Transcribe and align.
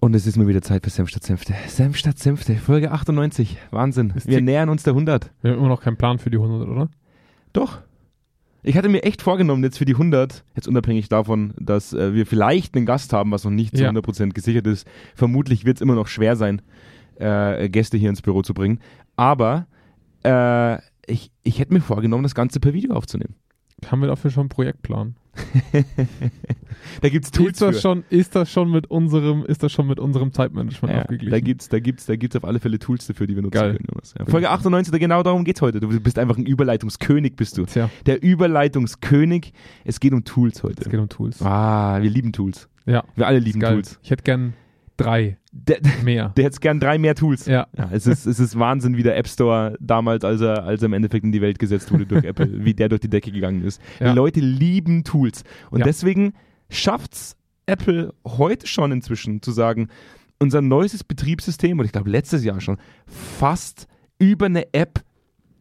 Und 0.00 0.14
es 0.14 0.26
ist 0.26 0.36
mal 0.38 0.46
wieder 0.48 0.62
Zeit 0.62 0.82
für 0.82 0.90
Senf 0.90 1.10
statt 1.10 1.24
Senfte. 1.24 1.54
Senf 1.68 1.96
statt 1.98 2.18
Senfte, 2.18 2.56
Folge 2.56 2.90
98. 2.90 3.58
Wahnsinn. 3.70 4.14
Ist 4.16 4.26
Wir 4.26 4.40
nähern 4.40 4.70
uns 4.70 4.82
der 4.82 4.94
100. 4.94 5.30
Wir 5.42 5.52
haben 5.52 5.58
immer 5.58 5.68
noch 5.68 5.82
keinen 5.82 5.98
Plan 5.98 6.18
für 6.18 6.30
die 6.30 6.38
100, 6.38 6.68
oder? 6.68 6.88
Doch. 7.52 7.80
Ich 8.62 8.76
hatte 8.76 8.88
mir 8.88 9.02
echt 9.04 9.20
vorgenommen, 9.22 9.62
jetzt 9.62 9.78
für 9.78 9.84
die 9.84 9.94
100, 9.94 10.44
jetzt 10.54 10.68
unabhängig 10.68 11.08
davon, 11.08 11.54
dass 11.58 11.92
äh, 11.92 12.14
wir 12.14 12.26
vielleicht 12.26 12.76
einen 12.76 12.86
Gast 12.86 13.12
haben, 13.12 13.30
was 13.30 13.44
noch 13.44 13.50
nicht 13.50 13.76
zu 13.76 13.82
Ja. 13.82 13.90
100% 13.90 14.30
gesichert 14.32 14.66
ist. 14.66 14.86
Vermutlich 15.14 15.64
wird 15.64 15.76
es 15.76 15.80
immer 15.82 15.94
noch 15.94 16.08
schwer 16.08 16.34
sein, 16.36 16.62
äh, 17.16 17.68
Gäste 17.68 17.96
hier 17.98 18.10
ins 18.10 18.22
Büro 18.22 18.42
zu 18.42 18.54
bringen. 18.54 18.80
Aber 19.16 19.66
äh, 20.24 20.78
ich, 21.06 21.30
ich 21.42 21.58
hätte 21.58 21.74
mir 21.74 21.80
vorgenommen, 21.80 22.22
das 22.22 22.34
Ganze 22.34 22.60
per 22.60 22.72
Video 22.72 22.94
aufzunehmen. 22.94 23.34
Haben 23.86 24.00
wir 24.00 24.08
dafür 24.08 24.30
schon 24.30 24.42
einen 24.42 24.48
Projektplan? 24.50 25.14
Da 27.02 27.08
gibt 27.08 27.24
es 27.26 27.30
Tools 27.30 27.52
Ist 27.52 27.62
das, 27.62 27.76
für. 27.76 27.82
schon, 27.82 28.04
ist, 28.10 28.34
das 28.34 28.50
schon 28.50 28.70
mit 28.70 28.90
unserem, 28.90 29.44
ist 29.44 29.62
das 29.62 29.70
schon 29.72 29.86
mit 29.86 29.98
unserem 30.00 30.32
Zeitmanagement 30.32 30.92
Ja, 30.94 31.02
aufgeglichen? 31.02 31.30
da 31.30 31.40
gibt's, 31.40 31.68
da 31.68 31.78
gibt's, 31.78 32.06
da 32.06 32.16
gibt's 32.16 32.36
auf 32.36 32.44
alle 32.44 32.58
Fälle 32.58 32.78
Tools 32.78 33.06
dafür, 33.06 33.26
die 33.26 33.34
wir 33.36 33.42
nutzen 33.42 33.58
Geil. 33.58 33.74
können. 33.76 33.86
Ja. 34.18 34.24
Folge 34.26 34.50
98, 34.50 34.98
genau 34.98 35.22
darum 35.22 35.44
geht's 35.44 35.60
heute. 35.62 35.80
Du 35.80 35.88
bist 36.00 36.18
einfach 36.18 36.36
ein 36.36 36.46
Überleitungskönig, 36.46 37.36
bist 37.36 37.58
du. 37.58 37.66
Tja, 37.66 37.90
Der 38.06 38.22
Überleitungskönig. 38.22 39.52
Es 39.84 40.00
geht 40.00 40.12
um 40.12 40.24
Tools 40.24 40.62
heute. 40.62 40.82
es 40.82 40.88
geht 40.90 40.98
um 41.00 41.08
Tools. 41.08 41.42
Ah, 41.42 42.00
wir 42.02 42.10
lieben 42.10 42.32
Tools. 42.32 42.68
Ja, 42.86 43.04
Wir 43.14 43.26
alle 43.26 43.38
lieben. 43.38 43.60
Tools. 43.60 43.98
Ich 44.02 44.10
hätte 44.10 44.22
gern 44.22 44.54
drei 45.04 45.38
Der, 45.52 45.78
mehr. 46.04 46.32
der 46.36 46.44
hätte 46.44 46.60
gern 46.60 46.80
drei 46.80 46.98
mehr 46.98 47.14
Tools. 47.14 47.46
ja, 47.46 47.66
Ja, 47.76 47.88
es 47.92 48.06
ist, 48.06 48.26
es 48.26 48.38
ist 48.40 48.58
Wahnsinn, 48.58 48.96
wie 48.96 49.02
der 49.02 49.16
App 49.16 49.28
Store 49.28 49.76
damals, 49.80 50.24
als 50.24 50.40
er, 50.40 50.64
als 50.64 50.82
er 50.82 50.86
im 50.86 50.92
Endeffekt 50.92 51.24
in 51.24 51.32
die 51.32 51.40
Welt 51.40 51.58
gesetzt 51.58 51.90
wurde 51.92 52.06
durch 52.06 52.24
Apple, 52.30 52.64
wie 52.64 52.74
der 52.74 52.88
durch 52.88 53.00
die 53.00 53.10
Decke 53.10 53.30
gegangen 53.32 53.62
ist. 53.62 53.80
Ja. 53.98 54.10
Die 54.10 54.16
Leute 54.16 54.40
lieben 54.40 55.04
Tools. 55.04 55.42
Und 55.70 55.80
Ja. 55.80 55.84
deswegen 55.84 56.34
schafft's 56.68 57.36
Apple 57.66 58.14
heute 58.26 58.66
schon 58.66 58.92
inzwischen 58.92 59.42
zu 59.42 59.52
sagen, 59.52 59.88
unser 60.38 60.60
neuestes 60.62 61.04
Betriebssystem, 61.04 61.78
und 61.78 61.84
ich 61.84 61.92
glaube 61.92 62.10
letztes 62.10 62.44
Jahr 62.44 62.60
schon, 62.60 62.78
fasst 63.06 63.86
über 64.18 64.46
eine 64.46 64.72
App 64.72 65.02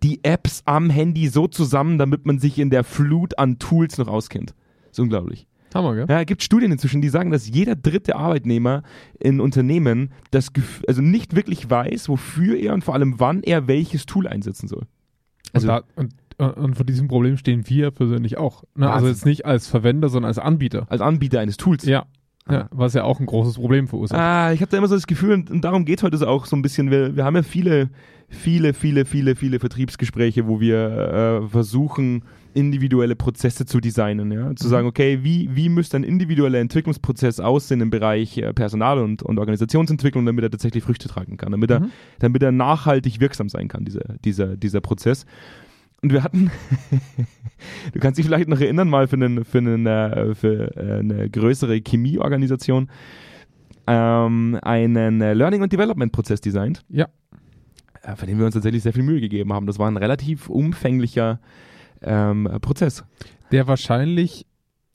die 0.03 0.23
Apps 0.23 0.61
am 0.65 0.89
Handy 0.89 1.27
so 1.27 1.47
zusammen, 1.47 1.97
damit 1.97 2.25
man 2.25 2.39
sich 2.39 2.57
in 2.57 2.69
der 2.69 2.85
Flut 2.85 3.37
an 3.37 3.59
Tools 3.59 3.97
noch 3.97 4.07
auskennt. 4.07 4.51
Das 4.83 4.91
ist 4.93 4.99
unglaublich. 4.99 5.45
Hammer, 5.75 5.95
gell? 5.95 6.05
Ja, 6.09 6.21
es 6.21 6.25
gibt 6.25 6.43
Studien 6.43 6.71
inzwischen, 6.71 7.01
die 7.01 7.09
sagen, 7.09 7.31
dass 7.31 7.47
jeder 7.47 7.75
dritte 7.75 8.15
Arbeitnehmer 8.15 8.83
in 9.19 9.39
Unternehmen 9.39 10.11
das 10.31 10.53
Gef 10.53 10.83
also 10.87 11.01
nicht 11.01 11.35
wirklich 11.35 11.69
weiß, 11.69 12.09
wofür 12.09 12.57
er 12.57 12.73
und 12.73 12.83
vor 12.83 12.93
allem 12.93 13.19
wann 13.19 13.43
er 13.43 13.67
welches 13.67 14.05
Tool 14.05 14.27
einsetzen 14.27 14.67
soll. 14.67 14.85
Also, 15.53 15.71
und, 15.71 16.13
da, 16.37 16.47
und, 16.47 16.57
und 16.57 16.75
vor 16.75 16.85
diesem 16.85 17.07
Problem 17.07 17.37
stehen 17.37 17.67
wir 17.67 17.91
persönlich 17.91 18.37
auch. 18.37 18.63
Ne? 18.75 18.87
Also 18.87 19.05
Wahnsinn. 19.05 19.09
jetzt 19.09 19.25
nicht 19.25 19.45
als 19.45 19.67
Verwender, 19.67 20.09
sondern 20.09 20.29
als 20.29 20.39
Anbieter. 20.39 20.87
als 20.89 21.01
Anbieter 21.01 21.39
eines 21.39 21.57
Tools. 21.57 21.85
Ja. 21.85 22.05
Ah. 22.45 22.53
ja 22.53 22.69
was 22.71 22.93
ja 22.93 23.03
auch 23.03 23.19
ein 23.19 23.25
großes 23.25 23.55
Problem 23.55 23.87
verursacht. 23.87 24.19
Ah, 24.19 24.51
ich 24.51 24.61
habe 24.61 24.71
da 24.71 24.77
immer 24.77 24.87
so 24.87 24.95
das 24.95 25.07
Gefühl, 25.07 25.33
und, 25.33 25.63
darum 25.63 25.85
geht 25.85 26.03
heute 26.03 26.27
auch 26.27 26.45
so 26.45 26.55
ein 26.55 26.61
bisschen. 26.61 26.91
Wir, 26.91 27.15
wir 27.15 27.25
haben 27.25 27.35
ja 27.35 27.43
viele, 27.43 27.89
viele, 28.27 28.73
viele, 28.73 29.05
viele, 29.05 29.35
viele 29.35 29.59
Vertriebsgespräche, 29.59 30.47
wo 30.47 30.59
wir 30.59 31.43
äh, 31.43 31.47
versuchen, 31.47 32.23
individuelle 32.59 33.15
Prozesse 33.15 33.65
zu 33.65 33.79
designen. 33.79 34.31
Ja? 34.31 34.55
Zu 34.55 34.67
Mhm. 34.67 34.69
sagen, 34.71 34.87
okay, 34.87 35.19
wie, 35.23 35.49
wie 35.53 35.69
müsste 35.69 35.97
ein 35.97 36.03
individueller 36.03 36.59
Entwicklungsprozess 36.59 37.39
aussehen 37.39 37.81
im 37.81 37.89
Bereich 37.89 38.37
äh, 38.37 38.53
Personal- 38.53 38.99
und, 38.99 39.23
und 39.23 39.39
Organisationsentwicklung, 39.39 40.25
damit 40.25 40.43
er 40.43 40.51
tatsächlich 40.51 40.83
Früchte 40.83 41.07
tragen 41.07 41.37
kann, 41.37 41.51
damit 41.51 41.71
er 41.71 41.79
Mhm. 41.81 41.91
damit 42.19 42.43
er 42.43 42.51
nachhaltig 42.51 43.19
wirksam 43.19 43.49
sein 43.49 43.67
kann, 43.67 43.85
dieser, 43.85 44.15
dieser, 44.25 44.57
dieser 44.57 44.81
Prozess. 44.81 45.25
Und 46.01 46.13
wir 46.13 46.23
hatten, 46.23 46.49
du 47.93 47.99
kannst 47.99 48.17
dich 48.17 48.25
vielleicht 48.25 48.47
noch 48.49 48.59
erinnern, 48.61 48.89
mal 48.89 49.07
für, 49.07 49.15
einen, 49.17 49.43
für, 49.45 49.57
einen, 49.59 49.85
äh, 49.85 50.33
für 50.35 50.75
äh, 50.77 50.99
eine 50.99 51.29
größere 51.29 51.81
Chemieorganisation 51.85 52.89
ähm, 53.87 54.57
einen 54.61 55.19
Learning- 55.19 55.61
und 55.61 55.73
Development-Prozess 55.73 56.41
designt, 56.41 56.83
Ja. 56.89 57.07
für 58.15 58.25
den 58.25 58.37
wir 58.37 58.45
uns 58.45 58.53
tatsächlich 58.53 58.83
sehr 58.83 58.93
viel 58.93 59.03
Mühe 59.03 59.19
gegeben 59.19 59.51
haben. 59.53 59.65
Das 59.65 59.79
war 59.79 59.89
ein 59.89 59.97
relativ 59.97 60.49
umfänglicher 60.49 61.39
ähm, 62.01 62.49
Prozess. 62.61 63.03
Der 63.51 63.67
wahrscheinlich, 63.67 64.45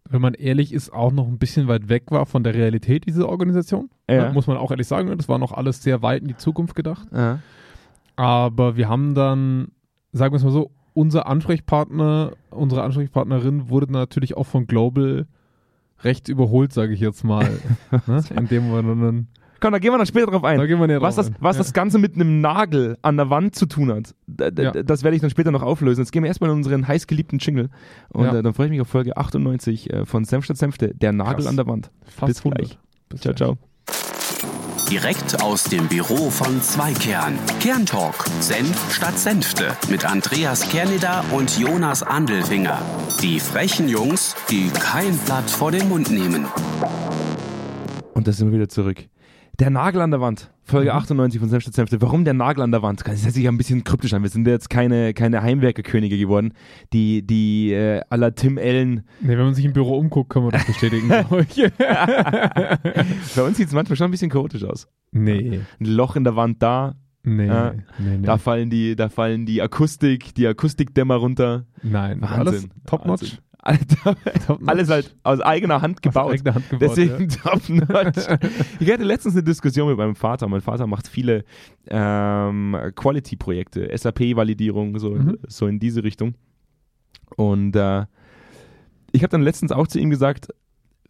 wenn 0.09 0.20
man 0.20 0.34
ehrlich 0.34 0.72
ist, 0.72 0.92
auch 0.92 1.12
noch 1.12 1.26
ein 1.26 1.38
bisschen 1.38 1.69
weit 1.69 1.88
weg 1.88 2.10
war 2.10 2.26
von 2.26 2.44
der 2.44 2.54
Realität 2.54 3.06
dieser 3.06 3.28
Organisation. 3.28 3.91
Ja. 4.09 4.28
Ne? 4.28 4.32
Muss 4.32 4.47
man 4.47 4.56
auch 4.56 4.70
ehrlich 4.70 4.87
sagen. 4.87 5.09
ne? 5.09 5.16
Das 5.16 5.28
war 5.28 5.38
noch 5.38 5.53
alles 5.53 5.82
sehr 5.82 6.03
weit 6.03 6.22
in 6.22 6.28
die 6.28 6.37
Zukunft 6.37 6.75
gedacht. 6.75 7.09
Ja. 7.12 7.41
Aber 8.16 8.76
wir 8.76 8.88
haben 8.88 9.15
dann, 9.15 9.69
sagen 10.12 10.32
wir 10.32 10.37
es 10.37 10.44
mal 10.44 10.50
so, 10.50 10.70
unser 10.92 11.26
Ansprechpartner, 11.26 12.32
unsere 12.50 12.82
Ansprechpartnerin 12.82 13.69
wurde 13.69 13.91
natürlich 13.91 14.36
auch 14.36 14.47
von 14.47 14.66
Global 14.66 15.26
recht 16.03 16.28
überholt, 16.28 16.72
sage 16.72 16.92
ich 16.92 17.00
jetzt 17.00 17.25
mal. 17.25 17.59
ne? 18.06 18.22
Indem 18.36 18.71
wir 18.71 18.82
dann, 18.82 19.28
Komm, 19.65 19.73
da 19.73 19.79
gehen 19.79 19.93
wir 19.93 19.97
noch 19.97 20.05
später 20.05 20.27
drauf 20.27 20.45
ein. 20.45 20.59
da 20.59 20.67
gehen 20.67 20.79
wir 20.79 20.87
näher 20.87 21.01
Was, 21.01 21.15
drauf 21.15 21.25
das, 21.25 21.35
ein. 21.35 21.39
was 21.41 21.57
ja. 21.57 21.63
das 21.63 21.73
Ganze 21.73 21.99
mit 21.99 22.17
einem 22.17 22.43
Nagel 22.43 22.99
an 23.01 23.17
der 23.17 23.31
Wand 23.31 23.55
zu 23.57 23.65
tun 23.65 23.91
hat, 23.91 24.15
Ja. 24.59 24.73
das 24.73 25.03
werde 25.05 25.15
ich 25.17 25.23
dann 25.23 25.31
später 25.31 25.51
noch 25.53 25.63
auflösen. 25.63 26.03
Jetzt 26.03 26.11
gehen 26.13 26.23
wir 26.23 26.29
erstmal 26.29 26.51
in 26.51 26.57
unseren 26.57 26.87
heißgeliebten 26.87 27.39
Jingle. 27.39 27.71
Und 28.11 28.27
Ja. 28.27 28.35
äh, 28.37 28.43
dann 28.43 28.53
freue 28.53 28.67
ich 28.67 28.73
mich 28.73 28.83
auf 28.83 28.89
Folge 28.89 29.17
98 29.17 29.91
äh, 29.91 30.05
von 30.05 30.27
Senf 30.27 30.45
statt 30.45 30.59
Senfte, 30.59 30.95
der 30.95 31.13
Nagel 31.13 31.37
Krass. 31.37 31.47
an 31.47 31.57
der 31.57 31.67
Wand. 31.67 31.91
Fast 32.05 32.27
bis 32.27 32.43
gleich. 32.43 32.77
100. 32.77 32.79
Bis 33.09 33.21
Ciao, 33.23 33.33
gleich. 33.33 33.37
ciao. 33.39 34.91
Direkt 34.91 35.43
aus 35.43 35.65
dem 35.65 35.89
Büro 35.89 36.29
von 36.29 36.61
Zweikern. 36.61 37.39
Kerntalk. 37.61 38.27
Senf 38.41 38.95
statt 38.95 39.19
Senfte. 39.19 39.69
Mit 39.89 40.05
Andreas 40.05 40.69
Kerneder 40.69 41.25
und 41.33 41.59
Jonas 41.59 42.03
Andelfinger. 42.03 42.83
Die 43.23 43.41
frechen 43.41 43.89
Jungs, 43.89 44.37
die 44.51 44.69
kein 44.69 45.17
Blatt 45.25 45.49
vor 45.51 45.73
den 45.73 45.89
Mund 45.89 46.11
nehmen. 46.11 46.45
Und 48.13 48.29
da 48.29 48.33
sind 48.33 48.49
wir 48.51 48.59
wieder 48.59 48.69
zurück. 48.69 49.07
Der 49.60 49.70
Nagel 49.70 50.00
an 50.00 50.10
der 50.10 50.20
Wand. 50.20 50.50
Folge 50.62 50.91
Mhm. 50.91 50.97
98 50.97 51.41
von 51.41 51.48
Senf 51.48 51.62
statt 51.62 51.75
Senfte. 51.75 52.00
Warum 52.03 52.25
der 52.25 52.34
Nagel 52.34 52.62
an 52.62 52.72
der 52.72 52.82
Wand? 52.82 53.03
Das 53.06 53.22
hört 53.25 53.34
sich 53.34 53.44
ja 53.44 53.50
ein 53.53 53.56
bisschen 53.59 53.84
kryptisch 53.84 54.12
an. 54.15 54.22
Wir 54.22 54.31
sind 54.31 54.47
jetzt 54.48 54.69
keine, 54.70 55.15
keine 55.15 55.42
Heimwerkerkönige 55.42 56.19
geworden, 56.19 56.54
die, 56.92 57.22
die 57.25 57.72
äh, 57.72 58.00
la 58.10 58.31
Tim 58.32 58.59
Allen. 58.59 59.04
Nee, 59.20 59.28
wenn 59.37 59.44
man 59.44 59.54
sich 59.54 59.65
im 59.65 59.72
Büro 59.72 59.97
umguckt, 59.98 60.31
kann 60.31 60.42
man 60.42 60.53
das 60.53 60.65
bestätigen. 60.65 61.09
ich. 61.48 61.70
Bei 61.78 63.42
uns 63.47 63.56
sieht 63.56 63.69
es 63.69 63.75
manchmal 63.75 63.97
schon 63.97 64.06
ein 64.06 64.10
bisschen 64.10 64.31
chaotisch 64.31 64.65
aus. 64.65 64.88
nee, 65.12 65.60
Ein 65.81 65.86
Loch 65.86 66.16
in 66.16 66.25
der 66.25 66.34
Wand 66.34 66.62
da, 66.62 66.97
nee, 67.22 67.47
Ja. 67.47 67.72
nee, 67.98 68.16
nee. 68.19 68.26
da 68.26 68.38
fallen 68.38 68.71
die, 68.71 68.97
da 68.97 69.09
fallen 69.09 69.47
die 69.47 69.60
Akustik, 69.62 70.34
die 70.34 70.47
Akustikdämmer 70.48 71.16
runter. 71.16 71.66
Nein, 71.82 72.21
Wahnsinn. 72.22 72.38
alles 72.38 72.69
top-notch. 72.86 73.22
Wahnsinn. 73.22 73.38
Alles, 74.67 74.91
halt 74.91 75.15
aus 75.23 75.41
eigener 75.41 75.81
Hand 75.81 76.03
gebaut. 76.03 76.33
Eigener 76.35 76.55
Hand 76.55 76.69
gebaut, 76.69 76.83
Deswegen 76.97 77.29
top-notch. 77.43 78.27
Ich 78.79 78.93
hatte 78.93 79.05
letztens 79.05 79.35
eine 79.35 79.43
Diskussion 79.43 79.89
mit 79.89 79.97
meinem 79.97 80.15
Vater. 80.17 80.47
Mein 80.49 80.61
Vater 80.61 80.87
macht 80.87 81.09
viele 81.09 81.45
ähm, 81.89 82.77
Quality-Projekte, 82.95 83.91
SAP-Validierung, 83.97 84.99
so, 84.99 85.11
Mhm. 85.11 85.39
so 85.49 85.67
in 85.67 85.79
diese 85.79 86.05
Richtung. 86.05 86.35
Und 87.37 87.75
äh, 87.75 88.05
ich 89.13 89.23
habe 89.23 89.31
dann 89.31 89.43
letztens 89.43 89.73
auch 89.73 89.87
zu 89.87 89.99
ihm 89.99 90.11
gesagt, 90.11 90.49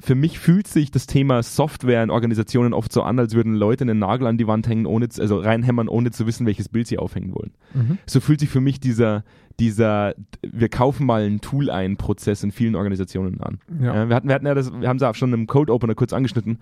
für 0.01 0.15
mich 0.15 0.39
fühlt 0.39 0.67
sich 0.67 0.91
das 0.91 1.07
Thema 1.07 1.43
Software 1.43 2.03
in 2.03 2.11
Organisationen 2.11 2.73
oft 2.75 2.93
so 2.93 3.03
an, 3.03 3.19
als 3.19 3.35
würden 3.35 3.55
Leute 3.55 3.85
einen 3.85 4.01
Nagel 4.01 4.27
an 4.27 4.37
die 4.39 4.47
Wand 4.47 4.69
hängen, 4.69 4.87
ohne, 4.87 5.09
zu- 5.09 5.23
also 5.23 5.39
reinhämmern, 5.39 5.89
ohne 5.89 6.11
zu 6.11 6.27
wissen, 6.27 6.47
welches 6.47 6.69
Bild 6.69 6.87
sie 6.89 6.99
aufhängen 6.99 7.35
wollen. 7.35 7.53
Mhm. 7.75 7.99
So 8.07 8.21
fühlt 8.21 8.41
sich 8.41 8.49
für 8.51 8.61
mich 8.61 8.81
dieser, 8.81 9.23
dieser, 9.61 10.15
wir 10.43 10.69
kaufen 10.69 11.07
mal 11.07 11.23
ein 11.23 11.41
Tool 11.41 11.71
ein 11.71 11.97
Prozess 11.97 12.43
in 12.43 12.51
vielen 12.51 12.75
Organisationen 12.75 13.41
an. 13.41 13.61
Ja. 13.81 13.95
Ja, 13.95 14.09
wir, 14.09 14.17
hatten, 14.17 14.29
wir 14.29 14.35
hatten 14.35 14.47
ja 14.47 14.55
das, 14.55 14.73
wir 14.73 14.89
haben 14.89 14.97
es 14.97 15.03
auch 15.05 15.15
schon 15.15 15.33
im 15.33 15.47
Code 15.47 15.73
Opener 15.73 15.95
kurz 15.95 16.13
angeschnitten, 16.13 16.59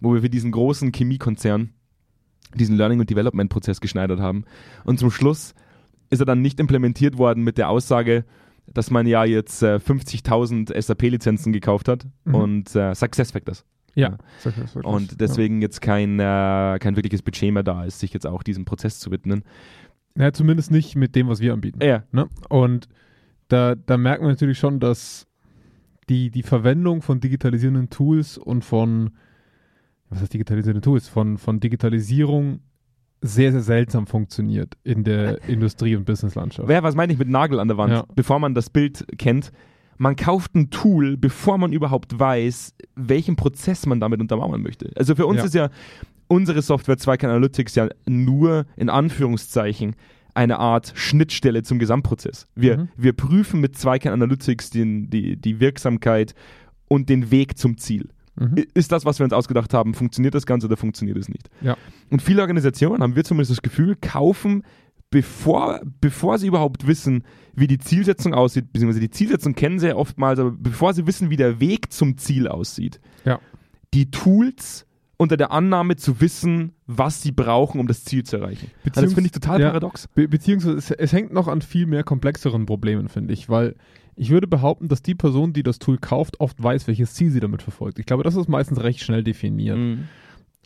wo 0.00 0.14
wir 0.14 0.22
für 0.22 0.30
diesen 0.30 0.50
großen 0.50 0.90
Chemiekonzern 0.92 1.70
diesen 2.54 2.76
Learning- 2.76 2.98
und 2.98 3.10
Development-Prozess 3.10 3.80
geschneidert 3.80 4.20
haben. 4.20 4.44
Und 4.84 4.98
zum 4.98 5.10
Schluss 5.10 5.54
ist 6.08 6.20
er 6.20 6.26
dann 6.26 6.40
nicht 6.42 6.58
implementiert 6.58 7.18
worden 7.18 7.44
mit 7.44 7.58
der 7.58 7.68
Aussage, 7.68 8.24
dass 8.74 8.90
man 8.90 9.06
ja 9.06 9.24
jetzt 9.24 9.62
äh, 9.62 9.76
50.000 9.76 10.80
SAP-Lizenzen 10.80 11.52
gekauft 11.52 11.88
hat 11.88 12.06
Mhm. 12.24 12.34
und 12.34 12.76
äh, 12.76 12.94
SuccessFactors. 12.94 13.64
Ja. 13.94 14.16
Wirklich. 14.44 14.74
Und 14.76 15.20
deswegen 15.20 15.60
jetzt 15.62 15.80
kein, 15.80 16.20
äh, 16.20 16.78
kein 16.80 16.94
wirkliches 16.96 17.22
Budget 17.22 17.52
mehr 17.52 17.64
da 17.64 17.84
ist, 17.84 17.98
sich 17.98 18.12
jetzt 18.12 18.26
auch 18.26 18.42
diesem 18.42 18.64
Prozess 18.64 19.00
zu 19.00 19.10
widmen. 19.10 19.42
Ja. 20.16 20.24
ja, 20.24 20.32
zumindest 20.32 20.70
nicht 20.70 20.94
mit 20.96 21.14
dem, 21.16 21.28
was 21.28 21.40
wir 21.40 21.52
anbieten. 21.52 21.80
Ja, 21.82 22.04
Ne? 22.12 22.28
Und 22.48 22.88
da, 23.48 23.74
da 23.74 23.96
merkt 23.96 24.22
man 24.22 24.30
natürlich 24.30 24.58
schon, 24.58 24.78
dass 24.78 25.26
die, 26.08 26.30
die 26.30 26.42
Verwendung 26.44 27.02
von 27.02 27.18
digitalisierenden 27.20 27.90
Tools 27.90 28.38
und 28.38 28.64
von, 28.64 29.10
was 30.08 30.20
heißt 30.20 30.32
digitalisierende 30.34 30.80
Tools, 30.82 31.08
von, 31.08 31.36
von 31.38 31.58
Digitalisierung 31.60 32.60
sehr, 33.22 33.52
sehr 33.52 33.60
seltsam 33.62 34.06
funktioniert 34.06 34.74
in 34.82 35.04
der 35.04 35.42
Industrie- 35.48 35.94
und 35.96 36.04
Businesslandschaft. 36.06 36.68
Wer, 36.68 36.82
was 36.82 36.94
meine 36.94 37.12
ich 37.12 37.18
mit 37.18 37.28
Nagel 37.28 37.60
an 37.60 37.68
der 37.68 37.76
Wand? 37.76 37.92
Ja. 37.92 38.04
Bevor 38.14 38.38
man 38.38 38.54
das 38.54 38.70
Bild 38.70 39.04
kennt, 39.18 39.52
man 39.98 40.16
kauft 40.16 40.54
ein 40.54 40.70
Tool, 40.70 41.16
bevor 41.18 41.58
man 41.58 41.72
überhaupt 41.72 42.18
weiß, 42.18 42.74
welchen 42.96 43.36
Prozess 43.36 43.84
man 43.84 44.00
damit 44.00 44.20
untermauern 44.20 44.62
möchte. 44.62 44.90
Also 44.96 45.14
für 45.14 45.26
uns 45.26 45.38
Ja. 45.40 45.44
ist 45.44 45.54
ja 45.54 45.68
unsere 46.28 46.62
Software 46.62 46.96
Zweik 46.96 47.22
Analytics 47.24 47.74
ja 47.74 47.88
nur 48.08 48.64
in 48.76 48.88
Anführungszeichen 48.88 49.94
eine 50.32 50.58
Art 50.58 50.92
Schnittstelle 50.94 51.62
zum 51.62 51.78
Gesamtprozess. 51.78 52.46
Wir, 52.54 52.78
Mhm. 52.78 52.88
wir 52.96 53.12
prüfen 53.12 53.60
mit 53.60 53.76
Zweikern 53.76 54.12
Analytics 54.14 54.70
den, 54.70 55.10
die, 55.10 55.36
die 55.36 55.60
Wirksamkeit 55.60 56.34
und 56.88 57.08
den 57.08 57.30
Weg 57.30 57.58
zum 57.58 57.76
Ziel. 57.76 58.08
Mhm. 58.40 58.64
Ist 58.74 58.90
das, 58.90 59.04
was 59.04 59.20
wir 59.20 59.24
uns 59.24 59.32
ausgedacht 59.32 59.72
haben, 59.74 59.94
funktioniert 59.94 60.34
das 60.34 60.46
Ganze 60.46 60.66
oder 60.66 60.76
funktioniert 60.76 61.18
es 61.18 61.28
nicht? 61.28 61.48
Ja. 61.60 61.76
Und 62.10 62.22
viele 62.22 62.40
Organisationen, 62.40 63.02
haben 63.02 63.14
wir 63.14 63.22
zumindest 63.24 63.50
das 63.50 63.62
Gefühl, 63.62 63.96
kaufen, 64.00 64.64
bevor, 65.10 65.80
bevor 66.00 66.38
sie 66.38 66.46
überhaupt 66.46 66.86
wissen, 66.86 67.24
wie 67.54 67.66
die 67.66 67.78
Zielsetzung 67.78 68.32
aussieht, 68.32 68.72
beziehungsweise 68.72 69.00
die 69.00 69.10
Zielsetzung 69.10 69.54
kennen 69.54 69.78
sie 69.78 69.88
ja 69.88 69.96
oftmals, 69.96 70.38
aber 70.38 70.52
bevor 70.52 70.94
sie 70.94 71.06
wissen, 71.06 71.30
wie 71.30 71.36
der 71.36 71.60
Weg 71.60 71.92
zum 71.92 72.16
Ziel 72.16 72.48
aussieht, 72.48 73.00
Ja. 73.24 73.40
die 73.92 74.10
Tools 74.10 74.86
unter 75.16 75.36
der 75.36 75.52
Annahme 75.52 75.96
zu 75.96 76.22
wissen, 76.22 76.72
was 76.86 77.20
sie 77.20 77.32
brauchen, 77.32 77.78
um 77.78 77.86
das 77.86 78.04
Ziel 78.04 78.24
zu 78.24 78.38
erreichen. 78.38 78.70
Also 78.86 79.02
das 79.02 79.12
finde 79.12 79.26
ich 79.26 79.32
total 79.32 79.60
ja. 79.60 79.66
paradox. 79.68 80.08
Be 80.14 80.26
beziehungsweise 80.28 80.78
es, 80.78 80.90
es 80.90 81.12
hängt 81.12 81.30
noch 81.30 81.46
an 81.46 81.60
viel 81.60 81.84
mehr 81.84 82.04
komplexeren 82.04 82.64
Problemen, 82.64 83.10
finde 83.10 83.34
ich, 83.34 83.50
weil 83.50 83.76
ich 84.20 84.28
würde 84.28 84.46
behaupten, 84.46 84.88
dass 84.88 85.00
die 85.00 85.14
Person, 85.14 85.54
die 85.54 85.62
das 85.62 85.78
Tool 85.78 85.96
kauft, 85.96 86.40
oft 86.40 86.62
weiß, 86.62 86.86
welches 86.88 87.14
Ziel 87.14 87.30
sie 87.30 87.40
damit 87.40 87.62
verfolgt. 87.62 87.98
Ich 87.98 88.04
glaube, 88.04 88.22
das 88.22 88.36
ist 88.36 88.50
meistens 88.50 88.82
recht 88.82 89.00
schnell 89.00 89.24
definiert. 89.24 89.78
Mhm. 89.78 90.08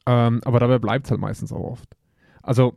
Ähm, 0.06 0.40
aber 0.44 0.58
dabei 0.58 0.80
bleibt 0.80 1.04
es 1.04 1.12
halt 1.12 1.20
meistens 1.20 1.52
auch 1.52 1.62
oft. 1.62 1.96
Also, 2.42 2.74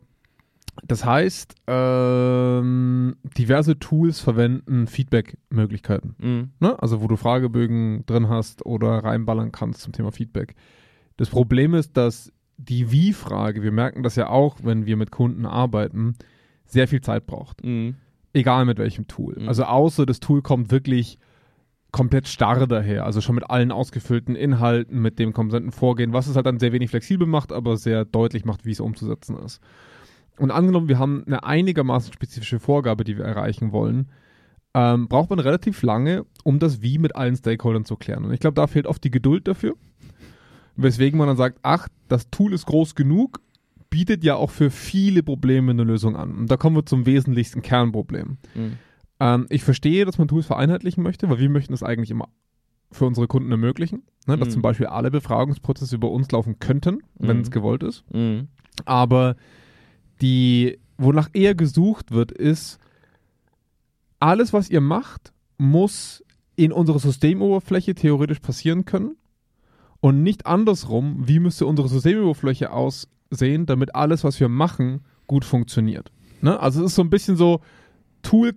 das 0.85 1.03
heißt, 1.03 1.55
ähm, 1.65 3.15
diverse 3.35 3.79
Tools 3.79 4.19
verwenden 4.19 4.85
Feedback-Möglichkeiten. 4.85 6.15
Mhm. 6.19 6.51
Ne? 6.59 6.79
Also, 6.79 7.01
wo 7.01 7.07
du 7.07 7.15
Fragebögen 7.15 8.05
drin 8.05 8.29
hast 8.29 8.63
oder 8.63 8.99
reinballern 8.99 9.51
kannst 9.51 9.81
zum 9.81 9.93
Thema 9.93 10.11
Feedback. 10.11 10.53
Das 11.17 11.29
Problem 11.29 11.73
ist, 11.73 11.97
dass 11.97 12.31
die 12.57 12.91
Wie-Frage, 12.91 13.63
wir 13.63 13.71
merken 13.71 14.03
das 14.03 14.15
ja 14.15 14.29
auch, 14.29 14.57
wenn 14.61 14.85
wir 14.85 14.95
mit 14.95 15.09
Kunden 15.09 15.47
arbeiten, 15.47 16.13
sehr 16.65 16.87
viel 16.87 17.01
Zeit 17.01 17.25
braucht. 17.25 17.63
Mhm. 17.63 17.95
Egal 18.37 18.65
mit 18.65 18.77
welchem 18.77 19.07
Tool. 19.07 19.35
Mhm. 19.39 19.47
Also, 19.47 19.63
außer 19.63 20.05
das 20.05 20.19
Tool 20.19 20.41
kommt 20.41 20.71
wirklich 20.71 21.17
komplett 21.91 22.27
starr 22.27 22.67
daher. 22.67 23.05
Also 23.05 23.21
schon 23.21 23.35
mit 23.35 23.49
allen 23.49 23.71
ausgefüllten 23.71 24.35
Inhalten, 24.35 25.01
mit 25.01 25.19
dem 25.19 25.33
konsenten 25.33 25.71
Vorgehen, 25.71 26.13
was 26.13 26.27
es 26.27 26.35
halt 26.35 26.45
dann 26.45 26.59
sehr 26.59 26.73
wenig 26.73 26.89
flexibel 26.89 27.27
macht, 27.27 27.51
aber 27.51 27.77
sehr 27.77 28.05
deutlich 28.05 28.45
macht, 28.45 28.65
wie 28.65 28.71
es 28.71 28.79
umzusetzen 28.79 29.37
ist. 29.37 29.61
Und 30.37 30.51
angenommen, 30.51 30.87
wir 30.87 30.99
haben 30.99 31.23
eine 31.25 31.43
einigermaßen 31.43 32.13
spezifische 32.13 32.59
Vorgabe, 32.59 33.03
die 33.03 33.17
wir 33.17 33.25
erreichen 33.25 33.71
wollen, 33.71 34.09
ähm, 34.75 35.07
braucht 35.07 35.31
man 35.31 35.39
relativ 35.39 35.81
lange, 35.81 36.25
um 36.43 36.59
das 36.59 36.81
Wie 36.81 36.99
mit 36.99 37.15
allen 37.15 37.35
Stakeholdern 37.35 37.85
zu 37.85 37.95
klären. 37.95 38.25
Und 38.25 38.33
ich 38.33 38.39
glaube, 38.39 38.53
da 38.53 38.67
fehlt 38.67 38.85
oft 38.85 39.03
die 39.03 39.09
Geduld 39.09 39.47
dafür. 39.47 39.73
Weswegen 40.75 41.17
man 41.17 41.27
dann 41.27 41.37
sagt, 41.37 41.57
ach, 41.63 41.87
das 42.07 42.29
Tool 42.29 42.53
ist 42.53 42.67
groß 42.67 42.93
genug, 42.93 43.39
bietet 43.89 44.23
ja 44.23 44.35
auch 44.35 44.51
für 44.51 44.69
viele 44.69 45.23
Probleme 45.23 45.71
eine 45.71 45.83
Lösung 45.83 46.15
an. 46.15 46.35
Und 46.35 46.51
da 46.51 46.57
kommen 46.57 46.75
wir 46.75 46.85
zum 46.85 47.05
wesentlichsten 47.05 47.61
Kernproblem. 47.61 48.37
Mhm. 48.55 48.73
Ähm, 49.19 49.45
ich 49.49 49.63
verstehe, 49.63 50.05
dass 50.05 50.17
man 50.17 50.27
Tools 50.27 50.45
vereinheitlichen 50.45 51.03
möchte, 51.03 51.29
weil 51.29 51.39
wir 51.39 51.49
möchten 51.49 51.73
es 51.73 51.83
eigentlich 51.83 52.11
immer 52.11 52.27
für 52.91 53.05
unsere 53.05 53.27
Kunden 53.27 53.51
ermöglichen, 53.51 54.03
ne, 54.27 54.37
dass 54.37 54.49
Mhm. 54.49 54.53
zum 54.53 54.61
Beispiel 54.61 54.85
alle 54.87 55.11
Befragungsprozesse 55.11 55.95
über 55.95 56.09
uns 56.11 56.31
laufen 56.31 56.59
könnten, 56.59 56.99
wenn 57.17 57.37
Mhm. 57.37 57.43
es 57.43 57.51
gewollt 57.51 57.83
ist. 57.83 58.03
Mhm. 58.13 58.47
Aber 58.85 59.35
die, 60.21 60.79
wonach 60.97 61.29
eher 61.33 61.55
gesucht 61.55 62.11
wird, 62.11 62.31
ist, 62.31 62.79
alles, 64.19 64.53
was 64.53 64.69
ihr 64.69 64.81
macht, 64.81 65.33
muss 65.57 66.23
in 66.55 66.71
unserer 66.71 66.99
Systemoberfläche 66.99 67.93
theoretisch 67.93 68.39
passieren 68.39 68.85
können 68.85 69.15
und 69.99 70.23
nicht 70.23 70.45
andersrum, 70.45 71.27
wie 71.27 71.39
müsste 71.39 71.65
unsere 71.65 71.87
Systemoberfläche 71.87 72.71
aussehen, 73.31 73.65
damit 73.65 73.95
alles, 73.95 74.23
was 74.23 74.39
wir 74.39 74.49
machen, 74.49 75.01
gut 75.27 75.45
funktioniert. 75.45 76.11
Ne? 76.41 76.59
Also 76.59 76.81
es 76.81 76.87
ist 76.91 76.95
so 76.95 77.01
ein 77.01 77.09
bisschen 77.09 77.35
so, 77.35 77.61
Tool 78.21 78.53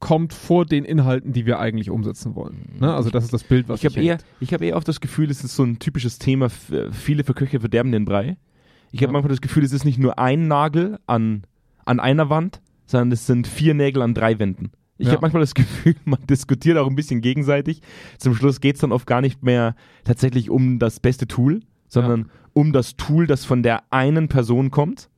kommt 0.00 0.32
vor 0.32 0.66
den 0.66 0.84
Inhalten, 0.84 1.32
die 1.32 1.46
wir 1.46 1.60
eigentlich 1.60 1.88
umsetzen 1.90 2.34
wollen. 2.34 2.76
Ne? 2.80 2.92
Also 2.92 3.10
das 3.10 3.24
ist 3.24 3.32
das 3.32 3.44
Bild, 3.44 3.68
was 3.68 3.82
Ich 3.84 3.86
habe 3.90 4.02
eher, 4.04 4.18
ich 4.40 4.52
hab 4.52 4.60
eher 4.60 4.76
oft 4.76 4.88
das 4.88 5.00
Gefühl, 5.00 5.30
es 5.30 5.44
ist 5.44 5.54
so 5.54 5.62
ein 5.62 5.78
typisches 5.78 6.18
Thema, 6.18 6.48
viele 6.90 7.22
für 7.24 7.34
Köche 7.34 7.60
verderben 7.60 7.92
den 7.92 8.04
Brei. 8.04 8.36
Ich 8.90 9.00
habe 9.00 9.10
Ja. 9.10 9.12
manchmal 9.12 9.30
das 9.30 9.40
Gefühl, 9.40 9.64
es 9.64 9.72
ist 9.72 9.84
nicht 9.84 9.98
nur 9.98 10.18
ein 10.18 10.48
Nagel 10.48 10.98
an, 11.06 11.44
an 11.84 12.00
einer 12.00 12.30
Wand, 12.30 12.60
sondern 12.86 13.12
es 13.12 13.26
sind 13.26 13.46
vier 13.46 13.74
Nägel 13.74 14.02
an 14.02 14.12
drei 14.12 14.38
Wänden. 14.40 14.72
Ich 14.98 15.06
Ja. 15.06 15.12
habe 15.12 15.22
manchmal 15.22 15.42
das 15.42 15.54
Gefühl, 15.54 15.94
man 16.04 16.18
diskutiert 16.28 16.76
auch 16.78 16.88
ein 16.88 16.96
bisschen 16.96 17.20
gegenseitig. 17.20 17.80
Zum 18.18 18.34
Schluss 18.34 18.60
geht 18.60 18.74
es 18.74 18.80
dann 18.80 18.90
oft 18.92 19.06
gar 19.06 19.20
nicht 19.20 19.42
mehr 19.44 19.76
tatsächlich 20.04 20.50
um 20.50 20.80
das 20.80 20.98
beste 20.98 21.28
Tool, 21.28 21.60
sondern 21.88 22.28
um 22.54 22.72
das 22.72 22.96
Tool, 22.96 23.26
das 23.26 23.44
von 23.44 23.62
der 23.62 23.82
einen 23.90 24.28
Person 24.28 24.70
kommt, 24.70 25.08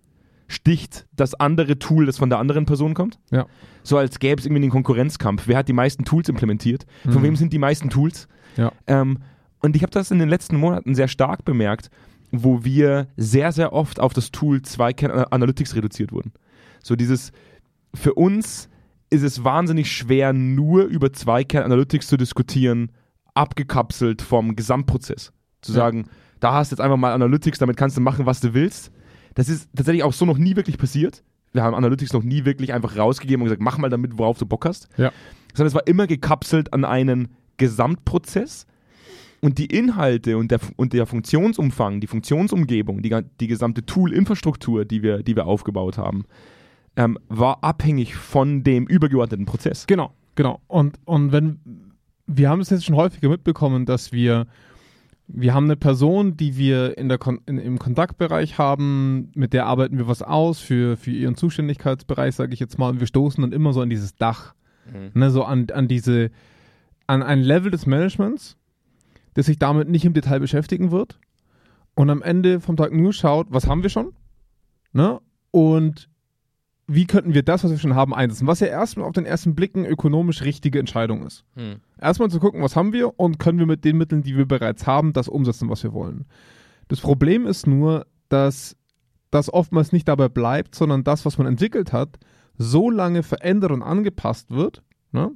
sticht 0.47 1.07
das 1.17 1.35
andere 1.35 1.79
Tool, 1.79 2.07
das 2.07 2.19
von 2.19 2.29
der 2.31 2.39
anderen 2.39 2.67
Person 2.67 2.95
kommt. 2.95 3.19
Ja. 3.31 3.47
So 3.83 3.97
als 3.99 4.19
gäbe 4.19 4.39
es 4.41 4.47
irgendwie 4.47 4.63
einen 4.63 4.71
Konkurrenzkampf. 4.71 5.47
Wer 5.47 5.57
hat 5.59 5.69
die 5.69 5.73
meisten 5.73 6.05
Tools 6.05 6.29
implementiert? 6.29 6.87
Von 7.05 7.15
Mhm. 7.15 7.23
wem 7.23 7.37
sind 7.37 7.53
die 7.53 7.59
meisten 7.59 7.91
Tools? 7.91 8.29
Ja. 8.57 8.73
Ähm, 8.87 9.19
und 9.61 9.75
ich 9.77 9.83
habe 9.83 9.91
das 9.91 10.11
in 10.11 10.19
den 10.19 10.29
letzten 10.29 10.57
Monaten 10.57 10.95
sehr 10.95 11.09
stark 11.09 11.45
bemerkt, 11.45 11.91
wo 12.31 12.65
wir 12.65 13.09
sehr, 13.17 13.53
sehr 13.53 13.73
oft 13.73 13.99
auf 14.01 14.13
das 14.13 14.31
Tool 14.33 14.63
Zweikern 14.63 15.11
Analytics 15.11 15.75
reduziert 15.75 16.13
wurden. 16.13 16.33
So 16.83 16.95
dieses, 16.97 17.33
für 17.95 18.15
uns 18.15 18.69
ist 19.11 19.23
es 19.23 19.45
wahnsinnig 19.45 19.91
schwer, 19.93 20.33
nur 20.33 20.85
über 20.85 21.13
Zweikern 21.13 21.63
Analytics 21.65 22.09
zu 22.09 22.17
diskutieren, 22.17 22.91
abgekapselt 23.35 24.23
vom 24.23 24.57
Gesamtprozess. 24.57 25.33
Zu 25.63 25.73
Ja. 25.73 25.77
sagen, 25.77 26.07
da 26.45 26.53
hast 26.53 26.71
du 26.71 26.75
jetzt 26.75 26.81
einfach 26.81 26.99
mal 26.99 27.13
Analytics, 27.15 27.59
damit 27.59 27.77
kannst 27.77 27.97
du 27.97 28.03
machen, 28.03 28.27
was 28.27 28.41
du 28.41 28.53
willst. 28.53 28.93
Das 29.35 29.49
ist 29.49 29.69
tatsächlich 29.75 30.05
auch 30.05 30.13
so 30.13 30.27
noch 30.27 30.37
nie 30.37 30.57
wirklich 30.57 30.77
passiert. 30.77 31.25
Wir 31.53 31.63
haben 31.63 31.75
Analytics 31.75 32.13
noch 32.13 32.23
nie 32.23 32.45
wirklich 32.45 32.75
einfach 32.75 32.97
rausgegeben 32.99 33.41
und 33.41 33.45
gesagt, 33.47 33.63
mach 33.63 33.79
mal 33.79 33.89
damit, 33.89 34.19
worauf 34.19 34.39
du 34.39 34.45
Bock 34.45 34.67
hast. 34.67 34.89
Ja. 34.99 35.11
Sondern 35.55 35.69
es 35.69 35.75
war 35.75 35.87
immer 35.87 36.07
gekapselt 36.07 36.73
an 36.73 36.85
einen 36.85 37.29
Gesamtprozess 37.57 38.67
und 39.41 39.59
die 39.59 39.67
Inhalte 39.67 40.37
und 40.37 40.51
der, 40.51 40.61
und 40.77 40.93
der 40.93 41.07
Funktionsumfang, 41.07 42.01
die 42.01 42.07
Funktionsumgebung, 42.07 43.01
die, 43.01 43.17
die 43.41 43.47
gesamte 43.47 43.87
Tool-Infrastruktur, 43.87 44.85
die 44.85 45.03
wir, 45.03 45.23
die 45.23 45.37
wir 45.37 45.47
aufgebaut 45.47 45.97
haben, 45.97 46.25
ähm, 46.97 47.19
war 47.29 47.65
abhängig 47.65 48.17
von 48.17 48.65
dem 48.65 48.87
übergeordneten 48.87 49.47
Prozess. 49.47 49.87
Genau, 49.87 50.13
genau. 50.35 50.61
Und, 50.67 50.99
und 51.07 51.33
wenn, 51.33 51.95
wir 52.27 52.51
haben 52.51 52.61
es 52.61 52.71
jetzt 52.71 52.85
schon 52.85 52.97
häufiger 52.97 53.29
mitbekommen, 53.31 53.87
dass 53.87 54.13
wir, 54.13 54.47
wir 55.27 55.55
haben 55.55 55.65
eine 55.65 55.77
Person, 55.77 56.37
die 56.37 56.57
wir 56.57 56.99
in 56.99 57.09
der 57.09 57.19
Kon 57.19 57.41
in, 57.47 57.59
im 57.59 57.79
Kontaktbereich 57.79 58.59
haben, 58.59 59.31
mit 59.35 59.53
der 59.53 59.67
arbeiten 59.67 59.97
wir 59.97 60.07
was 60.07 60.23
aus 60.23 60.61
für, 60.61 60.97
für 60.97 61.11
ihren 61.11 61.37
Zuständigkeitsbereich, 61.37 62.35
sage 62.35 62.53
ich 62.53 62.61
jetzt 62.61 62.79
mal, 62.79 62.91
und 62.91 63.01
wir 63.01 63.07
stoßen 63.07 63.41
dann 63.41 63.53
immer 63.53 63.73
so 63.73 63.81
an 63.81 63.91
dieses 63.91 64.17
Dach, 64.17 64.55
ne, 65.15 65.31
so 65.31 65.45
an, 65.45 65.67
an 65.73 65.89
diese, 65.89 66.31
an 67.07 67.23
ein 67.23 67.41
Level 67.41 67.71
des 67.71 67.87
Managements, 67.87 68.59
das 69.33 69.47
sich 69.47 69.59
damit 69.59 69.89
nicht 69.89 70.05
im 70.05 70.13
Detail 70.15 70.41
beschäftigen 70.41 70.91
wird. 70.91 71.19
Und 71.95 72.11
am 72.11 72.23
Ende 72.23 72.61
vom 72.61 72.77
Tag 72.77 72.93
nur 72.93 73.13
schaut, 73.13 73.47
was 73.51 73.67
haben 73.67 73.83
wir 73.83 73.91
schon, 73.91 74.13
ne, 74.93 75.21
und 75.51 76.11
wie 76.87 77.07
könnten 77.07 77.35
wir 77.35 77.43
das, 77.43 77.65
was 77.65 77.71
wir 77.71 77.79
schon 77.79 77.95
haben, 77.95 78.15
einsetzen? 78.15 78.47
Was 78.47 78.61
ja 78.61 78.67
erstmal 78.67 79.07
auf 79.07 79.15
den 79.15 79.27
ersten 79.27 79.55
Blick 79.55 79.75
eine 79.75 79.89
ökonomisch 79.89 80.43
richtige 80.43 80.79
Entscheidung 80.79 81.27
ist. 81.27 81.45
Erstmal 82.01 82.31
zu 82.31 82.41
gucken, 82.41 82.63
was 82.63 82.77
haben 82.77 82.93
wir 82.93 83.19
und 83.19 83.39
können 83.39 83.59
wir 83.59 83.67
mit 83.67 83.85
den 83.85 83.97
Mitteln, 83.97 84.23
die 84.23 84.37
wir 84.37 84.47
bereits 84.47 84.87
haben, 84.87 85.13
das 85.13 85.29
umsetzen, 85.29 85.71
was 85.71 85.83
wir 85.83 85.93
wollen. 85.93 86.27
Das 86.89 87.01
Problem 87.01 87.47
ist 87.47 87.67
nur, 87.67 88.07
dass 88.29 88.77
das 89.31 89.53
oftmals 89.53 89.93
nicht 89.93 90.09
dabei 90.09 90.29
bleibt, 90.29 90.75
sondern 90.75 91.05
das, 91.05 91.25
was 91.25 91.39
man 91.39 91.47
entwickelt 91.47 91.93
hat, 91.93 92.19
so 92.57 92.91
lange 92.91 93.23
verändert 93.23 93.73
und 93.73 93.83
angepasst 93.83 94.51
wird, 94.51 94.83
ne, 95.11 95.33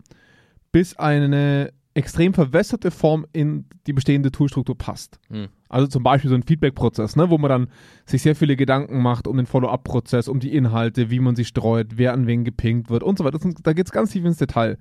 bis 0.70 0.96
eine 0.96 1.72
extrem 1.98 2.32
verwässerte 2.32 2.90
Form 2.90 3.26
in 3.32 3.66
die 3.86 3.92
bestehende 3.92 4.30
Toolstruktur 4.30 4.78
passt. 4.78 5.18
Hm. 5.28 5.48
Also 5.68 5.86
zum 5.88 6.02
Beispiel 6.02 6.30
so 6.30 6.34
ein 6.36 6.42
Feedback-Prozess, 6.44 7.16
ne, 7.16 7.28
wo 7.28 7.36
man 7.38 7.48
dann 7.50 7.68
sich 8.06 8.22
sehr 8.22 8.34
viele 8.36 8.56
Gedanken 8.56 9.02
macht 9.02 9.26
um 9.26 9.36
den 9.36 9.46
Follow-up-Prozess, 9.46 10.28
um 10.28 10.40
die 10.40 10.54
Inhalte, 10.54 11.10
wie 11.10 11.20
man 11.20 11.36
sie 11.36 11.44
streut, 11.44 11.96
wer 11.98 12.12
an 12.14 12.26
wen 12.26 12.44
gepinkt 12.44 12.88
wird 12.88 13.02
und 13.02 13.18
so 13.18 13.24
weiter. 13.24 13.38
Das, 13.38 13.54
da 13.62 13.72
geht 13.74 13.86
es 13.86 13.92
ganz 13.92 14.12
tief 14.12 14.24
ins 14.24 14.38
Detail. 14.38 14.78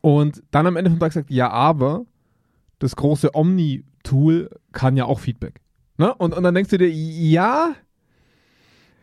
Und 0.00 0.42
dann 0.50 0.66
am 0.66 0.76
Ende 0.76 0.90
vom 0.90 0.98
Tag 1.00 1.12
sagt, 1.12 1.30
ja, 1.30 1.50
aber 1.50 2.06
das 2.78 2.94
große 2.96 3.34
Omni-Tool 3.34 4.48
kann 4.72 4.96
ja 4.96 5.04
auch 5.04 5.18
Feedback. 5.20 5.60
Ne? 5.98 6.14
Und, 6.14 6.32
und 6.34 6.42
dann 6.44 6.54
denkst 6.54 6.70
du 6.70 6.78
dir, 6.78 6.88
ja, 6.90 7.74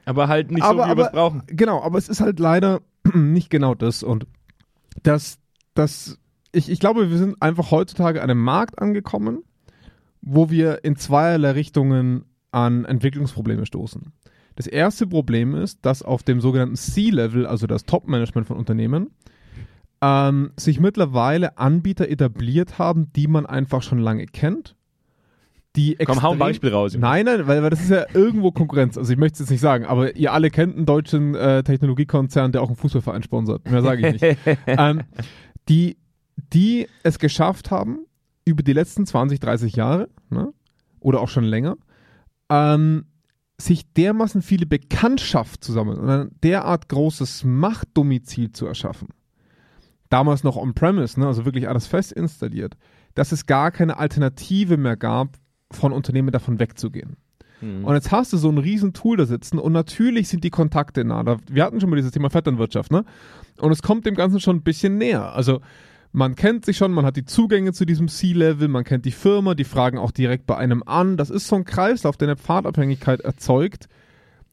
Aber 0.06 0.28
halt 0.28 0.52
nicht 0.52 0.64
Aber- 0.64 0.86
so, 0.86 0.92
wie 0.94 0.98
wir 0.98 1.06
es 1.06 1.12
brauchen. 1.12 1.44
genau, 1.48 1.82
aber 1.84 1.98
es 1.98 2.08
ist 2.10 2.22
halt 2.22 2.40
leider 2.40 2.82
nicht 3.14 3.50
genau 3.50 3.76
das. 3.76 4.02
Und 4.04 4.26
das, 5.04 5.38
das, 5.74 6.18
ich, 6.56 6.70
ich 6.70 6.80
glaube, 6.80 7.10
wir 7.10 7.18
sind 7.18 7.42
einfach 7.42 7.72
heutzutage 7.72 8.22
an 8.22 8.30
einem 8.30 8.42
Markt 8.42 8.80
angekommen, 8.80 9.44
wo 10.22 10.50
wir 10.50 10.84
in 10.84 10.96
zweierlei 10.96 11.52
Richtungen 11.52 12.26
an 12.52 12.86
Entwicklungsprobleme 12.86 13.66
stoßen. 13.66 14.14
Das 14.56 14.68
erste 14.68 15.06
Problem 15.06 15.54
ist, 15.54 15.86
dass 15.86 16.02
auf 16.02 16.24
dem 16.24 16.40
sogenannten 16.40 16.76
C-Level, 16.76 17.46
also 17.46 17.68
das 17.68 17.84
Top-Management 17.84 18.48
von 18.48 18.58
Unternehmen, 18.58 19.12
ähm, 20.02 20.52
sich 20.56 20.80
mittlerweile 20.80 21.58
Anbieter 21.58 22.10
etabliert 22.10 22.80
haben, 22.80 23.12
die 23.14 23.28
man 23.28 23.46
einfach 23.46 23.84
schon 23.84 24.00
lange 24.00 24.26
kennt. 24.26 24.76
Die 25.76 25.98
Komm, 26.06 26.22
hau 26.22 26.32
ein 26.32 26.40
Beispiel 26.40 26.70
raus. 26.70 26.96
Nein, 26.98 27.26
nein, 27.26 27.48
weil, 27.48 27.62
weil 27.62 27.70
das 27.70 27.82
ist 27.82 27.90
ja 27.90 28.06
irgendwo 28.14 28.52
Konkurrenz. 28.52 28.98
Also 28.98 29.12
ich 29.12 29.20
möchte 29.20 29.34
es 29.34 29.40
jetzt 29.42 29.50
nicht 29.50 29.60
sagen, 29.60 29.86
aber 29.86 30.16
ihr 30.16 30.32
alle 30.32 30.50
kennt 30.50 30.78
einen 30.78 30.86
deutschen 30.86 31.36
äh, 31.36 31.64
Technologiekonzern, 31.64 32.54
der 32.54 32.62
auch 32.62 32.68
einen 32.68 32.78
Fußballverein 32.78 33.24
sponsert. 33.24 33.70
Mehr 33.70 33.82
sage 33.82 34.08
ich 34.08 34.22
nicht. 34.22 34.38
ähm, 34.68 35.02
die, 35.68 35.98
die 36.54 36.88
es 37.04 37.20
geschafft 37.20 37.72
haben, 37.72 38.06
über 38.46 38.64
die 38.64 38.74
letzten 38.74 39.06
20, 39.06 39.40
30 39.40 39.76
Jahre, 39.76 40.10
ne, 40.30 40.54
oder 41.00 41.22
auch 41.22 41.30
schon 41.30 41.44
länger, 41.44 41.78
ähm, 42.50 43.06
sich 43.58 43.92
dermaßen 43.94 44.42
viele 44.42 44.66
Bekanntschaft 44.66 45.64
zusammen 45.64 45.98
und 45.98 46.10
ein 46.10 46.32
derart 46.44 46.90
großes 46.90 47.44
Machtdomizil 47.44 48.52
zu 48.52 48.66
erschaffen, 48.66 49.10
damals 50.10 50.44
noch 50.44 50.58
on-premise, 50.58 51.20
ne, 51.20 51.28
also 51.28 51.46
wirklich 51.46 51.68
alles 51.68 51.88
fest 51.88 52.12
installiert, 52.12 52.76
dass 53.14 53.32
es 53.32 53.46
gar 53.46 53.72
keine 53.72 53.98
Alternative 53.98 54.78
mehr 54.78 54.98
gab, 54.98 55.38
von 55.72 55.94
Unternehmen 55.94 56.32
davon 56.32 56.60
wegzugehen. 56.60 57.18
Mhm. 57.62 57.86
Und 57.86 57.96
jetzt 57.96 58.12
hast 58.12 58.34
du 58.34 58.38
so 58.38 58.50
ein 58.50 58.58
riesen 58.58 58.94
Tool 58.94 59.18
da 59.18 59.26
sitzen 59.26 59.58
und 59.58 59.74
natürlich 59.74 60.28
sind 60.28 60.44
die 60.44 60.50
Kontakte 60.50 61.04
nah. 61.04 61.38
Wir 61.50 61.64
hatten 61.64 61.80
schon 61.80 61.90
mal 61.90 61.96
dieses 61.96 62.12
Thema 62.12 62.30
Vetternwirtschaft, 62.30 62.92
ne? 62.92 63.06
Und 63.60 63.72
es 63.72 63.82
kommt 63.82 64.06
dem 64.06 64.16
Ganzen 64.16 64.40
schon 64.40 64.58
ein 64.58 64.64
bisschen 64.64 64.98
näher. 64.98 65.34
Also 65.34 65.62
man 66.16 66.36
kennt 66.36 66.66
sich 66.66 66.78
schon, 66.78 66.94
man 66.94 67.06
hat 67.06 67.18
die 67.18 67.26
Zugänge 67.26 67.74
zu 67.74 67.86
diesem 67.86 68.08
C-Level, 68.08 68.68
man 68.70 68.86
kennt 68.86 69.04
die 69.06 69.12
Firma, 69.12 69.54
die 69.54 69.66
fragen 69.66 69.98
auch 69.98 70.12
direkt 70.12 70.46
bei 70.48 70.56
einem 70.56 70.82
an. 70.86 71.18
Das 71.18 71.30
ist 71.30 71.48
so 71.48 71.58
ein 71.58 71.66
Kreislauf, 71.66 72.16
der 72.16 72.30
eine 72.30 72.38
Pfadabhängigkeit 72.38 73.20
erzeugt, 73.22 73.88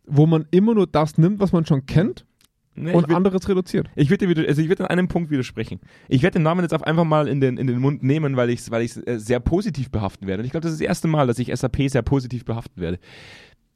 wo 0.06 0.26
man 0.26 0.46
immer 0.50 0.74
nur 0.74 0.86
das 0.88 1.18
nimmt, 1.18 1.38
was 1.40 1.52
man 1.52 1.64
schon 1.64 1.86
kennt 1.86 2.26
Nee, 2.74 2.92
und 2.94 3.06
würd- 3.08 3.14
anderes 3.14 3.48
reduziert. 3.48 3.88
Ich 3.96 4.08
würde 4.10 4.26
also 4.48 4.62
ich 4.62 4.68
würde 4.68 4.84
an 4.84 4.88
einem 4.98 5.06
Punkt 5.06 5.30
widersprechen. 5.30 5.78
Ich 6.08 6.22
werde 6.22 6.38
den 6.38 6.42
Namen 6.42 6.62
jetzt 6.62 6.72
auf 6.74 6.82
einfach 6.82 7.04
mal 7.04 7.28
in 7.28 7.40
den, 7.40 7.58
in 7.58 7.66
den 7.66 7.78
Mund 7.78 8.02
nehmen, 8.02 8.34
weil 8.36 8.48
ich 8.50 8.60
es 8.60 8.70
weil 8.70 8.82
ich's, 8.82 8.96
äh, 8.96 9.18
sehr 9.18 9.40
positiv 9.40 9.90
behaften 9.90 10.26
werde. 10.26 10.40
Und 10.40 10.46
ich 10.46 10.52
glaube, 10.52 10.62
das 10.64 10.72
ist 10.72 10.80
das 10.80 10.86
erste 10.88 11.06
Mal, 11.06 11.26
dass 11.26 11.38
ich 11.38 11.54
SAP 11.54 11.88
sehr 11.90 12.02
positiv 12.02 12.44
behaften 12.46 12.80
werde. 12.80 12.98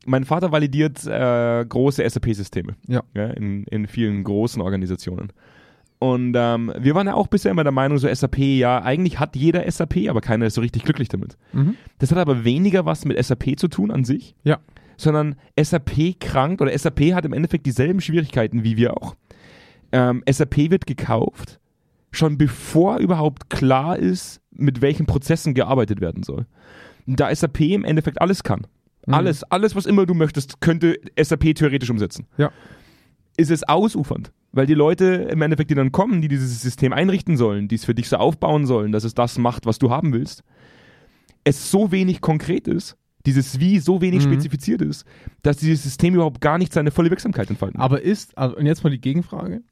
Mein 0.06 0.24
Vater 0.24 0.50
validiert 0.50 1.04
äh, 1.06 1.64
große 1.68 2.08
SAP-Systeme 2.08 2.74
Ja. 2.88 3.02
in, 3.14 3.64
in 3.64 3.86
vielen 3.86 4.24
großen 4.24 4.62
Organisationen. 4.62 5.30
Und 5.98 6.34
ähm, 6.36 6.72
wir 6.78 6.94
waren 6.94 7.06
ja 7.06 7.14
auch 7.14 7.26
bisher 7.26 7.50
immer 7.50 7.62
der 7.62 7.72
Meinung, 7.72 7.96
so 7.98 8.12
SAP, 8.12 8.38
ja, 8.38 8.82
eigentlich 8.82 9.18
hat 9.18 9.34
jeder 9.34 9.70
SAP, 9.70 10.08
aber 10.08 10.20
keiner 10.20 10.46
ist 10.46 10.54
so 10.54 10.60
richtig 10.60 10.84
glücklich 10.84 11.08
damit. 11.08 11.38
Mhm. 11.52 11.76
Das 11.98 12.10
hat 12.10 12.18
aber 12.18 12.44
weniger 12.44 12.84
was 12.84 13.04
mit 13.06 13.22
SAP 13.24 13.58
zu 13.58 13.68
tun 13.68 13.90
an 13.90 14.04
sich, 14.04 14.34
Ja. 14.44 14.58
sondern 14.98 15.36
SAP 15.58 16.20
krankt 16.20 16.60
oder 16.60 16.76
SAP 16.76 17.14
hat 17.14 17.24
im 17.24 17.32
Endeffekt 17.32 17.64
dieselben 17.64 18.00
Schwierigkeiten 18.02 18.62
wie 18.62 18.76
wir 18.76 18.94
auch. 18.96 19.16
Ähm, 19.92 20.22
SAP 20.30 20.70
wird 20.70 20.86
gekauft, 20.86 21.60
schon 22.10 22.36
bevor 22.36 22.98
überhaupt 22.98 23.48
klar 23.48 23.98
ist, 23.98 24.40
mit 24.50 24.82
welchen 24.82 25.06
Prozessen 25.06 25.54
gearbeitet 25.54 26.00
werden 26.02 26.22
soll. 26.22 26.44
Da 27.06 27.34
SAP 27.34 27.60
im 27.60 27.84
Endeffekt 27.84 28.20
alles 28.20 28.42
kann. 28.42 28.66
Mhm. 29.06 29.14
Alles, 29.14 29.44
alles, 29.44 29.74
was 29.76 29.86
immer 29.86 30.04
du 30.04 30.12
möchtest, 30.12 30.60
könnte 30.60 30.98
SAP 31.18 31.54
theoretisch 31.54 31.88
umsetzen. 31.88 32.26
Ja. 32.36 32.50
Ist 33.38 33.50
es 33.50 33.66
ausufernd. 33.66 34.32
Weil 34.56 34.66
die 34.66 34.74
Leute 34.74 35.04
im 35.30 35.42
Endeffekt, 35.42 35.70
die 35.70 35.74
dann 35.74 35.92
kommen, 35.92 36.20
die 36.22 36.28
dieses 36.28 36.62
System 36.62 36.92
einrichten 36.92 37.36
sollen, 37.36 37.68
die 37.68 37.74
es 37.76 37.84
für 37.84 37.94
dich 37.94 38.08
so 38.08 38.16
aufbauen 38.16 38.66
sollen, 38.66 38.90
dass 38.90 39.04
es 39.04 39.14
das 39.14 39.38
macht, 39.38 39.66
was 39.66 39.78
du 39.78 39.90
haben 39.90 40.12
willst, 40.12 40.42
es 41.44 41.70
so 41.70 41.92
wenig 41.92 42.20
konkret 42.20 42.66
ist, 42.66 42.96
dieses 43.26 43.60
Wie 43.60 43.78
so 43.78 44.00
wenig 44.00 44.24
Mhm. 44.24 44.32
spezifiziert 44.32 44.82
ist, 44.82 45.04
dass 45.42 45.58
dieses 45.58 45.82
System 45.82 46.14
überhaupt 46.14 46.40
gar 46.40 46.58
nicht 46.58 46.72
seine 46.72 46.90
volle 46.90 47.10
Wirksamkeit 47.10 47.50
entfalten 47.50 47.76
kann. 47.78 47.84
Aber 47.84 48.00
ist, 48.02 48.36
also, 48.38 48.56
und 48.56 48.66
jetzt 48.66 48.82
mal 48.82 48.90
die 48.90 49.00
Gegenfrage, 49.00 49.62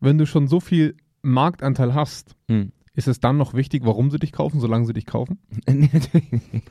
wenn 0.00 0.18
du 0.18 0.26
schon 0.26 0.46
so 0.46 0.60
viel 0.60 0.96
Marktanteil 1.22 1.94
hast, 1.94 2.36
Hm. 2.48 2.72
ist 2.94 3.08
es 3.08 3.18
dann 3.20 3.36
noch 3.38 3.54
wichtig, 3.54 3.82
warum 3.84 4.10
sie 4.10 4.18
dich 4.18 4.32
kaufen, 4.32 4.60
solange 4.60 4.86
sie 4.86 4.92
dich 4.92 5.06
kaufen? 5.06 5.38
Nee, 5.68 5.90
natürlich 5.92 6.30
nicht. 6.32 6.70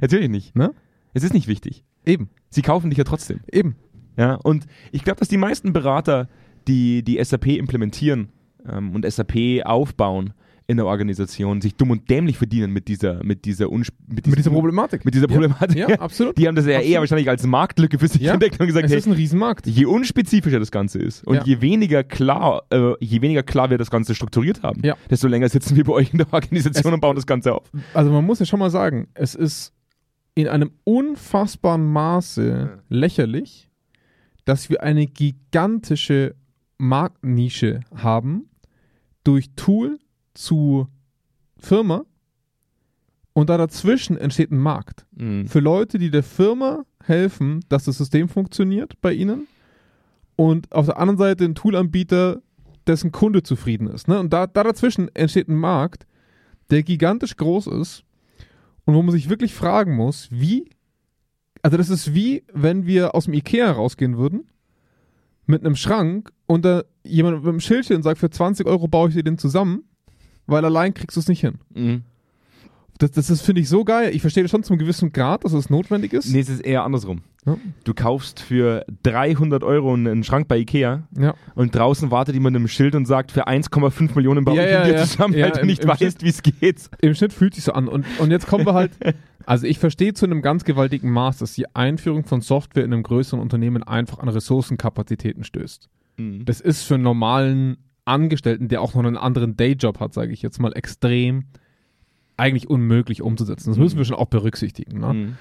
Natürlich 0.00 0.28
nicht. 0.28 0.56
Ne? 0.56 0.72
Es 1.14 1.24
ist 1.24 1.34
nicht 1.34 1.46
wichtig. 1.48 1.84
Eben, 2.06 2.30
Sie 2.48 2.62
kaufen 2.62 2.90
dich 2.90 2.96
ja 2.98 3.04
trotzdem. 3.04 3.40
eben. 3.52 3.76
Ja, 4.16 4.34
und 4.34 4.66
ich 4.92 5.04
glaube, 5.04 5.18
dass 5.20 5.28
die 5.28 5.36
meisten 5.36 5.72
Berater, 5.72 6.28
die 6.70 7.02
die 7.02 7.22
SAP 7.22 7.46
implementieren 7.48 8.28
ähm, 8.68 8.94
und 8.94 9.04
SAP 9.10 9.64
aufbauen 9.64 10.32
in 10.66 10.76
der 10.76 10.86
Organisation, 10.86 11.60
sich 11.60 11.74
dumm 11.74 11.90
und 11.90 12.08
dämlich 12.08 12.38
verdienen 12.38 12.72
mit 12.72 12.86
dieser, 12.86 13.24
mit 13.24 13.44
dieser, 13.44 13.70
Unsp 13.72 13.92
mit 14.06 14.24
Mit 14.28 14.38
dieser 14.38 14.52
Problematik. 14.52 15.04
Mit 15.04 15.14
dieser 15.14 15.26
Problematik. 15.26 15.76
Ja, 15.76 15.88
ja 15.90 15.98
absolut. 15.98 16.38
Die 16.38 16.46
haben 16.46 16.54
das 16.54 16.64
ja 16.64 16.74
Absolut. 16.76 16.92
eher 16.94 17.00
wahrscheinlich 17.00 17.28
als 17.28 17.44
Marktlücke 17.44 17.98
für 17.98 18.06
sich 18.06 18.22
Ja, 18.22 18.34
entdeckt 18.34 18.60
und 18.60 18.68
gesagt, 18.68 18.84
es 18.86 18.92
hey, 18.92 18.98
ist 18.98 19.06
ein 19.08 19.12
Riesenmarkt. 19.14 19.66
je 19.66 19.84
unspezifischer 19.86 20.60
das 20.60 20.70
Ganze 20.70 21.00
ist 21.00 21.26
und 21.26 21.34
Ja. 21.34 21.42
je 21.44 21.60
weniger 21.60 22.04
klar, 22.04 22.62
äh, 22.70 22.92
je 23.00 23.20
weniger 23.20 23.42
klar 23.42 23.70
wir 23.70 23.78
das 23.78 23.90
Ganze 23.90 24.14
strukturiert 24.14 24.62
haben, 24.62 24.80
desto 25.10 25.26
länger 25.26 25.48
sitzen 25.48 25.74
wir 25.74 25.82
bei 25.82 25.92
euch 25.92 26.12
in 26.12 26.18
der 26.18 26.32
Organisation 26.32 26.92
Es- 26.92 26.94
und 26.94 27.00
bauen 27.00 27.16
das 27.16 27.26
Ganze 27.26 27.52
auf. 27.52 27.68
Also 27.92 28.12
man 28.12 28.24
muss 28.24 28.38
ja 28.38 28.46
schon 28.46 28.60
mal 28.60 28.70
sagen, 28.70 29.08
es 29.14 29.34
ist 29.34 29.72
in 30.36 30.46
einem 30.46 30.70
unfassbaren 30.84 31.84
Maße 31.84 32.78
lächerlich, 32.88 33.68
dass 34.44 34.70
wir 34.70 34.84
eine 34.84 35.08
gigantische 35.08 36.36
Marktnische 36.80 37.80
haben 37.94 38.48
durch 39.22 39.50
Tool 39.54 39.98
zu 40.34 40.88
Firma 41.58 42.04
und 43.32 43.50
da 43.50 43.58
dazwischen 43.58 44.16
entsteht 44.16 44.50
ein 44.50 44.58
Markt. 44.58 45.06
Mhm. 45.12 45.46
Für 45.46 45.60
Leute, 45.60 45.98
die 45.98 46.10
der 46.10 46.22
Firma 46.22 46.84
helfen, 47.04 47.60
dass 47.68 47.84
das 47.84 47.98
System 47.98 48.28
funktioniert 48.28 49.00
bei 49.00 49.12
ihnen 49.12 49.46
und 50.36 50.72
auf 50.72 50.86
der 50.86 50.98
anderen 50.98 51.18
Seite 51.18 51.44
ein 51.44 51.54
Toolanbieter, 51.54 52.42
dessen 52.86 53.12
Kunde 53.12 53.42
zufrieden 53.42 53.86
ist. 53.86 54.08
Ne? 54.08 54.18
Und 54.18 54.32
da, 54.32 54.46
da 54.46 54.64
dazwischen 54.64 55.14
entsteht 55.14 55.48
ein 55.48 55.56
Markt, 55.56 56.06
der 56.70 56.82
gigantisch 56.82 57.36
groß 57.36 57.66
ist 57.66 58.04
und 58.84 58.94
wo 58.94 59.02
man 59.02 59.12
sich 59.12 59.28
wirklich 59.28 59.54
fragen 59.54 59.94
muss, 59.94 60.28
wie, 60.30 60.70
also 61.62 61.76
das 61.76 61.90
ist 61.90 62.14
wie, 62.14 62.42
wenn 62.52 62.86
wir 62.86 63.14
aus 63.14 63.26
dem 63.26 63.34
Ikea 63.34 63.70
rausgehen 63.70 64.16
würden 64.16 64.46
mit 65.50 65.64
einem 65.64 65.76
Schrank 65.76 66.30
und 66.46 66.64
da 66.64 66.82
jemand 67.04 67.38
mit 67.38 67.48
einem 67.48 67.60
Schildchen 67.60 68.02
sagt, 68.02 68.18
für 68.18 68.30
20 68.30 68.66
Euro 68.66 68.88
baue 68.88 69.08
ich 69.08 69.14
dir 69.14 69.22
den 69.22 69.38
zusammen, 69.38 69.84
weil 70.46 70.64
allein 70.64 70.94
kriegst 70.94 71.16
du 71.16 71.20
es 71.20 71.28
nicht 71.28 71.40
hin. 71.40 71.58
Mhm. 71.74 72.02
Das, 72.98 73.12
das 73.12 73.30
ist, 73.30 73.40
finde 73.40 73.62
ich, 73.62 73.68
so 73.70 73.82
geil. 73.84 74.10
Ich 74.14 74.20
verstehe 74.20 74.42
das 74.44 74.50
schon 74.50 74.62
zum 74.62 74.76
gewissen 74.76 75.10
Grad, 75.12 75.44
dass 75.44 75.54
es 75.54 75.70
notwendig 75.70 76.12
ist. 76.12 76.30
Nee, 76.30 76.40
es 76.40 76.50
ist 76.50 76.60
eher 76.60 76.84
andersrum. 76.84 77.22
Ja. 77.46 77.56
Du 77.84 77.94
kaufst 77.94 78.40
für 78.40 78.84
300 79.04 79.64
Euro 79.64 79.94
einen 79.94 80.22
Schrank 80.22 80.48
bei 80.48 80.58
Ikea 80.58 81.04
Ja. 81.18 81.34
und 81.54 81.74
draußen 81.74 82.10
wartet 82.10 82.34
jemand 82.34 82.52
mit 82.52 82.60
einem 82.60 82.68
Schild 82.68 82.94
und 82.94 83.06
sagt, 83.06 83.32
für 83.32 83.48
1,5 83.48 84.14
Millionen 84.14 84.44
baue 84.44 84.56
Ja, 84.56 84.64
ich 84.64 84.70
ja, 84.70 84.84
dir 84.84 84.96
zusammen, 84.98 85.34
weil 85.34 85.50
du 85.50 85.64
nicht 85.64 85.86
weißt, 85.86 86.22
wie 86.22 86.28
es 86.28 86.42
geht. 86.42 86.90
Im 87.00 87.14
Schnitt 87.14 87.32
fühlt 87.32 87.54
sich 87.54 87.64
so 87.64 87.72
an. 87.72 87.88
Und, 87.88 88.04
und 88.18 88.30
jetzt 88.30 88.46
kommen 88.46 88.66
wir 88.66 88.74
halt, 88.74 88.92
also 89.46 89.66
ich 89.66 89.78
verstehe 89.78 90.14
zu 90.14 90.26
einem 90.26 90.42
ganz 90.42 90.64
gewaltigen 90.64 91.10
Maß, 91.10 91.38
dass 91.38 91.54
die 91.54 91.74
Einführung 91.74 92.24
von 92.24 92.40
Software 92.40 92.84
in 92.84 92.92
einem 92.92 93.02
größeren 93.02 93.40
Unternehmen 93.40 93.82
einfach 93.82 94.18
an 94.18 94.28
Ressourcenkapazitäten 94.28 95.44
stößt. 95.44 95.88
Das 96.44 96.60
ist 96.60 96.82
für 96.82 96.94
einen 96.94 97.04
normalen 97.04 97.78
Angestellten, 98.04 98.68
der 98.68 98.82
auch 98.82 98.94
noch 98.94 99.04
einen 99.04 99.16
anderen 99.16 99.56
Dayjob 99.56 100.00
hat, 100.00 100.12
sage 100.12 100.32
ich 100.32 100.42
jetzt 100.42 100.60
mal, 100.60 100.72
extrem 100.72 101.44
eigentlich 102.36 102.68
unmöglich 102.68 103.22
umzusetzen. 103.22 103.70
Das 103.70 103.78
müssen 103.78 103.98
wir 103.98 104.04
schon 104.04 104.16
auch 104.16 104.26
berücksichtigen. 104.26 105.00
Ne? 105.00 105.12
Mhm. 105.12 105.36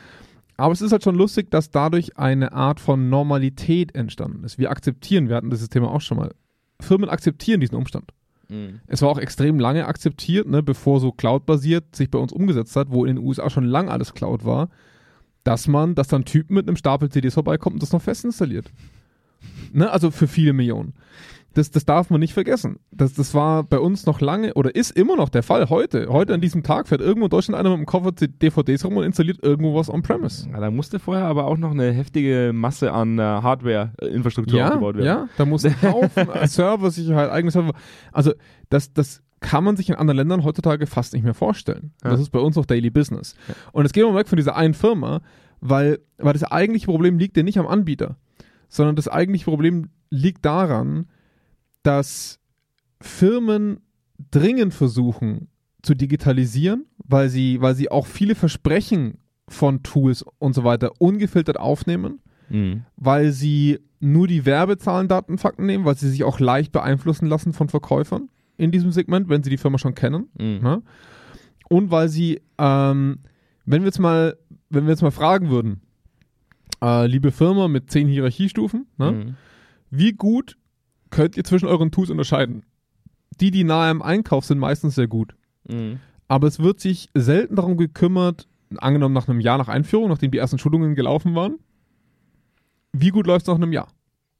Aber 0.58 0.74
es 0.74 0.82
ist 0.82 0.92
halt 0.92 1.04
schon 1.04 1.16
lustig, 1.16 1.50
dass 1.52 1.72
dadurch 1.72 2.18
eine 2.18 2.52
Art 2.52 2.82
von 2.82 3.10
Normalität 3.10 3.96
entstanden 3.96 4.44
ist. 4.44 4.58
Wir 4.58 4.70
akzeptieren, 4.72 5.30
wir 5.30 5.38
hatten 5.38 5.50
dieses 5.50 5.70
Thema 5.70 5.90
auch 5.90 6.02
schon 6.02 6.18
mal, 6.18 6.34
Firmen 6.82 7.10
akzeptieren 7.10 7.62
diesen 7.62 7.76
Umstand. 7.76 8.12
Mhm. 8.50 8.82
Es 8.88 9.02
war 9.02 9.10
auch 9.10 9.20
extrem 9.20 9.60
lange 9.60 9.86
akzeptiert, 9.86 10.48
ne, 10.48 10.62
bevor 10.62 11.00
so 11.00 11.12
Cloud-basiert 11.12 11.96
sich 11.96 12.10
bei 12.10 12.20
uns 12.20 12.34
umgesetzt 12.34 12.76
hat, 12.76 12.92
wo 12.92 13.06
in 13.06 13.16
den 13.16 13.26
USA 13.26 13.50
schon 13.50 13.66
lang 13.66 13.90
alles 13.90 14.14
Cloud 14.14 14.44
war, 14.44 14.70
dass 15.44 15.68
man, 15.68 15.96
dass 15.96 16.08
dann 16.08 16.26
Typ 16.26 16.50
mit 16.50 16.68
einem 16.68 16.76
Stapel 16.76 17.10
CDs 17.10 17.36
vorbeikommt 17.36 17.76
und 17.76 17.84
das 17.84 17.94
noch 17.94 18.02
fest 18.02 18.26
installiert. 18.26 18.72
Ne, 19.72 19.90
also 19.90 20.12
für 20.12 20.28
viele 20.28 20.54
Millionen. 20.54 20.94
Das, 21.56 21.72
das 21.72 21.84
darf 21.84 22.12
man 22.12 22.20
nicht 22.20 22.34
vergessen. 22.34 22.80
Das, 22.92 23.14
das 23.14 23.34
war 23.34 23.64
bei 23.64 23.80
uns 23.80 24.06
noch 24.06 24.22
lange 24.22 24.54
oder 24.54 24.76
ist 24.76 24.92
immer 24.92 25.16
noch 25.16 25.30
der 25.30 25.42
Fall. 25.42 25.70
Heute, 25.70 26.08
heute 26.10 26.34
an 26.36 26.42
diesem 26.42 26.62
Tag 26.62 26.88
fährt 26.88 27.02
irgendwo 27.02 27.26
in 27.26 27.30
Deutschland 27.32 27.60
einer 27.60 27.70
mit 27.72 27.80
dem 27.80 27.86
Koffer 27.88 28.12
DVDs 28.12 28.86
rum 28.86 28.98
und 28.98 29.04
installiert 29.04 29.40
irgendwo 29.42 29.74
was 29.76 29.90
on-premise. 29.90 30.48
Ja, 30.50 30.60
da 30.60 30.70
musste 30.70 31.00
vorher 31.00 31.26
aber 31.26 31.46
auch 31.46 31.58
noch 31.58 31.72
eine 31.72 31.92
heftige 31.92 32.52
Masse 32.54 32.92
an 32.92 33.18
äh, 33.18 33.22
Hardware-Infrastruktur 33.24 34.60
Ja, 34.60 34.68
aufgebaut 34.68 34.96
werden. 34.98 35.06
ja, 35.06 35.30
da 35.38 35.46
muss 35.46 35.66
ein 35.66 35.76
Haufen 35.82 36.28
Serversicherheit, 36.46 37.32
eigene 37.32 37.52
Server. 37.52 37.74
Also 38.12 38.34
das, 38.70 38.94
das 38.94 39.24
kann 39.40 39.64
man 39.64 39.76
sich 39.76 39.90
in 39.90 39.96
anderen 39.96 40.18
Ländern 40.18 40.44
heutzutage 40.44 40.86
fast 40.86 41.14
nicht 41.14 41.24
mehr 41.24 41.34
vorstellen. 41.34 41.94
Ja. 42.04 42.12
Das 42.12 42.20
ist 42.20 42.30
bei 42.30 42.40
uns 42.40 42.58
auch 42.58 42.66
Daily 42.66 42.90
Business. 42.90 43.36
Und 43.72 43.84
jetzt 43.84 43.94
gehen 43.94 44.04
wir 44.06 44.12
mal 44.12 44.20
weg 44.20 44.28
von 44.28 44.38
dieser 44.38 44.56
einen 44.56 44.74
Firma, 44.74 45.22
weil, 45.62 46.00
weil 46.18 46.34
das 46.34 46.44
eigentliche 46.44 46.86
Problem 46.86 47.18
liegt 47.18 47.38
ja 47.38 47.44
nicht 47.44 47.58
am 47.58 47.66
Anbieter, 47.68 48.18
sondern 48.68 48.96
das 48.96 49.08
eigentliche 49.08 49.46
Problem 49.46 49.90
liegt 50.10 50.46
daran, 50.46 51.08
dass 51.90 52.40
Firmen 53.02 53.80
dringend 54.32 54.74
versuchen 54.74 55.48
zu 55.82 55.96
digitalisieren, 55.96 56.86
weil 56.98 57.30
sie, 57.30 57.62
weil 57.62 57.74
sie 57.74 57.90
auch 57.90 58.06
viele 58.06 58.36
Versprechen 58.36 59.18
von 59.48 59.82
Tools 59.82 60.24
und 60.38 60.54
so 60.54 60.64
weiter 60.64 60.92
ungefiltert 61.00 61.60
aufnehmen 61.60 62.20
Mhm. 62.52 62.84
weil 62.96 63.32
sie 63.32 63.78
nur 64.00 64.28
die 64.28 64.44
Werbezahlen, 64.44 65.08
Daten, 65.08 65.38
Fakten 65.38 65.68
nehmen, 65.68 65.86
weil 65.86 65.96
sie 65.96 66.10
sich 66.10 66.24
auch 66.24 66.40
leicht 66.40 66.72
beeinflussen 66.72 67.28
lassen 67.28 67.54
von 67.54 67.70
Verkäufern 67.70 68.28
in 68.58 68.72
diesem 68.72 68.92
Segment, 68.92 69.30
wenn 69.30 69.44
sie 69.44 69.52
die 69.52 69.58
Firma 69.58 69.78
schon 69.78 69.94
kennen. 69.94 70.30
Mhm. 70.36 70.60
Ne? 70.64 70.82
Und 71.70 71.92
weil 71.92 72.10
sie, 72.10 72.42
ähm, 72.58 73.20
wenn 73.66 73.84
wir 73.84 73.88
jetzt 73.90 74.00
mal, 74.00 74.36
wenn 74.72 74.86
wir 74.86 74.90
jetzt 74.90 75.04
mal 75.04 75.12
fragen 75.12 75.52
würden, 75.52 75.82
äh, 76.82 77.06
liebe 77.06 77.32
Firma 77.32 77.68
mit 77.68 77.92
zehn 77.92 78.08
Hierarchiestufen, 78.08 78.88
ne? 78.98 79.12
Mhm. 79.12 79.36
wie 79.92 80.14
gut 80.14 80.58
könnt 81.10 81.38
ihr 81.38 81.44
zwischen 81.44 81.68
euren 81.68 81.92
Tools 81.92 82.10
unterscheiden? 82.10 82.64
Die, 83.40 83.52
die 83.52 83.64
nahe 83.64 83.90
am 83.90 84.02
Einkauf 84.02 84.46
sind, 84.46 84.60
meistens 84.60 84.96
sehr 84.96 85.08
gut. 85.08 85.36
Mhm. 85.68 86.00
Aber 86.28 86.48
es 86.48 86.60
wird 86.60 86.80
sich 86.80 87.10
selten 87.14 87.56
darum 87.56 87.78
gekümmert, 87.78 88.48
angenommen 88.78 89.16
nach 89.16 89.28
einem 89.28 89.40
Jahr 89.40 89.58
nach 89.58 89.68
Einführung, 89.68 90.10
nachdem 90.10 90.32
die 90.32 90.38
ersten 90.38 90.60
Schulungen 90.60 90.96
gelaufen 90.96 91.36
waren, 91.36 91.58
wie 92.94 93.10
gut 93.10 93.28
läuft 93.28 93.44
es 93.44 93.48
nach 93.48 93.56
einem 93.56 93.74
Jahr? 93.74 93.88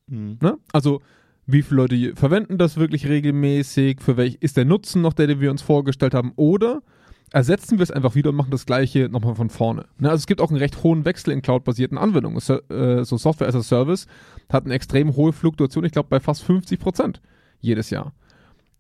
Mhm. 0.08 0.38
Ne? 0.42 0.58
Also 0.72 1.02
wie 1.46 1.64
viele 1.64 1.82
Leute 1.82 2.16
verwenden 2.16 2.58
das 2.58 2.78
wirklich 2.78 3.08
regelmäßig? 3.08 4.02
Für 4.02 4.18
welch 4.18 4.38
ist 4.40 4.58
der 4.58 4.66
Nutzen 4.66 5.02
noch 5.02 5.14
der, 5.14 5.28
den 5.28 5.40
wir 5.40 5.50
uns 5.50 5.62
vorgestellt 5.62 6.14
haben? 6.14 6.34
Oder 6.36 6.82
ersetzen 7.32 7.78
wir 7.78 7.84
es 7.84 7.92
einfach 7.92 8.16
wieder 8.16 8.30
und 8.32 8.36
machen 8.36 8.52
das 8.52 8.66
gleiche 8.66 9.10
nochmal 9.10 9.36
von 9.36 9.50
vorne. 9.50 9.86
Ne? 10.00 10.10
Also 10.10 10.22
es 10.22 10.28
gibt 10.28 10.42
auch 10.42 10.50
einen 10.50 10.58
recht 10.60 10.84
hohen 10.84 11.06
Wechsel 11.06 11.32
in 11.32 11.42
cloud-basierten 11.42 11.98
Anwendungen. 11.98 12.40
So, 12.40 12.60
äh, 12.70 13.04
so 13.06 13.18
Software 13.18 13.48
as 13.48 13.56
a 13.56 13.62
Service 13.64 14.08
hat 14.52 14.66
eine 14.66 14.74
extrem 14.74 15.16
hohe 15.16 15.34
Fluktuation, 15.34 15.86
ich 15.86 15.92
glaube 15.92 16.10
bei 16.10 16.20
fast 16.20 16.44
50 16.44 16.80
Prozent 16.80 17.22
jedes 17.60 17.90
Jahr. 17.90 18.14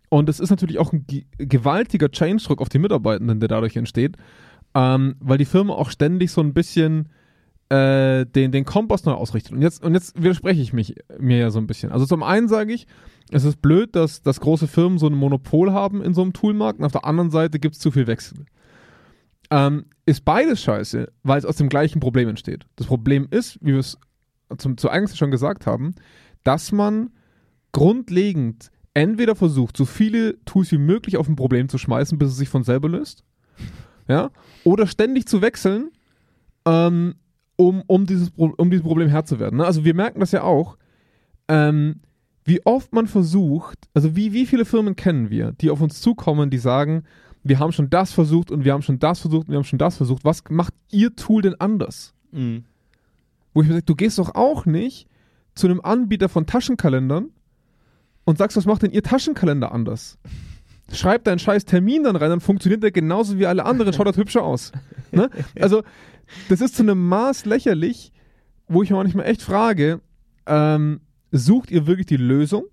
Und 0.09 0.27
es 0.29 0.39
ist 0.39 0.49
natürlich 0.49 0.79
auch 0.79 0.91
ein 0.91 1.05
ge- 1.05 1.25
gewaltiger 1.37 2.09
Change-Druck 2.09 2.61
auf 2.61 2.69
die 2.69 2.79
Mitarbeitenden, 2.79 3.39
der 3.39 3.49
dadurch 3.49 3.75
entsteht, 3.75 4.17
ähm, 4.73 5.15
weil 5.19 5.37
die 5.37 5.45
Firma 5.45 5.73
auch 5.73 5.91
ständig 5.91 6.31
so 6.31 6.41
ein 6.41 6.53
bisschen 6.53 7.09
äh, 7.69 8.25
den, 8.25 8.51
den 8.51 8.65
Kompass 8.65 9.05
neu 9.05 9.13
ausrichtet. 9.13 9.53
Und 9.53 9.61
jetzt, 9.61 9.83
und 9.83 9.93
jetzt 9.93 10.21
widerspreche 10.21 10.61
ich 10.61 10.73
mich 10.73 10.95
mir 11.19 11.37
ja 11.37 11.51
so 11.51 11.59
ein 11.59 11.67
bisschen. 11.67 11.91
Also 11.91 12.05
zum 12.05 12.23
einen 12.23 12.47
sage 12.47 12.73
ich, 12.73 12.87
es 13.31 13.43
ist 13.43 13.61
blöd, 13.61 13.95
dass, 13.95 14.21
dass 14.21 14.39
große 14.39 14.67
Firmen 14.67 14.97
so 14.97 15.07
ein 15.07 15.13
Monopol 15.13 15.71
haben 15.71 16.01
in 16.01 16.13
so 16.13 16.21
einem 16.21 16.33
Toolmarkt 16.33 16.79
und 16.79 16.85
auf 16.85 16.91
der 16.91 17.05
anderen 17.05 17.29
Seite 17.29 17.59
gibt 17.59 17.75
es 17.75 17.81
zu 17.81 17.91
viel 17.91 18.07
Wechsel. 18.07 18.45
Ähm, 19.51 19.85
ist 20.05 20.25
beides 20.25 20.61
scheiße, 20.61 21.11
weil 21.23 21.37
es 21.37 21.45
aus 21.45 21.55
dem 21.55 21.69
gleichen 21.69 21.99
Problem 21.99 22.29
entsteht. 22.29 22.65
Das 22.75 22.87
Problem 22.87 23.27
ist, 23.29 23.59
wie 23.61 23.73
wir 23.73 23.79
es 23.79 23.97
zu 24.57 24.89
eingangs 24.89 25.17
schon 25.17 25.31
gesagt 25.31 25.65
haben, 25.65 25.93
dass 26.43 26.71
man 26.71 27.11
grundlegend 27.71 28.71
entweder 28.95 29.35
versucht, 29.35 29.77
so 29.77 29.85
viele 29.85 30.43
Tools 30.45 30.71
wie 30.71 30.77
möglich 30.77 31.17
auf 31.17 31.27
ein 31.27 31.35
Problem 31.35 31.69
zu 31.69 31.77
schmeißen, 31.77 32.17
bis 32.17 32.29
es 32.29 32.37
sich 32.37 32.49
von 32.49 32.63
selber 32.63 32.89
löst, 32.89 33.23
ja, 34.07 34.31
oder 34.63 34.87
ständig 34.87 35.27
zu 35.27 35.41
wechseln, 35.41 35.91
ähm, 36.65 37.15
um, 37.59 37.83
um, 37.87 38.05
dieses, 38.05 38.29
um 38.37 38.71
diesem 38.71 38.85
Problem 38.85 39.09
Herr 39.09 39.25
zu 39.25 39.37
werden. 39.37 39.57
Ne? 39.57 39.65
Also 39.65 39.83
wir 39.83 39.93
merken 39.93 40.21
das 40.21 40.31
ja 40.31 40.43
auch, 40.43 40.77
ähm, 41.49 41.99
wie 42.45 42.65
oft 42.65 42.93
man 42.93 43.05
versucht, 43.05 43.77
also 43.93 44.15
wie, 44.15 44.31
wie 44.31 44.45
viele 44.45 44.63
Firmen 44.63 44.95
kennen 44.95 45.29
wir, 45.29 45.51
die 45.51 45.69
auf 45.69 45.81
uns 45.81 45.99
zukommen, 45.99 46.49
die 46.49 46.57
sagen, 46.57 47.03
wir 47.43 47.59
haben 47.59 47.73
schon 47.73 47.89
das 47.89 48.13
versucht 48.13 48.49
und 48.49 48.63
wir 48.63 48.71
haben 48.71 48.81
schon 48.81 48.99
das 48.99 49.19
versucht 49.19 49.47
und 49.47 49.49
wir 49.49 49.57
haben 49.57 49.65
schon 49.65 49.77
das 49.77 49.97
versucht. 49.97 50.23
Was 50.23 50.43
macht 50.49 50.73
ihr 50.89 51.17
Tool 51.17 51.41
denn 51.41 51.59
anders? 51.59 52.13
Mhm. 52.31 52.63
Wo 53.53 53.61
ich 53.61 53.67
mir 53.67 53.73
sage, 53.73 53.85
du 53.85 53.95
gehst 53.95 54.19
doch 54.19 54.35
auch 54.35 54.65
nicht 54.65 55.09
zu 55.53 55.67
einem 55.67 55.81
Anbieter 55.81 56.29
von 56.29 56.45
Taschenkalendern 56.45 57.27
und 58.23 58.37
sagst, 58.37 58.55
was 58.55 58.67
macht 58.67 58.83
denn 58.83 58.91
ihr 58.91 59.03
Taschenkalender 59.03 59.73
anders? 59.73 60.17
Schreib 60.91 61.23
deinen 61.23 61.39
scheiß 61.39 61.65
Termin 61.65 62.03
dann 62.03 62.15
rein, 62.15 62.29
dann 62.29 62.41
funktioniert 62.41 62.83
der 62.83 62.91
genauso 62.91 63.37
wie 63.37 63.45
alle 63.45 63.65
anderen, 63.65 63.93
schaut 63.93 64.07
das 64.07 64.17
hübscher 64.17 64.43
aus. 64.43 64.71
Ne? 65.11 65.27
Also, 65.59 65.81
das 66.49 66.61
ist 66.61 66.75
zu 66.75 66.83
einem 66.83 67.07
Maß 67.07 67.45
lächerlich, 67.45 68.11
wo 68.67 68.83
ich 68.83 68.91
mir 68.91 68.97
manchmal 68.97 69.25
echt 69.25 69.41
frage, 69.41 70.01
ähm, 70.45 71.01
sucht 71.31 71.71
ihr 71.71 71.87
wirklich 71.87 72.05
die 72.05 72.17
Lösung? 72.17 72.65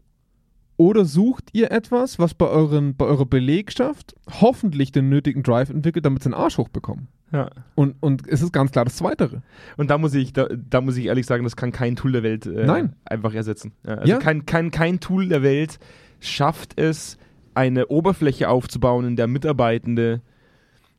Oder 0.79 1.07
sucht 1.07 1.49
ihr 1.53 1.71
etwas, 1.71 2.19
was 2.19 2.35
bei, 2.35 2.47
euren, 2.47 2.97
bei 2.97 3.07
eurer 3.07 3.25
Belegschaft 3.25 4.15
hoffentlich 4.43 4.93
den 4.93 5.09
nötigen 5.09 5.43
Drive 5.43 5.71
entwickelt, 5.71 6.05
damit 6.05 6.23
sie 6.23 6.29
den 6.29 6.35
Arsch 6.35 6.59
hochbekommen? 6.59 7.09
Ja. 7.33 7.51
Und, 7.75 7.97
und 8.01 8.29
es 8.29 8.43
ist 8.43 8.53
ganz 8.53 8.73
klar 8.73 8.85
das 8.85 8.97
Zweitere. 8.97 9.43
Und 9.79 9.91
da 9.91 9.97
muss 9.97 10.13
ich, 10.15 10.35
da, 10.35 10.47
da 10.49 10.83
muss 10.83 10.99
ich 10.99 11.07
ehrlich 11.07 11.25
sagen, 11.25 11.45
das 11.45 11.57
kann 11.57 11.73
kein 11.73 11.97
Tool 11.97 12.13
der 12.13 12.23
Welt 12.23 12.45
äh, 12.45 12.67
Nein. 12.67 12.95
einfach 13.07 13.33
ersetzen. 13.33 13.73
Ja, 13.87 13.95
also 13.95 14.13
Ja. 14.13 14.19
Kein, 14.19 14.45
kein, 14.45 14.71
kein 14.71 15.01
Tool 15.01 15.29
der 15.29 15.43
Welt 15.43 15.79
schafft 16.21 16.79
es, 16.79 17.17
eine 17.57 17.89
Oberfläche 17.89 18.49
aufzubauen, 18.49 19.07
in 19.07 19.17
der 19.17 19.27
Mitarbeitende 19.27 20.21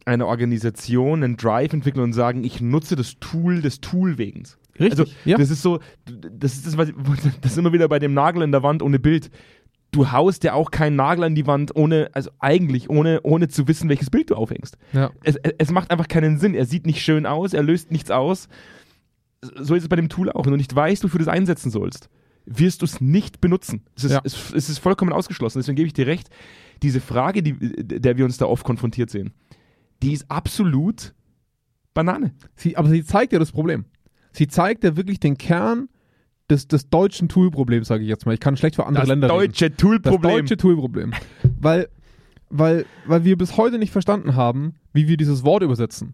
eine 0.05 0.25
Organisation 0.25 1.23
einen 1.23 1.37
Drive 1.37 1.73
entwickeln 1.73 2.03
und 2.03 2.13
sagen, 2.13 2.43
ich 2.43 2.61
nutze 2.61 2.95
das 2.95 3.19
Tool 3.19 3.61
des 3.61 3.81
Tool 3.81 4.17
wegen. 4.17 4.43
Richtig, 4.79 4.99
Also, 4.99 5.05
ja. 5.25 5.37
das 5.37 5.49
ist 5.51 5.61
so, 5.61 5.79
das 6.05 6.53
ist 6.53 6.65
das, 6.65 6.77
was, 6.77 6.89
das 7.41 7.51
ist 7.51 7.57
immer 7.57 7.73
wieder 7.73 7.87
bei 7.87 7.99
dem 7.99 8.13
Nagel 8.13 8.41
in 8.41 8.51
der 8.51 8.63
Wand 8.63 8.81
ohne 8.81 8.99
Bild. 8.99 9.29
Du 9.91 10.11
haust 10.11 10.43
ja 10.43 10.53
auch 10.53 10.71
keinen 10.71 10.95
Nagel 10.95 11.23
an 11.23 11.35
die 11.35 11.47
Wand, 11.47 11.75
ohne, 11.75 12.09
also 12.13 12.29
eigentlich, 12.39 12.89
ohne, 12.89 13.21
ohne 13.23 13.47
zu 13.47 13.67
wissen, 13.67 13.89
welches 13.89 14.09
Bild 14.09 14.29
du 14.29 14.35
aufhängst. 14.35 14.77
Ja. 14.93 15.11
Es, 15.23 15.35
es 15.37 15.53
es 15.57 15.71
macht 15.71 15.91
einfach 15.91 16.07
keinen 16.07 16.39
Sinn. 16.39 16.55
Er 16.55 16.65
sieht 16.65 16.85
nicht 16.85 17.01
schön 17.01 17.25
aus, 17.25 17.53
er 17.53 17.63
löst 17.63 17.91
nichts 17.91 18.11
aus. 18.11 18.49
So 19.41 19.75
ist 19.75 19.83
es 19.83 19.89
bei 19.89 19.95
dem 19.95 20.09
Tool 20.09 20.31
auch. 20.31 20.45
Wenn 20.45 20.51
du 20.51 20.57
nicht 20.57 20.75
weißt, 20.75 21.03
wofür 21.03 21.19
du 21.19 21.23
es 21.23 21.29
einsetzen 21.29 21.69
sollst, 21.69 22.09
wirst 22.49 22.81
du 22.81 22.85
es 22.85 23.01
nicht 23.01 23.41
benutzen. 23.41 23.83
Es 23.95 24.05
ist, 24.05 24.11
Ja. 24.13 24.21
es, 24.23 24.53
es 24.53 24.69
ist 24.69 24.79
vollkommen 24.79 25.11
ausgeschlossen. 25.13 25.59
Deswegen 25.59 25.75
gebe 25.75 25.87
ich 25.87 25.93
dir 25.93 26.07
recht. 26.07 26.29
Diese 26.81 27.01
Frage, 27.01 27.43
die, 27.43 27.53
der 27.53 28.17
wir 28.17 28.25
uns 28.25 28.37
da 28.37 28.45
oft 28.45 28.63
konfrontiert 28.63 29.09
sehen, 29.09 29.33
die 30.01 30.13
ist 30.13 30.29
absolut 30.31 31.13
Banane. 31.93 32.33
Sie, 32.55 32.77
aber 32.77 32.89
sie 32.89 33.03
zeigt 33.03 33.33
ja 33.33 33.39
das 33.39 33.51
Problem. 33.51 33.85
Sie 34.31 34.47
zeigt 34.47 34.83
ja 34.83 34.95
wirklich 34.95 35.19
den 35.19 35.37
Kern 35.37 35.89
des, 36.49 36.67
des 36.67 36.89
deutschen 36.89 37.27
Toolproblems, 37.27 37.87
sage 37.87 38.03
ich 38.03 38.09
jetzt 38.09 38.25
mal. 38.25 38.33
Ich 38.33 38.39
kann 38.39 38.55
schlecht 38.55 38.75
für 38.75 38.85
andere 38.85 39.01
Das 39.03 39.09
Länder 39.09 39.27
reden. 39.27 39.39
deutsche 39.39 39.69
Das 39.71 39.77
Tool-Problem. 39.77 40.21
deutsche 40.37 40.57
Toolproblem. 40.57 41.13
weil, 41.59 41.89
weil, 42.49 42.85
weil 43.07 43.23
wir 43.25 43.37
bis 43.37 43.57
heute 43.57 43.79
nicht 43.79 43.91
verstanden 43.91 44.35
haben, 44.35 44.75
wie 44.93 45.07
wir 45.07 45.17
dieses 45.17 45.43
Wort 45.43 45.63
übersetzen. 45.63 46.13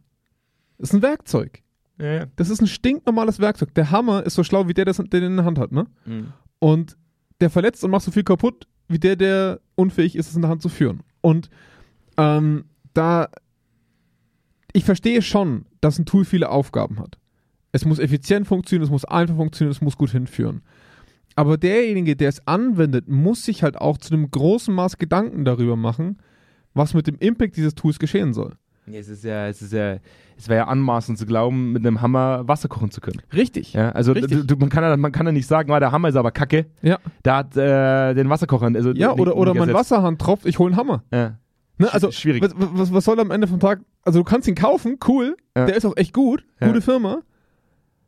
Das 0.77 0.89
ist 0.89 0.95
ein 0.95 1.01
Werkzeug. 1.01 1.61
Ja. 2.03 2.25
Das 2.35 2.49
ist 2.49 2.61
ein 2.61 2.67
stinknormales 2.67 3.39
Werkzeug. 3.39 3.73
Der 3.75 3.91
Hammer 3.91 4.25
ist 4.25 4.35
so 4.35 4.43
schlau 4.43 4.67
wie 4.67 4.73
der, 4.73 4.85
der 4.85 4.93
den 4.93 5.23
in 5.23 5.37
der 5.37 5.45
Hand 5.45 5.57
hat, 5.57 5.71
ne? 5.71 5.87
Mhm. 6.05 6.33
Und 6.59 6.97
der 7.39 7.49
verletzt 7.49 7.83
und 7.83 7.91
macht 7.91 8.03
so 8.03 8.11
viel 8.11 8.23
kaputt, 8.23 8.67
wie 8.87 8.99
der, 8.99 9.15
der 9.15 9.61
unfähig 9.75 10.15
ist, 10.15 10.29
es 10.29 10.35
in 10.35 10.41
der 10.41 10.51
Hand 10.51 10.61
zu 10.61 10.69
führen. 10.69 11.01
Und 11.21 11.49
ähm, 12.17 12.65
da, 12.93 13.29
ich 14.73 14.83
verstehe 14.83 15.21
schon, 15.21 15.65
dass 15.81 15.97
ein 15.97 16.05
Tool 16.05 16.25
viele 16.25 16.49
Aufgaben 16.49 16.99
hat. 16.99 17.17
Es 17.71 17.85
muss 17.85 17.99
effizient 17.99 18.47
funktionieren, 18.47 18.83
es 18.83 18.91
muss 18.91 19.05
einfach 19.05 19.35
funktionieren, 19.35 19.71
es 19.71 19.81
muss 19.81 19.97
gut 19.97 20.11
hinführen. 20.11 20.61
Aber 21.35 21.57
derjenige, 21.57 22.15
der 22.15 22.29
es 22.29 22.45
anwendet, 22.47 23.07
muss 23.07 23.45
sich 23.45 23.63
halt 23.63 23.77
auch 23.77 23.97
zu 23.97 24.13
einem 24.13 24.29
großen 24.29 24.73
Maß 24.73 24.97
Gedanken 24.97 25.45
darüber 25.45 25.75
machen, 25.75 26.17
was 26.73 26.93
mit 26.93 27.07
dem 27.07 27.17
Impact 27.17 27.55
dieses 27.57 27.75
Tools 27.75 27.97
geschehen 27.97 28.33
soll. 28.33 28.55
Ja, 28.87 28.99
es 28.99 29.07
ist 29.07 29.23
ja, 29.23 29.47
es 29.47 29.61
ist 29.61 29.71
ja, 29.73 29.97
es 30.37 30.49
wäre 30.49 30.59
ja 30.59 30.67
anmaßend 30.67 31.17
zu 31.17 31.25
glauben, 31.25 31.71
mit 31.71 31.85
einem 31.85 32.01
Hammer 32.01 32.47
Wasser 32.47 32.67
kochen 32.67 32.91
zu 32.91 32.99
können. 33.01 33.21
Richtig. 33.33 33.73
Ja, 33.73 33.91
also 33.91 34.11
Richtig. 34.11 34.45
du, 34.45 34.55
man, 34.57 34.69
kann 34.69 34.83
ja, 34.83 34.97
man 34.97 35.11
kann 35.11 35.25
ja 35.25 35.31
nicht 35.31 35.47
sagen, 35.47 35.71
oh, 35.71 35.79
der 35.79 35.91
Hammer 35.91 36.09
ist 36.09 36.15
aber 36.15 36.31
kacke. 36.31 36.65
Ja, 36.81 36.97
Der 37.23 37.35
hat 37.35 37.55
äh, 37.55 38.13
den 38.13 38.29
Wasserkocher. 38.29 38.65
Also 38.67 38.91
ja 38.91 39.11
nicht- 39.11 39.19
oder, 39.21 39.35
oder 39.37 39.53
nicht 39.53 39.65
mein. 39.65 39.73
Wasserhahn 39.73 40.17
tropft, 40.17 40.45
ich 40.45 40.59
hole 40.59 40.71
einen 40.71 40.77
Hammer. 40.77 41.03
Ja. 41.13 41.37
Ne, 41.77 41.91
also, 41.93 42.11
schwierig. 42.11 42.43
Was, 42.43 42.53
was, 42.55 42.93
was 42.93 43.05
soll 43.05 43.19
am 43.19 43.31
Ende 43.31 43.47
vom 43.47 43.59
Tag? 43.59 43.79
Also, 44.03 44.19
du 44.19 44.23
kannst 44.25 44.47
ihn 44.47 44.55
kaufen, 44.55 44.99
cool. 45.07 45.37
Ja. 45.57 45.65
Der 45.65 45.75
ist 45.75 45.85
auch 45.85 45.97
echt 45.97 46.13
gut, 46.13 46.45
Ja. 46.61 46.67
gute 46.67 46.81
Firma. 46.81 47.21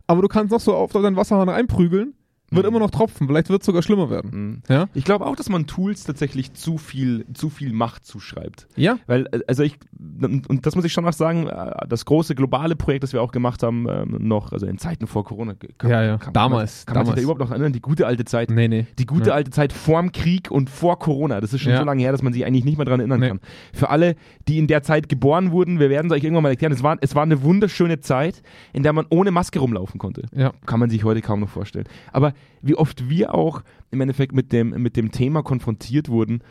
Aber 0.08 0.22
du 0.22 0.28
kannst 0.28 0.52
noch 0.52 0.60
so 0.60 0.76
auf 0.76 0.92
deinen 0.92 1.16
Wasserhahn 1.16 1.50
reinprügeln, 1.50 2.14
wird 2.52 2.64
Mhm. 2.66 2.70
immer 2.70 2.80
noch 2.80 2.92
tropfen. 2.92 3.28
Vielleicht 3.28 3.50
wird 3.50 3.62
es 3.62 3.66
sogar 3.66 3.82
schlimmer 3.82 4.10
werden. 4.10 4.32
Mhm. 4.34 4.62
Ja? 4.70 4.88
Ich 4.94 5.04
glaube 5.04 5.26
auch, 5.26 5.36
dass 5.36 5.50
man 5.50 5.66
Tools 5.68 6.04
tatsächlich 6.04 6.54
zu 6.54 6.78
viel, 6.78 7.26
zu 7.34 7.50
viel 7.50 7.74
Macht 7.74 8.06
zuschreibt. 8.06 8.68
Ja. 8.76 8.98
Weil, 9.08 9.28
äh, 9.32 9.40
also 9.48 9.64
ich, 9.64 9.78
und 10.22 10.66
das 10.66 10.76
muss 10.76 10.86
ich 10.86 10.94
schon 10.94 11.04
noch 11.06 11.14
sagen, 11.14 11.48
äh, 11.48 11.88
das 11.88 12.06
große 12.06 12.36
globale 12.36 12.76
Projekt, 12.76 13.04
das 13.04 13.14
wir 13.14 13.22
auch 13.22 13.32
gemacht 13.32 13.64
haben, 13.64 13.88
ähm, 13.90 14.18
noch, 14.20 14.52
also 14.52 14.66
in 14.68 14.78
Zeiten 14.78 15.08
vor 15.08 15.24
Corona. 15.24 15.54
Kann, 15.78 15.90
Ja, 15.90 16.04
ja. 16.04 16.18
Kann, 16.18 16.34
Damals, 16.34 16.86
Kann 16.86 16.96
man, 16.96 17.06
kann 17.06 17.08
man 17.08 17.16
sich 17.16 17.16
damals. 17.16 17.16
da 17.16 17.22
überhaupt 17.24 17.40
noch 17.40 17.52
erinnern? 17.52 17.74
Die 17.74 17.82
gute 17.82 18.06
alte 18.08 18.26
Zeit. 18.26 18.50
Nee, 18.52 18.68
nee. 18.68 18.86
Die 19.00 19.06
gute 19.06 19.30
Ja. 19.30 19.36
alte 19.36 19.52
Zeit 19.52 19.74
vorm 19.74 20.12
Krieg 20.12 20.52
und 20.52 20.70
vor 20.70 21.00
Corona. 21.00 21.42
Das 21.42 21.54
ist 21.54 21.62
schon 21.62 21.72
Ja. 21.72 21.80
so 21.80 21.86
lange 21.86 22.02
her, 22.02 22.12
dass 22.12 22.22
man 22.22 22.34
sich 22.34 22.46
eigentlich 22.46 22.66
nicht 22.66 22.78
mehr 22.78 22.86
daran 22.86 23.00
erinnern 23.00 23.20
Nee. 23.20 23.28
kann. 23.30 23.40
Für 23.74 23.90
alle, 23.90 24.16
die 24.48 24.58
in 24.60 24.68
der 24.68 24.84
Zeit 24.84 25.10
geboren 25.10 25.52
wurden, 25.52 25.80
wir 25.80 25.90
werden 25.90 26.08
es 26.08 26.14
euch 26.14 26.24
irgendwann 26.24 26.44
mal 26.44 26.50
erklären, 26.50 26.72
es 26.74 26.84
war, 26.84 26.98
es 27.02 27.16
war 27.16 27.24
eine 27.24 27.42
wunderschöne 27.44 28.00
Zeit, 28.02 28.42
in 28.74 28.84
der 28.84 28.94
man 28.94 29.06
ohne 29.10 29.32
Maske 29.32 29.60
rumlaufen 29.60 30.00
konnte. 30.00 30.24
Ja. 30.36 30.54
Kann 30.66 30.80
man 30.80 30.90
sich 30.90 31.04
heute 31.04 31.22
kaum 31.22 31.40
noch 31.40 31.50
vorstellen. 31.50 31.86
Aber 32.12 32.34
wie 32.62 32.76
oft 32.76 33.10
wir 33.10 33.34
auch 33.36 33.62
im 33.92 34.02
Endeffekt 34.02 34.34
mit 34.34 34.52
dem, 34.52 34.70
mit 34.70 34.98
dem 34.98 35.12
Thema 35.12 35.44
konfrontiert 35.44 36.10
wurden, 36.10 36.42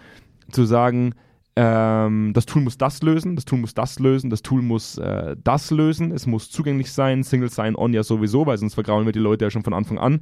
zu 0.50 0.64
sagen, 0.64 1.14
ähm, 1.56 2.32
das 2.34 2.46
Tool 2.46 2.62
muss 2.62 2.78
das 2.78 3.00
lösen, 3.02 3.36
das 3.36 3.44
Tool 3.44 3.60
muss 3.60 3.74
das 3.74 4.00
lösen, 4.00 4.28
das 4.28 4.42
Tool 4.42 4.60
muss 4.60 4.98
äh, 4.98 5.36
das 5.42 5.70
lösen, 5.70 6.10
es 6.10 6.26
muss 6.26 6.50
zugänglich 6.50 6.90
sein, 6.90 7.22
Single 7.22 7.50
Sign-On 7.50 7.92
ja 7.92 8.02
sowieso, 8.02 8.44
weil 8.46 8.58
sonst 8.58 8.74
vergrauen 8.74 9.06
wir 9.06 9.12
die 9.12 9.20
Leute 9.20 9.44
ja 9.44 9.50
schon 9.50 9.62
von 9.62 9.74
Anfang 9.74 9.98
an. 9.98 10.20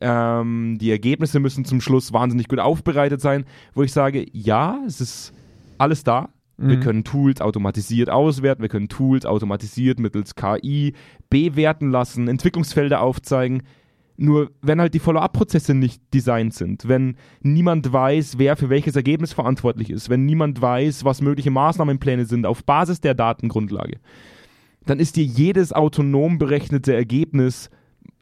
Ähm, 0.00 0.78
die 0.80 0.90
Ergebnisse 0.92 1.40
müssen 1.40 1.64
zum 1.64 1.80
Schluss 1.80 2.12
wahnsinnig 2.12 2.46
gut 2.46 2.60
aufbereitet 2.60 3.20
sein, 3.20 3.44
wo 3.74 3.82
ich 3.82 3.92
sage, 3.92 4.24
ja, 4.32 4.78
es 4.86 5.00
ist 5.00 5.32
alles 5.78 6.04
da. 6.04 6.28
Wir 6.60 6.76
Mhm. 6.76 6.80
können 6.80 7.04
Tools 7.04 7.40
automatisiert 7.40 8.10
auswerten, 8.10 8.62
wir 8.62 8.68
können 8.68 8.88
Tools 8.88 9.24
automatisiert 9.26 10.00
mittels 10.00 10.34
KI 10.34 10.92
bewerten 11.30 11.90
lassen, 11.90 12.26
Entwicklungsfelder 12.26 13.00
aufzeigen. 13.00 13.62
Nur 14.20 14.50
wenn 14.62 14.80
halt 14.80 14.94
die 14.94 14.98
Follow-up-Prozesse 14.98 15.74
nicht 15.74 16.02
designt 16.12 16.52
sind, 16.52 16.88
wenn 16.88 17.16
niemand 17.40 17.92
weiß, 17.92 18.36
wer 18.38 18.56
für 18.56 18.68
welches 18.68 18.96
Ergebnis 18.96 19.32
verantwortlich 19.32 19.90
ist, 19.90 20.10
wenn 20.10 20.26
niemand 20.26 20.60
weiß, 20.60 21.04
was 21.04 21.20
mögliche 21.22 21.52
Maßnahmenpläne 21.52 22.24
sind 22.26 22.44
auf 22.44 22.64
Basis 22.64 23.00
der 23.00 23.14
Datengrundlage, 23.14 23.98
dann 24.86 24.98
ist 24.98 25.14
dir 25.14 25.24
jedes 25.24 25.72
autonom 25.72 26.38
berechnete 26.38 26.92
Ergebnis 26.94 27.70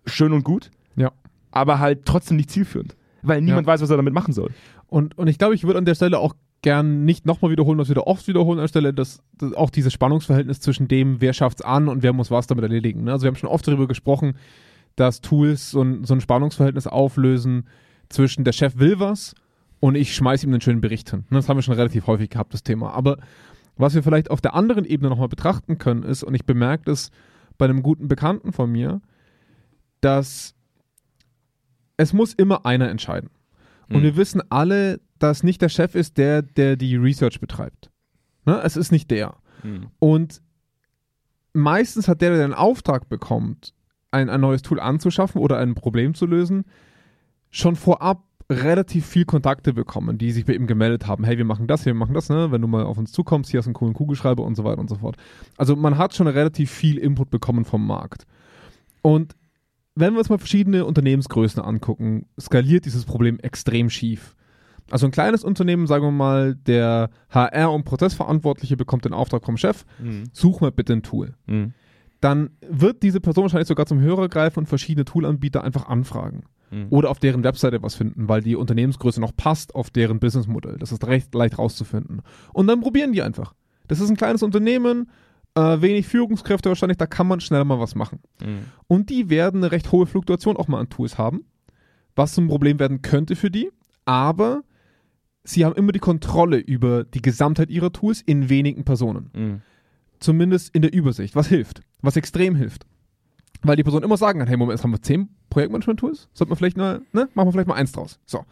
schön 0.04 0.32
und 0.32 0.44
gut, 0.44 0.70
Ja. 0.96 1.12
aber 1.50 1.78
halt 1.78 2.04
trotzdem 2.04 2.36
nicht 2.36 2.50
zielführend, 2.50 2.94
weil 3.22 3.40
niemand 3.40 3.66
weiß, 3.66 3.80
was 3.80 3.88
er 3.88 3.96
damit 3.96 4.12
machen 4.12 4.34
soll. 4.34 4.50
Und, 4.88 5.16
und 5.16 5.28
ich 5.28 5.38
glaube, 5.38 5.54
ich 5.54 5.64
würde 5.64 5.78
an 5.78 5.86
der 5.86 5.94
Stelle 5.94 6.18
auch 6.18 6.34
gern 6.60 7.06
nicht 7.06 7.24
nochmal 7.24 7.50
wiederholen, 7.50 7.78
was 7.78 7.88
wir 7.88 7.94
da 7.94 8.02
oft 8.02 8.28
wiederholen 8.28 8.58
anstelle, 8.60 8.92
dass, 8.92 9.22
dass 9.38 9.54
auch 9.54 9.70
dieses 9.70 9.94
Spannungsverhältnis 9.94 10.60
zwischen 10.60 10.88
dem, 10.88 11.22
wer 11.22 11.32
schafft's 11.32 11.62
an 11.62 11.88
und 11.88 12.02
wer 12.02 12.12
muss 12.12 12.30
was 12.30 12.46
damit 12.46 12.64
erledigen. 12.64 13.04
Ne? 13.04 13.12
Also 13.12 13.24
wir 13.24 13.28
haben 13.28 13.36
schon 13.36 13.48
oft 13.48 13.66
darüber 13.66 13.86
gesprochen, 13.88 14.34
dass 14.96 15.20
Tools 15.20 15.70
so 15.70 15.82
ein, 15.82 16.04
so 16.04 16.14
ein 16.14 16.20
Spannungsverhältnis 16.20 16.86
auflösen 16.86 17.68
zwischen 18.08 18.44
der 18.44 18.52
Chef 18.52 18.78
will 18.78 18.98
was 18.98 19.34
und 19.80 19.94
ich 19.94 20.14
schmeiß 20.14 20.42
ihm 20.44 20.50
einen 20.50 20.60
schönen 20.60 20.80
Bericht 20.80 21.10
hin. 21.10 21.24
Das 21.30 21.48
haben 21.48 21.58
wir 21.58 21.62
schon 21.62 21.74
relativ 21.74 22.06
häufig 22.06 22.30
gehabt, 22.30 22.54
das 22.54 22.62
Thema. 22.62 22.92
Aber 22.92 23.18
was 23.76 23.94
wir 23.94 24.02
vielleicht 24.02 24.30
auf 24.30 24.40
der 24.40 24.54
anderen 24.54 24.84
Ebene 24.84 25.10
nochmal 25.10 25.28
betrachten 25.28 25.78
können, 25.78 26.02
ist, 26.02 26.22
und 26.22 26.34
ich 26.34 26.46
bemerke 26.46 26.84
das 26.84 27.10
bei 27.58 27.66
einem 27.66 27.82
guten 27.82 28.08
Bekannten 28.08 28.52
von 28.52 28.70
mir, 28.72 29.00
dass 30.00 30.54
es 31.96 32.12
muss 32.12 32.32
immer 32.34 32.64
einer 32.66 32.88
entscheiden. 32.88 33.30
Und 33.88 33.98
Mhm. 33.98 34.02
wir 34.02 34.16
wissen 34.16 34.42
alle, 34.50 35.00
dass 35.18 35.42
nicht 35.42 35.62
der 35.62 35.68
Chef 35.68 35.94
ist, 35.94 36.18
der, 36.18 36.42
der 36.42 36.76
die 36.76 36.96
Research 36.96 37.40
betreibt. 37.40 37.90
Ne? 38.44 38.60
Es 38.62 38.76
ist 38.76 38.92
nicht 38.92 39.10
der. 39.10 39.36
Mhm. 39.62 39.88
Und 39.98 40.42
meistens 41.52 42.08
hat 42.08 42.20
der, 42.20 42.30
der 42.36 42.46
den 42.46 42.54
Auftrag 42.54 43.08
bekommt, 43.08 43.72
ein, 44.10 44.28
ein 44.30 44.40
neues 44.40 44.62
Tool 44.62 44.80
anzuschaffen 44.80 45.40
oder 45.40 45.58
ein 45.58 45.74
Problem 45.74 46.14
zu 46.14 46.26
lösen, 46.26 46.64
schon 47.50 47.76
vorab 47.76 48.22
relativ 48.50 49.06
viel 49.06 49.24
Kontakte 49.24 49.72
bekommen, 49.72 50.18
die 50.18 50.30
sich 50.30 50.44
bei 50.44 50.54
ihm 50.54 50.68
gemeldet 50.68 51.06
haben. 51.08 51.24
Hey, 51.24 51.36
wir 51.36 51.44
machen 51.44 51.66
das, 51.66 51.84
wir 51.84 51.94
machen 51.94 52.14
das, 52.14 52.28
ne? 52.28 52.52
Wenn 52.52 52.62
du 52.62 52.68
mal 52.68 52.84
auf 52.84 52.96
uns 52.96 53.10
zukommst, 53.10 53.50
hier 53.50 53.58
hast 53.58 53.64
du 53.66 53.70
einen 53.70 53.74
coolen 53.74 53.94
Kugelschreiber 53.94 54.44
und 54.44 54.54
so 54.54 54.62
weiter 54.62 54.78
und 54.80 54.88
so 54.88 54.96
fort. 54.96 55.16
Also 55.56 55.74
man 55.74 55.98
hat 55.98 56.14
schon 56.14 56.28
relativ 56.28 56.70
viel 56.70 56.96
Input 56.98 57.30
bekommen 57.30 57.64
vom 57.64 57.84
Markt. 57.84 58.24
Und 59.02 59.34
wenn 59.96 60.12
wir 60.12 60.18
uns 60.20 60.28
mal 60.28 60.38
verschiedene 60.38 60.84
Unternehmensgrößen 60.84 61.60
angucken, 61.62 62.26
skaliert 62.38 62.84
dieses 62.84 63.04
Problem 63.04 63.38
extrem 63.40 63.90
schief. 63.90 64.36
Also 64.90 65.06
ein 65.06 65.10
kleines 65.12 65.42
Unternehmen, 65.42 65.88
sagen 65.88 66.04
wir 66.04 66.12
mal, 66.12 66.54
der 66.54 67.10
HR- 67.32 67.72
und 67.72 67.84
Prozessverantwortliche 67.84 68.76
bekommt 68.76 69.04
den 69.04 69.12
Auftrag 69.14 69.44
vom 69.44 69.56
Chef, 69.56 69.84
Mhm. 69.98 70.24
such 70.32 70.60
mal 70.60 70.70
bitte 70.70 70.92
ein 70.92 71.02
Tool. 71.02 71.34
Mhm. 71.46 71.72
Dann 72.20 72.50
wird 72.66 73.02
diese 73.02 73.20
Person 73.20 73.44
wahrscheinlich 73.44 73.68
sogar 73.68 73.86
zum 73.86 74.00
Hörer 74.00 74.28
greifen 74.28 74.60
und 74.60 74.66
verschiedene 74.66 75.04
Toolanbieter 75.04 75.62
einfach 75.62 75.86
anfragen. 75.86 76.44
Mhm. 76.70 76.86
Oder 76.90 77.10
auf 77.10 77.18
deren 77.18 77.44
Webseite 77.44 77.82
was 77.82 77.94
finden, 77.94 78.28
weil 78.28 78.42
die 78.42 78.56
Unternehmensgröße 78.56 79.20
noch 79.20 79.36
passt 79.36 79.74
auf 79.74 79.90
deren 79.90 80.18
Businessmodell. 80.18 80.76
Das 80.78 80.92
ist 80.92 81.06
recht 81.06 81.34
leicht 81.34 81.58
rauszufinden. 81.58 82.22
Und 82.52 82.66
dann 82.66 82.80
probieren 82.80 83.12
die 83.12 83.22
einfach. 83.22 83.54
Das 83.88 84.00
ist 84.00 84.10
ein 84.10 84.16
kleines 84.16 84.42
Unternehmen, 84.42 85.10
äh, 85.54 85.80
wenig 85.80 86.06
Führungskräfte 86.06 86.68
wahrscheinlich, 86.68 86.98
da 86.98 87.06
kann 87.06 87.26
man 87.26 87.40
schneller 87.40 87.64
mal 87.64 87.80
was 87.80 87.94
machen. 87.94 88.20
Mhm. 88.42 88.66
Und 88.86 89.10
die 89.10 89.30
werden 89.30 89.62
eine 89.62 89.72
recht 89.72 89.90
hohe 89.92 90.06
Fluktuation 90.06 90.56
auch 90.56 90.68
mal 90.68 90.80
an 90.80 90.88
Tools 90.88 91.18
haben, 91.18 91.44
was 92.14 92.34
zum 92.34 92.48
Problem 92.48 92.78
werden 92.78 93.02
könnte 93.02 93.36
für 93.36 93.50
die, 93.50 93.70
aber 94.04 94.62
sie 95.44 95.64
haben 95.64 95.76
immer 95.76 95.92
die 95.92 95.98
Kontrolle 95.98 96.58
über 96.58 97.04
die 97.04 97.22
Gesamtheit 97.22 97.70
ihrer 97.70 97.92
Tools 97.92 98.20
in 98.20 98.48
wenigen 98.48 98.84
Personen. 98.84 99.30
Mhm. 99.34 99.62
Zumindest 100.20 100.74
in 100.74 100.82
der 100.82 100.92
Übersicht, 100.92 101.36
was 101.36 101.48
hilft, 101.48 101.82
was 102.02 102.16
extrem 102.16 102.54
hilft. 102.54 102.86
Weil 103.62 103.76
die 103.76 103.82
Person 103.82 104.02
immer 104.02 104.16
sagen 104.16 104.38
kann, 104.38 104.48
hey 104.48 104.56
Moment, 104.56 104.78
jetzt 104.78 104.84
haben 104.84 104.92
wir 104.92 105.02
zehn 105.02 105.28
Projektmanagement-Tools, 105.50 106.28
sollten 106.32 106.50
wir 106.52 106.56
vielleicht 106.56 106.76
mal, 106.76 107.00
ne, 107.12 107.28
machen 107.34 107.48
wir 107.48 107.52
vielleicht 107.52 107.68
mal 107.68 107.74
eins 107.74 107.92
draus. 107.92 108.18
So. 108.26 108.44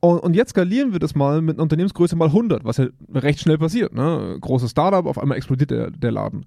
Und, 0.00 0.18
und 0.20 0.34
jetzt 0.36 0.50
skalieren 0.50 0.92
wir 0.92 0.98
das 0.98 1.14
mal 1.14 1.40
mit 1.40 1.56
einer 1.56 1.62
Unternehmensgröße 1.62 2.16
mal 2.16 2.26
100, 2.28 2.64
was 2.64 2.76
ja 2.76 2.86
recht 3.14 3.40
schnell 3.40 3.58
passiert. 3.58 3.94
Ne? 3.94 4.36
Großes 4.40 4.70
Startup, 4.70 5.06
auf 5.06 5.18
einmal 5.18 5.38
explodiert 5.38 5.70
der, 5.70 5.90
der 5.90 6.12
Laden. 6.12 6.44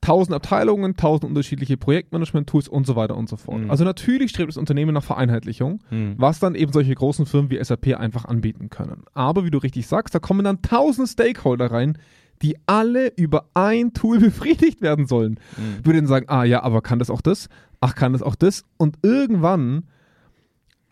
Tausend 0.00 0.34
Abteilungen, 0.34 0.96
tausend 0.96 1.26
unterschiedliche 1.26 1.76
Projektmanagement-Tools 1.76 2.66
und 2.66 2.86
so 2.86 2.96
weiter 2.96 3.16
und 3.16 3.28
so 3.28 3.36
fort. 3.36 3.60
Mhm. 3.60 3.70
Also 3.70 3.84
natürlich 3.84 4.30
strebt 4.30 4.48
das 4.48 4.56
Unternehmen 4.56 4.94
nach 4.94 5.04
Vereinheitlichung, 5.04 5.80
Mhm. 5.90 6.14
was 6.16 6.40
dann 6.40 6.56
eben 6.56 6.72
solche 6.72 6.92
großen 6.94 7.24
Firmen 7.26 7.50
wie 7.52 7.62
SAP 7.62 7.94
einfach 7.94 8.24
anbieten 8.24 8.68
können. 8.68 9.04
Aber 9.14 9.44
wie 9.44 9.50
du 9.52 9.58
richtig 9.58 9.86
sagst, 9.86 10.12
da 10.14 10.18
kommen 10.18 10.44
dann 10.44 10.60
tausend 10.62 11.08
Stakeholder 11.08 11.70
rein, 11.70 11.98
die 12.40 12.56
alle 12.66 13.08
über 13.16 13.48
ein 13.54 13.92
Tool 13.92 14.18
befriedigt 14.20 14.80
werden 14.80 15.06
sollen. 15.06 15.38
Mhm. 15.56 15.84
Würde 15.84 15.98
dann 15.98 16.06
sagen, 16.06 16.28
ah 16.28 16.44
ja, 16.44 16.62
aber 16.62 16.82
kann 16.82 16.98
das 16.98 17.10
auch 17.10 17.20
das? 17.20 17.48
Ach, 17.80 17.94
kann 17.94 18.12
das 18.12 18.22
auch 18.22 18.34
das? 18.34 18.64
Und 18.76 18.98
irgendwann 19.02 19.84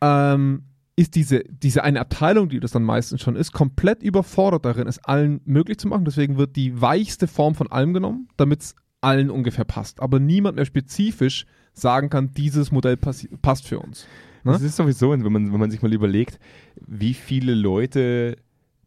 ähm, 0.00 0.64
ist 0.96 1.14
diese, 1.14 1.44
diese 1.48 1.82
eine 1.82 2.00
Abteilung, 2.00 2.48
die 2.48 2.60
das 2.60 2.72
dann 2.72 2.82
meistens 2.82 3.22
schon 3.22 3.36
ist, 3.36 3.52
komplett 3.52 4.02
überfordert 4.02 4.64
darin, 4.64 4.86
es 4.86 4.98
allen 4.98 5.40
möglich 5.44 5.78
zu 5.78 5.88
machen. 5.88 6.04
Deswegen 6.04 6.36
wird 6.36 6.56
die 6.56 6.80
weichste 6.80 7.26
Form 7.26 7.54
von 7.54 7.70
allem 7.70 7.94
genommen, 7.94 8.28
damit 8.36 8.60
es 8.60 8.74
allen 9.00 9.30
ungefähr 9.30 9.64
passt. 9.64 10.00
Aber 10.00 10.18
niemand 10.18 10.56
mehr 10.56 10.66
spezifisch 10.66 11.46
sagen 11.72 12.10
kann, 12.10 12.32
dieses 12.32 12.70
Modell 12.72 12.96
passt 12.96 13.66
für 13.66 13.78
uns. 13.78 14.06
Ne? 14.44 14.52
Das 14.52 14.62
ist 14.62 14.76
sowieso, 14.76 15.10
wenn 15.10 15.20
man, 15.22 15.52
wenn 15.52 15.60
man 15.60 15.70
sich 15.70 15.82
mal 15.82 15.92
überlegt, 15.92 16.38
wie 16.86 17.14
viele 17.14 17.54
Leute 17.54 18.36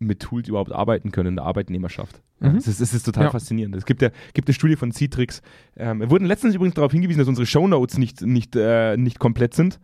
mit 0.05 0.19
Tools 0.19 0.47
überhaupt 0.47 0.71
arbeiten 0.71 1.11
können 1.11 1.29
in 1.29 1.35
der 1.35 1.45
Arbeitnehmerschaft. 1.45 2.21
Ja, 2.41 2.49
Mhm. 2.49 2.55
Das, 2.55 2.67
ist, 2.67 2.81
das 2.81 2.93
ist 2.93 3.03
total 3.03 3.25
Ja. 3.25 3.29
faszinierend. 3.31 3.75
Es 3.75 3.85
gibt 3.85 4.01
ja 4.01 4.09
gibt 4.33 4.47
eine 4.47 4.53
Studie 4.53 4.75
von 4.75 4.91
Citrix. 4.91 5.41
Ähm, 5.77 5.99
wir 6.01 6.09
wurden 6.09 6.25
letztens 6.25 6.55
übrigens 6.55 6.75
darauf 6.75 6.91
hingewiesen, 6.91 7.19
dass 7.19 7.27
unsere 7.27 7.45
Shownotes 7.45 7.97
nicht, 7.97 8.21
nicht, 8.21 8.55
äh, 8.55 8.97
nicht 8.97 9.19
komplett 9.19 9.53
sind. 9.53 9.79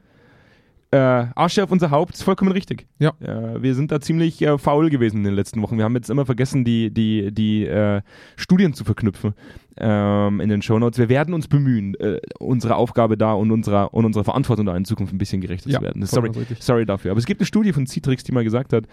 Äh, 0.91 0.97
Asche 1.35 1.63
auf 1.63 1.71
unser 1.71 1.91
Haupt 1.91 2.15
ist 2.15 2.23
vollkommen 2.23 2.51
richtig. 2.51 2.87
Ja. 2.97 3.13
Äh, 3.19 3.61
wir 3.61 3.75
sind 3.75 3.91
da 3.91 4.01
ziemlich 4.01 4.41
äh, 4.41 4.57
faul 4.57 4.89
gewesen 4.89 5.17
in 5.17 5.23
den 5.23 5.35
letzten 5.35 5.61
Wochen. 5.61 5.77
Wir 5.77 5.83
haben 5.85 5.93
jetzt 5.95 6.09
immer 6.09 6.25
vergessen, 6.25 6.65
die, 6.65 6.91
die, 6.91 7.31
die 7.31 7.65
äh, 7.65 8.01
Studien 8.37 8.73
zu 8.73 8.83
verknüpfen 8.83 9.35
ähm, 9.77 10.39
in 10.39 10.49
den 10.49 10.63
Shownotes. 10.63 10.97
Wir 10.97 11.07
werden 11.09 11.35
uns 11.35 11.47
bemühen, 11.47 11.93
äh, 11.99 12.19
unsere 12.39 12.75
Aufgabe 12.75 13.17
da 13.17 13.33
und 13.33 13.51
unserer, 13.51 13.93
und 13.93 14.05
unserer 14.05 14.23
Verantwortung 14.23 14.65
da 14.65 14.75
in 14.75 14.83
Zukunft 14.83 15.13
ein 15.13 15.19
bisschen 15.19 15.41
gerechter 15.41 15.69
Ja, 15.69 15.77
zu 15.77 15.85
werden. 15.85 16.03
Sorry, 16.07 16.31
sorry 16.59 16.85
dafür. 16.87 17.11
Aber 17.11 17.19
es 17.19 17.27
gibt 17.27 17.39
eine 17.39 17.45
Studie 17.45 17.71
von 17.71 17.85
Citrix, 17.85 18.23
die 18.23 18.31
mal 18.31 18.43
gesagt 18.43 18.73
hat, 18.73 18.85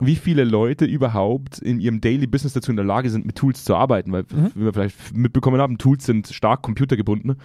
wie 0.00 0.16
viele 0.16 0.44
Leute 0.44 0.84
überhaupt 0.84 1.60
in 1.60 1.80
ihrem 1.80 2.02
Daily 2.02 2.26
Business 2.26 2.52
dazu 2.52 2.70
in 2.70 2.76
der 2.76 2.84
Lage 2.84 3.08
sind, 3.08 3.24
mit 3.24 3.36
Tools 3.36 3.64
zu 3.64 3.74
arbeiten. 3.74 4.12
Weil, 4.12 4.24
Mhm. 4.30 4.50
wie 4.54 4.64
wir 4.66 4.74
vielleicht 4.74 5.16
mitbekommen 5.16 5.62
haben, 5.62 5.78
Tools 5.78 6.04
sind 6.04 6.28
stark 6.28 6.60
computergebunden. 6.60 7.36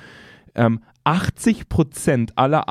Ähm, 0.55 0.81
80 1.05 1.69
Prozent 1.69 2.37
aller 2.37 2.67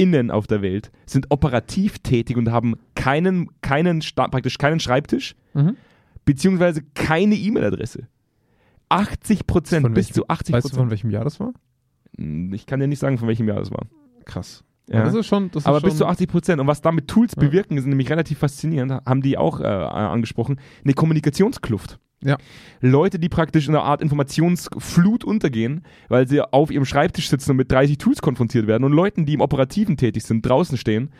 ArbeitnehmerInnen 0.00 0.30
auf 0.30 0.46
der 0.46 0.62
Welt 0.62 0.90
sind 1.06 1.26
operativ 1.30 1.98
tätig 2.00 2.36
und 2.36 2.50
haben 2.50 2.74
keinen, 2.94 3.48
keinen, 3.60 4.00
praktisch 4.14 4.58
keinen 4.58 4.80
Schreibtisch, 4.80 5.34
Mhm. 5.54 5.76
beziehungsweise 6.24 6.82
keine 6.94 7.34
E-Mail-Adresse. 7.36 8.08
80 8.88 9.46
Prozent, 9.46 9.94
bis 9.94 10.08
zu 10.08 10.28
80 10.28 10.54
Weißt 10.54 10.64
du, 10.66 10.68
von 10.70 10.76
Prozent. 10.76 10.90
welchem 10.90 11.10
Jahr 11.10 11.24
das 11.24 11.40
war? 11.40 11.52
Ich 12.52 12.66
kann 12.66 12.80
dir 12.80 12.86
nicht 12.86 12.98
sagen, 12.98 13.18
von 13.18 13.28
welchem 13.28 13.48
Jahr 13.48 13.58
das 13.58 13.70
war. 13.70 13.86
Krass. 14.24 14.62
Ja. 14.88 15.02
Das 15.04 15.14
ist 15.14 15.26
schon, 15.26 15.50
das 15.50 15.62
ist 15.62 15.66
Aber 15.66 15.80
schon, 15.80 15.88
bis 15.88 15.98
zu 15.98 16.06
80 16.06 16.28
Prozent. 16.28 16.60
Und 16.60 16.66
was 16.66 16.82
damit 16.82 17.08
Tools 17.08 17.32
Ja. 17.36 17.40
bewirken, 17.46 17.78
ist 17.78 17.86
nämlich 17.86 18.10
relativ 18.10 18.38
faszinierend, 18.38 18.92
haben 19.06 19.22
die 19.22 19.38
auch 19.38 19.60
äh, 19.60 19.64
angesprochen, 19.64 20.60
eine 20.84 20.92
Kommunikationskluft. 20.94 21.98
Ja. 22.24 22.38
Leute, 22.80 23.18
die 23.18 23.28
praktisch 23.28 23.68
in 23.68 23.74
einer 23.74 23.84
Art 23.84 24.00
Informationsflut 24.00 25.24
untergehen, 25.24 25.84
weil 26.08 26.26
sie 26.26 26.40
auf 26.40 26.70
ihrem 26.70 26.86
Schreibtisch 26.86 27.28
sitzen 27.28 27.52
und 27.52 27.58
mit 27.58 27.70
30 27.70 27.98
Tools 27.98 28.22
konfrontiert 28.22 28.66
werden 28.66 28.84
und 28.84 28.92
Leuten, 28.92 29.26
die 29.26 29.34
im 29.34 29.42
Operativen 29.42 29.96
tätig 29.96 30.24
sind, 30.24 30.44
draußen 30.44 30.78
stehen, 30.78 31.10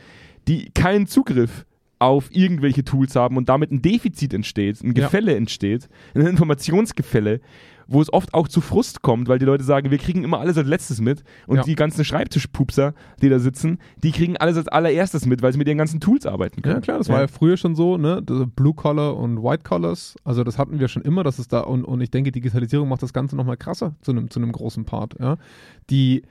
die 0.48 0.70
keinen 0.70 1.06
Zugriff 1.06 1.66
auf 2.04 2.28
irgendwelche 2.30 2.84
Tools 2.84 3.16
haben 3.16 3.36
und 3.36 3.48
damit 3.48 3.70
ein 3.72 3.82
Defizit 3.82 4.34
entsteht, 4.34 4.82
ein 4.82 4.88
Ja. 4.88 5.04
Gefälle 5.04 5.34
entsteht, 5.34 5.88
ein 6.14 6.26
Informationsgefälle, 6.26 7.40
wo 7.86 8.00
es 8.00 8.10
oft 8.12 8.32
auch 8.32 8.48
zu 8.48 8.60
Frust 8.62 9.02
kommt, 9.02 9.28
weil 9.28 9.38
die 9.38 9.44
Leute 9.44 9.62
sagen, 9.62 9.90
wir 9.90 9.98
kriegen 9.98 10.24
immer 10.24 10.38
alles 10.40 10.56
als 10.56 10.66
letztes 10.66 11.00
mit 11.02 11.22
und 11.46 11.56
Ja. 11.58 11.62
die 11.64 11.74
ganzen 11.74 12.02
Schreibtischpupser, 12.04 12.94
die 13.20 13.28
da 13.28 13.38
sitzen, 13.38 13.78
die 14.02 14.10
kriegen 14.10 14.36
alles 14.38 14.56
als 14.56 14.68
allererstes 14.68 15.26
mit, 15.26 15.42
weil 15.42 15.52
sie 15.52 15.58
mit 15.58 15.68
ihren 15.68 15.76
ganzen 15.78 16.00
Tools 16.00 16.24
arbeiten 16.24 16.62
können. 16.62 16.76
Ja, 16.76 16.80
klar, 16.80 16.98
das 16.98 17.08
war 17.10 17.20
ja 17.20 17.26
früher 17.26 17.56
schon 17.58 17.74
so, 17.74 17.98
ne? 17.98 18.22
Blue 18.22 18.72
Collar 18.74 19.16
und 19.16 19.42
White 19.42 19.64
Collars. 19.64 20.16
Also 20.24 20.44
das 20.44 20.56
hatten 20.56 20.80
wir 20.80 20.88
schon 20.88 21.02
immer, 21.02 21.24
dass 21.24 21.38
es 21.38 21.48
da 21.48 21.60
und, 21.60 21.84
und 21.84 22.00
ich 22.00 22.10
denke, 22.10 22.32
Digitalisierung 22.32 22.88
macht 22.88 23.02
das 23.02 23.12
Ganze 23.12 23.36
nochmal 23.36 23.56
krasser 23.58 23.94
zu 24.00 24.12
einem 24.12 24.30
zu 24.30 24.40
einem 24.40 24.52
großen 24.52 24.84
Part, 24.86 25.16
ja. 25.20 25.36
Die, 25.90 26.22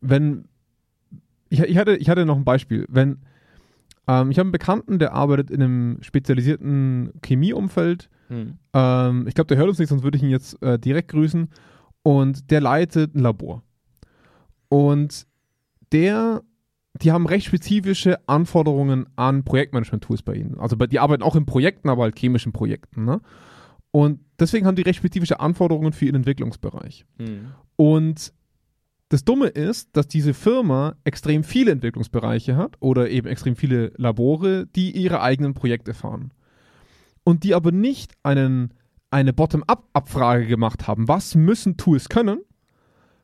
wenn 0.00 0.44
ich, 1.50 1.60
ich 1.60 1.76
hatte, 1.76 1.96
ich 1.96 2.08
hatte 2.08 2.24
noch 2.26 2.36
ein 2.36 2.44
Beispiel, 2.44 2.86
wenn 2.88 3.18
ähm, 4.08 4.30
ich 4.30 4.38
habe 4.38 4.46
einen 4.46 4.52
Bekannten, 4.52 4.98
der 4.98 5.12
arbeitet 5.12 5.50
in 5.50 5.62
einem 5.62 5.98
spezialisierten 6.02 7.12
Chemieumfeld. 7.24 8.08
Hm. 8.28 8.58
Ähm, 8.72 9.26
ich 9.26 9.34
glaube, 9.34 9.48
der 9.48 9.56
hört 9.56 9.68
uns 9.68 9.78
nicht, 9.78 9.88
sonst 9.88 10.02
würde 10.02 10.16
ich 10.16 10.22
ihn 10.22 10.30
jetzt 10.30 10.60
äh, 10.62 10.78
direkt 10.78 11.08
grüßen. 11.08 11.48
Und 12.02 12.50
der 12.50 12.60
leitet 12.60 13.14
ein 13.14 13.20
Labor. 13.20 13.62
Und 14.68 15.26
der, 15.92 16.42
die 16.94 17.10
haben 17.12 17.26
recht 17.26 17.46
spezifische 17.46 18.28
Anforderungen 18.28 19.06
an 19.16 19.44
Projektmanagement-Tools 19.44 20.22
bei 20.22 20.34
ihnen. 20.34 20.58
Also 20.58 20.76
die 20.76 21.00
arbeiten 21.00 21.22
auch 21.22 21.36
in 21.36 21.46
Projekten, 21.46 21.88
aber 21.88 22.04
halt 22.04 22.18
chemischen 22.18 22.52
Projekten. 22.52 23.04
Ne? 23.04 23.20
Und 23.90 24.20
deswegen 24.38 24.66
haben 24.66 24.76
die 24.76 24.82
recht 24.82 24.98
spezifische 24.98 25.40
Anforderungen 25.40 25.92
für 25.92 26.04
ihren 26.04 26.16
Entwicklungsbereich. 26.16 27.06
Hm. 27.18 27.52
Und 27.76 28.32
das 29.08 29.24
Dumme 29.24 29.48
ist, 29.48 29.96
dass 29.96 30.08
diese 30.08 30.34
Firma 30.34 30.96
extrem 31.04 31.44
viele 31.44 31.70
Entwicklungsbereiche 31.70 32.56
hat 32.56 32.76
oder 32.80 33.08
eben 33.08 33.28
extrem 33.28 33.54
viele 33.54 33.92
Labore, 33.96 34.66
die 34.66 34.90
ihre 34.90 35.20
eigenen 35.20 35.54
Projekte 35.54 35.94
fahren. 35.94 36.32
Und 37.22 37.44
die 37.44 37.54
aber 37.54 37.72
nicht 37.72 38.12
einen, 38.22 38.74
eine 39.10 39.32
Bottom-up-Abfrage 39.32 40.46
gemacht 40.46 40.88
haben, 40.88 41.08
was 41.08 41.34
müssen 41.34 41.76
Tools 41.76 42.08
können, 42.08 42.40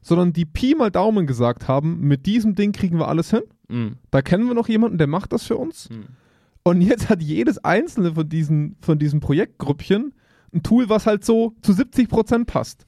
sondern 0.01 0.33
die 0.33 0.45
Pi 0.45 0.75
mal 0.75 0.90
Daumen 0.90 1.27
gesagt 1.27 1.68
haben, 1.68 2.01
mit 2.01 2.27
diesem 2.27 2.55
Ding 2.55 2.73
kriegen 2.73 2.99
wir 2.99 3.09
alles 3.09 3.31
hin. 3.31 3.42
Hm. 3.68 3.97
Da 4.11 4.23
kennen 4.23 4.47
wir 4.47 4.55
noch 4.55 4.68
jemanden, 4.68 4.99
der 4.99 5.07
macht 5.07 5.33
das 5.33 5.45
für 5.45 5.57
uns. 5.57 5.88
Hm. 5.88 6.05
Und 6.64 6.81
jetzt 6.81 7.09
hat 7.09 7.23
jedes 7.23 7.59
einzelne 7.59 8.14
von 8.14 8.29
diesen, 8.29 8.77
von 8.81 8.99
diesen 8.99 9.21
Projektgruppchen 9.21 10.14
ein 10.53 10.62
Tool, 10.62 10.88
was 10.88 11.07
halt 11.07 11.25
so 11.25 11.55
zu 11.62 11.73
70% 11.73 12.45
passt. 12.45 12.87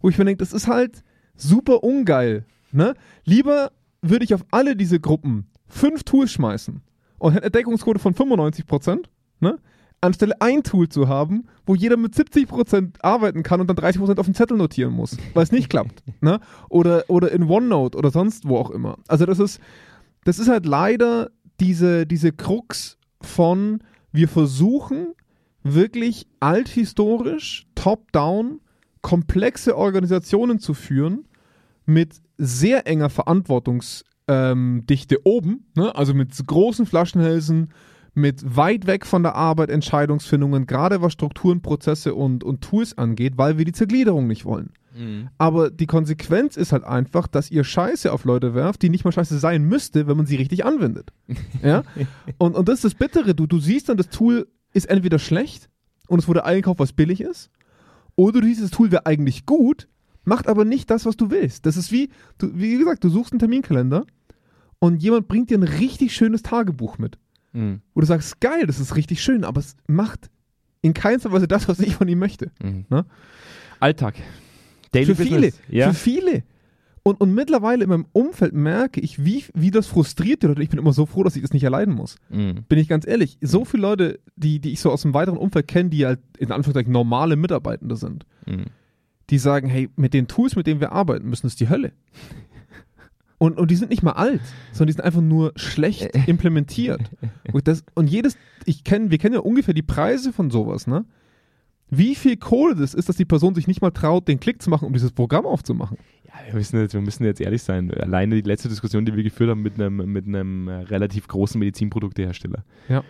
Wo 0.00 0.08
ich 0.08 0.16
mir 0.16 0.24
denke, 0.24 0.38
das 0.38 0.52
ist 0.52 0.66
halt 0.66 1.02
super 1.36 1.82
ungeil. 1.82 2.44
Ne? 2.72 2.94
Lieber 3.24 3.72
würde 4.00 4.24
ich 4.24 4.34
auf 4.34 4.44
alle 4.50 4.76
diese 4.76 5.00
Gruppen 5.00 5.46
fünf 5.68 6.04
Tools 6.04 6.32
schmeißen 6.32 6.82
und 7.18 7.32
hätte 7.32 7.44
eine 7.44 7.50
Deckungsquote 7.50 7.98
von 7.98 8.14
95%, 8.14 9.04
ne? 9.40 9.58
anstelle 10.00 10.40
ein 10.40 10.62
Tool 10.62 10.88
zu 10.88 11.08
haben, 11.08 11.46
wo 11.64 11.74
jeder 11.74 11.96
mit 11.96 12.14
70% 12.14 12.94
arbeiten 13.02 13.42
kann 13.42 13.60
und 13.60 13.68
dann 13.68 13.76
30% 13.76 14.18
auf 14.18 14.26
dem 14.26 14.34
Zettel 14.34 14.56
notieren 14.56 14.92
muss, 14.92 15.16
weil 15.32 15.44
es 15.44 15.52
nicht 15.52 15.70
klappt. 15.70 16.02
Ne? 16.20 16.38
Oder, 16.68 17.04
oder 17.08 17.32
in 17.32 17.42
OneNote 17.44 17.98
oder 17.98 18.10
sonst 18.10 18.46
wo 18.46 18.56
auch 18.56 18.70
immer. 18.70 18.98
Also 19.08 19.26
das 19.26 19.40
ist, 19.40 19.60
das 20.24 20.38
ist 20.38 20.48
halt 20.48 20.66
leider 20.66 21.30
diese, 21.58 22.06
diese 22.06 22.30
Krux 22.30 22.96
von, 23.20 23.82
wir 24.12 24.28
versuchen 24.28 25.14
wirklich 25.64 26.28
althistorisch, 26.38 27.66
top-down, 27.74 28.60
komplexe 29.02 29.76
Organisationen 29.76 30.58
zu 30.58 30.74
führen 30.74 31.26
mit 31.84 32.22
sehr 32.38 32.86
enger 32.86 33.10
Verantwortungsdichte 33.10 35.14
ähm, 35.16 35.20
oben, 35.24 35.66
ne? 35.74 35.94
also 35.94 36.14
mit 36.14 36.30
großen 36.46 36.86
Flaschenhälsen, 36.86 37.72
mit 38.14 38.56
weit 38.56 38.86
weg 38.86 39.06
von 39.06 39.22
der 39.22 39.34
Arbeit 39.34 39.70
Entscheidungsfindungen, 39.70 40.66
gerade 40.66 41.02
was 41.02 41.12
Strukturen, 41.12 41.62
Prozesse 41.62 42.14
und, 42.14 42.44
und 42.44 42.62
Tools 42.62 42.96
angeht, 42.96 43.34
weil 43.36 43.58
wir 43.58 43.64
die 43.64 43.72
Zergliederung 43.72 44.26
nicht 44.26 44.44
wollen. 44.44 44.70
Mhm. 44.94 45.28
Aber 45.38 45.70
die 45.70 45.86
Konsequenz 45.86 46.56
ist 46.56 46.72
halt 46.72 46.84
einfach, 46.84 47.26
dass 47.26 47.50
ihr 47.50 47.64
Scheiße 47.64 48.12
auf 48.12 48.24
Leute 48.24 48.54
werft, 48.54 48.82
die 48.82 48.90
nicht 48.90 49.04
mal 49.04 49.12
Scheiße 49.12 49.38
sein 49.38 49.64
müsste, 49.64 50.06
wenn 50.06 50.16
man 50.16 50.26
sie 50.26 50.36
richtig 50.36 50.64
anwendet. 50.64 51.12
ja? 51.62 51.82
Und, 52.38 52.54
und 52.54 52.68
das 52.68 52.76
ist 52.76 52.84
das 52.84 52.94
Bittere. 52.94 53.34
Du, 53.34 53.46
du 53.46 53.58
siehst 53.58 53.88
dann, 53.88 53.96
das 53.96 54.10
Tool 54.10 54.46
ist 54.74 54.86
entweder 54.86 55.18
schlecht 55.18 55.70
und 56.08 56.18
es 56.18 56.28
wurde 56.28 56.44
eingekauft, 56.44 56.80
was 56.80 56.92
billig 56.92 57.20
ist, 57.20 57.50
oder 58.16 58.40
du 58.40 58.46
siehst, 58.46 58.62
das 58.62 58.70
Tool 58.70 58.90
wäre 58.90 59.06
eigentlich 59.06 59.46
gut, 59.46 59.88
macht 60.24 60.48
aber 60.48 60.64
nicht 60.64 60.90
das, 60.90 61.06
was 61.06 61.16
du 61.16 61.30
willst. 61.30 61.66
Das 61.66 61.76
ist 61.76 61.92
wie, 61.92 62.10
du, 62.38 62.50
wie 62.54 62.78
gesagt, 62.78 63.04
du 63.04 63.08
suchst 63.08 63.32
einen 63.32 63.40
Terminkalender 63.40 64.06
und 64.78 65.02
jemand 65.02 65.28
bringt 65.28 65.50
dir 65.50 65.58
ein 65.58 65.62
richtig 65.62 66.14
schönes 66.14 66.42
Tagebuch 66.42 66.98
mit. 66.98 67.18
Mhm. 67.52 67.82
Wo 67.94 68.00
du 68.00 68.06
sagst, 68.06 68.40
geil, 68.40 68.66
das 68.66 68.80
ist 68.80 68.96
richtig 68.96 69.22
schön, 69.22 69.44
aber 69.44 69.60
es 69.60 69.76
macht 69.86 70.30
in 70.80 70.94
keinster 70.94 71.32
Weise 71.32 71.48
das, 71.48 71.68
was 71.68 71.78
ich 71.80 71.94
von 71.94 72.08
ihm 72.08 72.18
möchte. 72.18 72.50
Mhm. 72.62 72.86
Ne? 72.88 73.04
Alltag. 73.80 74.14
Daily 74.92 75.06
Für 75.06 75.16
viele. 75.16 75.40
Business. 75.48 75.60
Ja. 75.68 75.88
Für 75.88 75.94
viele. 75.94 76.42
Und, 77.04 77.20
und 77.20 77.34
mittlerweile 77.34 77.82
in 77.82 77.90
meinem 77.90 78.06
Umfeld 78.12 78.52
merke 78.54 79.00
ich, 79.00 79.24
wie, 79.24 79.44
wie 79.54 79.72
das 79.72 79.88
frustriert 79.88 80.42
die 80.42 80.46
Leute. 80.46 80.62
Ich 80.62 80.68
bin 80.68 80.78
immer 80.78 80.92
so 80.92 81.04
froh, 81.04 81.24
dass 81.24 81.34
ich 81.34 81.42
das 81.42 81.52
nicht 81.52 81.64
erleiden 81.64 81.94
muss. 81.94 82.16
Mhm. 82.30 82.62
Bin 82.68 82.78
ich 82.78 82.86
ganz 82.86 83.06
ehrlich. 83.06 83.38
So 83.40 83.64
viele 83.64 83.82
Leute, 83.82 84.20
die, 84.36 84.60
die 84.60 84.70
ich 84.72 84.80
so 84.80 84.90
aus 84.92 85.02
dem 85.02 85.12
weiteren 85.12 85.36
Umfeld 85.36 85.66
kenne, 85.66 85.90
die 85.90 86.06
halt 86.06 86.20
in 86.38 86.52
Anführungszeichen 86.52 86.92
normale 86.92 87.34
Mitarbeitende 87.36 87.96
sind, 87.96 88.24
Mhm. 88.46 88.66
die 89.30 89.38
sagen, 89.38 89.68
hey, 89.68 89.88
mit 89.96 90.14
den 90.14 90.28
Tools, 90.28 90.54
mit 90.54 90.66
denen 90.68 90.80
wir 90.80 90.92
arbeiten 90.92 91.28
müssen, 91.28 91.46
ist 91.48 91.58
die 91.60 91.68
Hölle. 91.68 91.92
Und, 93.38 93.58
und 93.58 93.72
die 93.72 93.76
sind 93.76 93.90
nicht 93.90 94.04
mal 94.04 94.12
alt, 94.12 94.40
sondern 94.70 94.86
die 94.86 94.92
sind 94.92 95.04
einfach 95.04 95.20
nur 95.20 95.52
schlecht 95.56 96.14
implementiert. 96.28 97.00
Und, 97.52 97.66
das, 97.66 97.82
und 97.96 98.08
jedes, 98.08 98.36
ich 98.66 98.84
kenne, 98.84 99.10
wir 99.10 99.18
kennen 99.18 99.34
ja 99.34 99.40
ungefähr 99.40 99.74
die 99.74 99.82
Preise 99.82 100.32
von 100.32 100.52
sowas, 100.52 100.86
ne? 100.86 101.04
Wie 101.94 102.14
viel 102.14 102.38
Kohle 102.38 102.74
das 102.74 102.94
ist, 102.94 103.10
dass 103.10 103.16
die 103.16 103.26
Person 103.26 103.54
sich 103.54 103.66
nicht 103.66 103.82
mal 103.82 103.90
traut, 103.90 104.26
den 104.26 104.40
Klick 104.40 104.62
zu 104.62 104.70
machen, 104.70 104.86
um 104.86 104.94
dieses 104.94 105.12
Programm 105.12 105.44
aufzumachen. 105.44 105.98
Ja, 106.24 106.32
wir 106.46 106.54
müssen, 106.54 106.80
jetzt, 106.80 106.94
wir 106.94 107.02
müssen 107.02 107.22
jetzt 107.24 107.38
ehrlich 107.38 107.62
sein. 107.62 107.92
Alleine 107.92 108.36
die 108.36 108.48
letzte 108.48 108.70
Diskussion, 108.70 109.04
die 109.04 109.14
wir 109.14 109.22
geführt 109.22 109.50
haben 109.50 109.60
mit 109.60 109.74
einem, 109.74 109.96
mit 110.10 110.26
einem 110.26 110.68
äh, 110.68 110.72
relativ 110.84 111.28
großen 111.28 111.58
Medizinproduktehersteller. 111.58 112.64
Ja. 112.88 113.04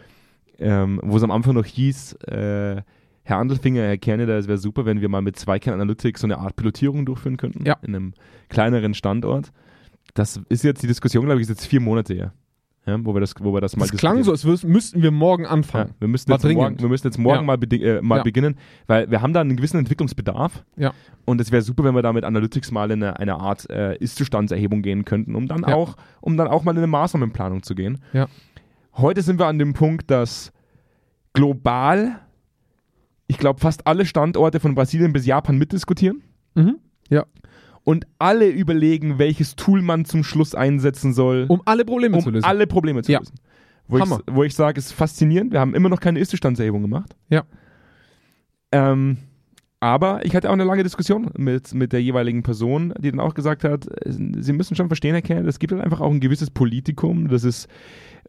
Ähm, 0.58 1.00
wo 1.04 1.16
es 1.16 1.22
am 1.22 1.30
Anfang 1.30 1.54
noch 1.54 1.64
hieß, 1.64 2.14
äh, 2.26 2.82
Herr 3.22 3.38
Andelfinger, 3.38 3.82
Herr 3.82 3.98
Kerneder, 3.98 4.36
es 4.36 4.48
wäre 4.48 4.58
super, 4.58 4.84
wenn 4.84 5.00
wir 5.00 5.08
mal 5.08 5.22
mit 5.22 5.38
Zweikern 5.38 5.74
Analytics 5.74 6.22
so 6.22 6.26
eine 6.26 6.38
Art 6.38 6.56
Pilotierung 6.56 7.06
durchführen 7.06 7.36
könnten. 7.36 7.64
Ja. 7.64 7.76
In 7.82 7.94
einem 7.94 8.14
kleineren 8.48 8.94
Standort. 8.94 9.52
Das 10.14 10.40
ist 10.48 10.64
jetzt 10.64 10.82
die 10.82 10.88
Diskussion, 10.88 11.24
glaube 11.24 11.40
ich, 11.40 11.42
ist 11.42 11.50
jetzt 11.50 11.66
vier 11.66 11.80
Monate 11.80 12.14
her. 12.14 12.32
Ja, 12.84 12.98
wo 13.04 13.14
wir 13.14 13.20
das, 13.20 13.34
wo 13.38 13.54
wir 13.54 13.60
das 13.60 13.76
mal 13.76 13.86
Das 13.86 13.96
klang 13.96 14.24
so, 14.24 14.32
als 14.32 14.44
müssten 14.64 15.02
wir 15.02 15.12
morgen 15.12 15.44
Ja, 15.44 15.50
anfangen. 15.50 15.94
wir, 16.00 16.08
müssen 16.08 16.28
jetzt 16.32 16.42
morgen, 16.44 16.80
wir 16.80 16.88
müssen 16.88 17.06
jetzt 17.06 17.16
morgen 17.18 17.36
Ja. 17.36 17.56
mal, 17.56 17.58
äh, 17.72 18.02
mal 18.02 18.16
Ja. 18.18 18.22
beginnen, 18.24 18.56
weil 18.88 19.08
wir 19.08 19.22
haben 19.22 19.32
da 19.32 19.40
einen 19.40 19.54
gewissen 19.56 19.78
Entwicklungsbedarf. 19.78 20.64
Ja. 20.76 20.92
Und 21.24 21.40
es 21.40 21.52
wäre 21.52 21.62
super, 21.62 21.84
wenn 21.84 21.94
wir 21.94 22.02
da 22.02 22.12
mit 22.12 22.24
Analytics 22.24 22.72
mal 22.72 22.90
in 22.90 23.02
eine, 23.04 23.20
eine 23.20 23.36
Art 23.36 23.70
äh, 23.70 23.96
Ist-Zustandserhebung 23.98 24.82
gehen 24.82 25.04
könnten, 25.04 25.36
um 25.36 25.46
dann, 25.46 25.60
Ja. 25.68 25.74
auch, 25.76 25.96
um 26.20 26.36
dann 26.36 26.48
auch 26.48 26.64
mal 26.64 26.72
in 26.72 26.78
eine 26.78 26.88
Maßnahmenplanung 26.88 27.62
zu 27.62 27.76
gehen. 27.76 27.98
Ja. 28.12 28.26
Heute 28.96 29.22
sind 29.22 29.38
wir 29.38 29.46
an 29.46 29.60
dem 29.60 29.74
Punkt, 29.74 30.10
dass 30.10 30.52
global, 31.34 32.18
ich 33.26 33.38
glaube, 33.38 33.60
fast 33.60 33.86
alle 33.86 34.06
Standorte 34.06 34.60
von 34.60 34.74
Brasilien 34.74 35.12
bis 35.12 35.24
Japan 35.26 35.56
mitdiskutieren 35.56 36.22
Mhm. 36.54 36.78
Ja. 37.08 37.24
Und 37.84 38.06
alle 38.18 38.48
überlegen, 38.48 39.18
welches 39.18 39.56
Tool 39.56 39.82
man 39.82 40.04
zum 40.04 40.22
Schluss 40.24 40.54
einsetzen 40.54 41.12
soll, 41.12 41.46
Um 41.48 41.62
alle 41.64 41.84
Probleme 41.84 42.18
zu 42.18 42.28
um 42.28 42.34
lösen. 42.34 42.44
alle 42.44 42.66
Probleme 42.66 43.02
zu 43.02 43.12
Ja. 43.12 43.18
lösen. 43.20 43.34
Wo 43.88 43.96
ich, 43.96 44.02
Hammer. 44.02 44.20
wo 44.30 44.44
ich 44.44 44.54
sage, 44.54 44.78
es 44.78 44.86
ist 44.86 44.92
faszinierend. 44.92 45.52
Wir 45.52 45.60
haben 45.60 45.74
immer 45.74 45.88
noch 45.88 46.00
keine 46.00 46.20
Ist-Zustandserhebung 46.20 46.82
gemacht. 46.82 47.14
Ja. 47.28 47.42
Ähm, 48.70 49.18
aber 49.80 50.24
ich 50.24 50.34
hatte 50.36 50.48
auch 50.48 50.52
eine 50.54 50.64
lange 50.64 50.84
Diskussion 50.84 51.30
mit, 51.36 51.74
mit 51.74 51.92
der 51.92 52.00
jeweiligen 52.02 52.42
Person, 52.44 52.94
die 53.00 53.10
dann 53.10 53.20
auch 53.20 53.34
gesagt 53.34 53.64
hat, 53.64 53.86
äh, 54.06 54.12
sie 54.12 54.52
müssen 54.52 54.76
schon 54.76 54.86
verstehen, 54.86 55.12
Herr 55.14 55.22
Kerr, 55.22 55.44
es 55.44 55.58
gibt 55.58 55.72
halt 55.72 55.82
einfach 55.82 56.00
auch 56.00 56.10
ein 56.10 56.20
gewisses 56.20 56.50
Politikum, 56.50 57.28
das 57.28 57.42
ist, 57.44 57.66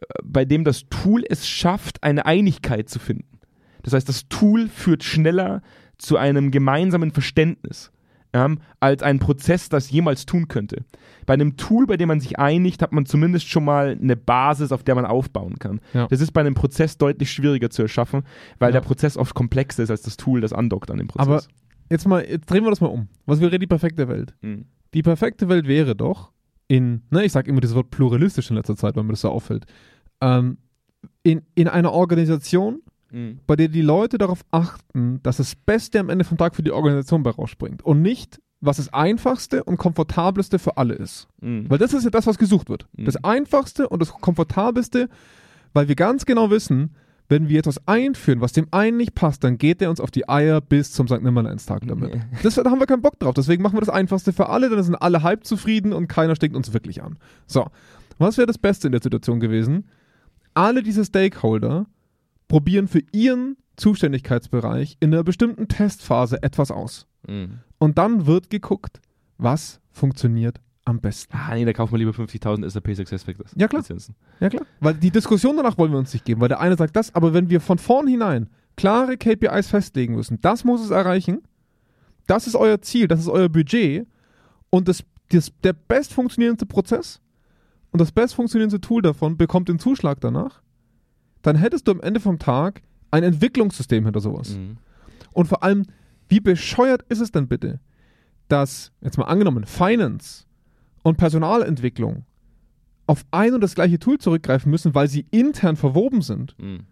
äh, 0.00 0.04
bei 0.24 0.44
dem 0.44 0.64
das 0.64 0.88
Tool 0.90 1.22
es 1.28 1.46
schafft, 1.48 2.02
eine 2.02 2.26
Einigkeit 2.26 2.88
zu 2.88 2.98
finden. 2.98 3.38
Das 3.84 3.92
heißt, 3.92 4.08
das 4.08 4.28
Tool 4.28 4.68
führt 4.68 5.04
schneller 5.04 5.62
zu 5.96 6.16
einem 6.16 6.50
gemeinsamen 6.50 7.12
Verständnis 7.12 7.92
ähm, 8.34 8.58
als 8.80 9.02
ein 9.02 9.18
Prozess 9.20 9.70
das 9.70 9.90
jemals 9.90 10.26
tun 10.26 10.48
könnte. 10.48 10.84
Bei 11.24 11.32
einem 11.34 11.56
Tool, 11.56 11.86
bei 11.86 11.96
dem 11.96 12.08
man 12.08 12.20
sich 12.20 12.38
einigt, 12.38 12.82
hat 12.82 12.92
man 12.92 13.06
zumindest 13.06 13.48
schon 13.48 13.64
mal 13.64 13.96
eine 13.98 14.16
Basis, 14.16 14.72
auf 14.72 14.82
der 14.82 14.94
man 14.96 15.06
aufbauen 15.06 15.58
kann. 15.58 15.80
Ja. 15.94 16.06
Das 16.08 16.20
ist 16.20 16.32
bei 16.32 16.40
einem 16.42 16.54
Prozess 16.54 16.98
deutlich 16.98 17.30
schwieriger 17.30 17.70
zu 17.70 17.80
erschaffen, 17.82 18.24
weil 18.58 18.68
Ja. 18.70 18.80
der 18.80 18.86
Prozess 18.86 19.16
oft 19.16 19.34
komplexer 19.34 19.84
ist 19.84 19.90
als 19.90 20.02
das 20.02 20.16
Tool, 20.18 20.40
das 20.42 20.52
andockt 20.52 20.90
an 20.90 20.98
dem 20.98 21.06
Prozess. 21.08 21.26
Aber 21.26 21.42
jetzt 21.90 22.06
mal, 22.06 22.22
jetzt 22.28 22.50
drehen 22.50 22.64
wir 22.64 22.70
das 22.70 22.80
mal 22.82 22.88
um. 22.88 23.08
Was 23.24 23.40
wäre 23.40 23.58
die 23.58 23.66
perfekte 23.66 24.08
Welt? 24.08 24.34
Mhm. 24.42 24.66
Die 24.92 25.02
perfekte 25.02 25.48
Welt 25.48 25.66
wäre 25.66 25.94
doch 25.96 26.32
in, 26.68 27.02
ne, 27.10 27.24
ich 27.24 27.32
sage 27.32 27.50
immer 27.50 27.60
das 27.60 27.74
Wort 27.74 27.90
pluralistisch 27.90 28.50
in 28.50 28.56
letzter 28.56 28.76
Zeit, 28.76 28.96
weil 28.96 29.04
mir 29.04 29.12
das 29.12 29.20
so 29.20 29.30
auffällt, 29.30 29.64
ähm, 30.20 30.58
in, 31.22 31.42
in 31.54 31.68
einer 31.68 31.92
Organisation, 31.92 32.80
Mhm. 33.14 33.38
bei 33.46 33.54
der 33.54 33.68
die 33.68 33.82
Leute 33.82 34.18
darauf 34.18 34.44
achten, 34.50 35.20
dass 35.22 35.36
das 35.36 35.54
Beste 35.54 36.00
am 36.00 36.10
Ende 36.10 36.24
vom 36.24 36.36
Tag 36.36 36.56
für 36.56 36.64
die 36.64 36.72
Organisation 36.72 37.22
bei 37.22 37.30
rausspringt 37.30 37.82
und 37.84 38.02
nicht, 38.02 38.40
was 38.60 38.78
das 38.78 38.92
Einfachste 38.92 39.62
und 39.62 39.76
Komfortabelste 39.76 40.58
für 40.58 40.76
alle 40.78 40.94
ist. 40.94 41.28
Mhm. 41.40 41.70
Weil 41.70 41.78
das 41.78 41.92
ist 41.94 42.02
ja 42.02 42.10
das, 42.10 42.26
was 42.26 42.38
gesucht 42.38 42.68
wird. 42.68 42.88
Mhm. 42.96 43.04
Das 43.04 43.22
Einfachste 43.22 43.88
und 43.88 44.00
das 44.00 44.10
Komfortabelste, 44.10 45.08
weil 45.72 45.86
wir 45.86 45.94
ganz 45.94 46.26
genau 46.26 46.50
wissen, 46.50 46.96
wenn 47.28 47.48
wir 47.48 47.60
etwas 47.60 47.86
einführen, 47.86 48.40
was 48.40 48.52
dem 48.52 48.66
einen 48.72 48.96
nicht 48.96 49.14
passt, 49.14 49.44
dann 49.44 49.58
geht 49.58 49.80
der 49.80 49.90
uns 49.90 50.00
auf 50.00 50.10
die 50.10 50.28
Eier 50.28 50.60
bis 50.60 50.92
zum 50.92 51.06
St. 51.06 51.22
Nimmerleinstag 51.22 51.86
damit. 51.86 52.20
Das, 52.42 52.56
da 52.56 52.68
haben 52.68 52.80
wir 52.80 52.86
keinen 52.86 53.00
Bock 53.00 53.18
drauf. 53.20 53.34
Deswegen 53.34 53.62
machen 53.62 53.76
wir 53.76 53.80
das 53.80 53.88
Einfachste 53.90 54.32
für 54.32 54.48
alle, 54.48 54.68
dann 54.68 54.82
sind 54.82 54.96
alle 54.96 55.22
halb 55.22 55.44
zufrieden 55.44 55.92
und 55.92 56.08
keiner 56.08 56.34
steckt 56.34 56.56
uns 56.56 56.72
wirklich 56.72 57.02
an. 57.02 57.16
So, 57.46 57.66
was 58.18 58.38
wäre 58.38 58.46
das 58.46 58.58
Beste 58.58 58.88
in 58.88 58.92
der 58.92 59.02
Situation 59.02 59.38
gewesen? 59.38 59.84
Alle 60.52 60.82
diese 60.82 61.04
Stakeholder 61.04 61.86
probieren 62.54 62.86
für 62.86 63.02
ihren 63.10 63.56
Zuständigkeitsbereich 63.74 64.96
in 65.00 65.12
einer 65.12 65.24
bestimmten 65.24 65.66
Testphase 65.66 66.40
etwas 66.40 66.70
aus. 66.70 67.08
Mhm. 67.26 67.58
Und 67.78 67.98
dann 67.98 68.26
wird 68.26 68.48
geguckt, 68.48 69.00
was 69.38 69.80
funktioniert 69.90 70.60
am 70.84 71.00
besten. 71.00 71.36
Ah, 71.36 71.52
nee, 71.56 71.64
da 71.64 71.72
kaufen 71.72 71.94
wir 71.94 71.98
lieber 71.98 72.12
50.000 72.12 72.70
SAP 72.70 72.94
SuccessFactors. 72.94 73.56
Ja, 73.56 73.66
klar. 73.66 73.82
Lizenzen. 73.82 74.14
Ja, 74.38 74.50
klar. 74.50 74.64
Weil 74.78 74.94
die 74.94 75.10
Diskussion 75.10 75.56
danach 75.56 75.76
wollen 75.78 75.90
wir 75.90 75.98
uns 75.98 76.12
nicht 76.12 76.24
geben, 76.24 76.40
weil 76.40 76.46
der 76.46 76.60
eine 76.60 76.76
sagt 76.76 76.94
das, 76.94 77.12
aber 77.12 77.34
wenn 77.34 77.50
wir 77.50 77.60
von 77.60 77.78
vornherein 77.78 78.48
klare 78.76 79.16
KPIs 79.16 79.66
festlegen 79.66 80.14
müssen, 80.14 80.40
das 80.40 80.62
muss 80.62 80.80
es 80.80 80.90
erreichen, 80.90 81.42
das 82.28 82.46
ist 82.46 82.54
euer 82.54 82.80
Ziel, 82.82 83.08
das 83.08 83.18
ist 83.18 83.28
euer 83.28 83.48
Budget 83.48 84.06
und 84.70 84.86
das, 84.86 85.02
das, 85.30 85.50
der 85.64 85.72
best 85.72 86.12
funktionierendste 86.12 86.66
Prozess 86.66 87.20
und 87.90 88.00
das 88.00 88.12
best 88.12 88.36
funktionierendste 88.36 88.80
Tool 88.80 89.02
davon 89.02 89.36
bekommt 89.36 89.68
den 89.68 89.80
Zuschlag 89.80 90.20
danach, 90.20 90.62
dann 91.44 91.56
hättest 91.56 91.86
du 91.86 91.92
am 91.92 92.00
Ende 92.00 92.20
vom 92.20 92.38
Tag 92.38 92.82
ein 93.10 93.22
Entwicklungssystem 93.22 94.04
hinter 94.04 94.20
sowas. 94.20 94.56
Mhm. 94.56 94.78
Und 95.32 95.46
vor 95.46 95.62
allem, 95.62 95.84
wie 96.28 96.40
bescheuert 96.40 97.04
ist 97.08 97.20
es 97.20 97.30
denn 97.30 97.46
bitte, 97.48 97.80
dass, 98.48 98.92
jetzt 99.02 99.18
mal 99.18 99.26
angenommen, 99.26 99.64
Finance 99.64 100.46
und 101.02 101.16
Personalentwicklung 101.16 102.24
auf 103.06 103.24
ein 103.30 103.52
und 103.52 103.60
das 103.60 103.74
gleiche 103.74 103.98
Tool 103.98 104.18
zurückgreifen 104.18 104.70
müssen, 104.70 104.94
weil 104.94 105.08
sie 105.08 105.26
intern 105.30 105.76
verwoben 105.76 106.22
sind. 106.22 106.56
Mhm. 106.58 106.86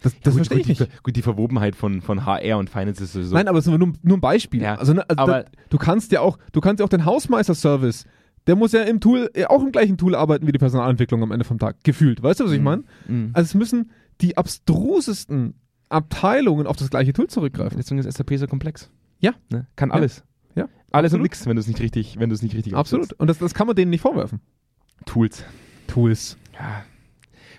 Das, 0.00 0.18
das 0.20 0.34
gut, 0.34 0.46
verstehe 0.46 0.58
gut, 0.58 0.68
ich 0.70 0.78
die, 0.78 0.84
nicht. 0.84 1.02
Gut, 1.02 1.16
die 1.16 1.22
Verwobenheit 1.22 1.76
von, 1.76 2.00
von 2.00 2.24
HR 2.24 2.58
und 2.58 2.70
Finance 2.70 3.04
ist 3.04 3.12
sowieso. 3.12 3.34
Nein, 3.34 3.46
aber 3.46 3.58
es 3.58 3.66
ist 3.66 3.78
nur, 3.78 3.92
nur 4.02 4.16
ein 4.16 4.20
Beispiel. 4.20 4.62
Ja, 4.62 4.76
also, 4.76 4.94
ne, 4.94 5.08
also 5.08 5.22
aber- 5.22 5.42
da, 5.44 5.50
du 5.68 5.76
kannst 5.78 6.12
ja 6.12 6.20
auch, 6.20 6.38
du 6.52 6.60
kannst 6.60 6.80
ja 6.80 6.86
auch 6.86 6.90
den 6.90 7.04
Hausmeister-Service, 7.04 8.06
der 8.46 8.56
muss 8.56 8.72
ja 8.72 8.82
im 8.82 9.00
Tool, 9.00 9.30
ja 9.36 9.50
auch 9.50 9.62
im 9.62 9.72
gleichen 9.72 9.98
Tool 9.98 10.14
arbeiten 10.14 10.46
wie 10.46 10.52
die 10.52 10.58
Personalentwicklung 10.58 11.22
am 11.22 11.30
Ende 11.32 11.44
vom 11.44 11.58
Tag. 11.58 11.76
Gefühlt. 11.84 12.22
Weißt 12.22 12.40
du, 12.40 12.44
was 12.44 12.52
ich 12.52 12.60
meine? 12.60 12.84
Mhm. 13.06 13.30
Also 13.32 13.46
es 13.46 13.54
müssen 13.54 13.90
die 14.20 14.36
abstrusesten 14.36 15.54
Abteilungen 15.88 16.66
auf 16.66 16.76
das 16.76 16.90
gleiche 16.90 17.12
Tool 17.12 17.28
zurückgreifen. 17.28 17.76
Deswegen 17.78 17.98
ist 18.00 18.10
SAP 18.10 18.36
so 18.38 18.46
komplex. 18.46 18.90
Ja. 19.20 19.32
Ne? 19.50 19.66
Kann 19.76 19.90
alles. 19.90 20.24
Ja, 20.54 20.64
Alles 20.90 21.12
und 21.12 21.20
absolut. 21.20 21.22
nichts, 21.22 21.46
wenn 21.46 21.56
du 21.56 21.60
es 21.60 21.66
nicht 21.68 21.80
richtig, 21.80 22.18
wenn 22.18 22.28
du 22.28 22.34
es 22.34 22.42
nicht 22.42 22.54
richtig 22.54 22.74
Absolut. 22.74 23.04
aufsetzt. 23.04 23.20
Und 23.20 23.28
das, 23.28 23.38
das 23.38 23.54
kann 23.54 23.66
man 23.66 23.76
denen 23.76 23.90
nicht 23.90 24.00
vorwerfen. 24.02 24.40
Tools. 25.06 25.44
Tools. 25.86 26.36
Ja. 26.54 26.84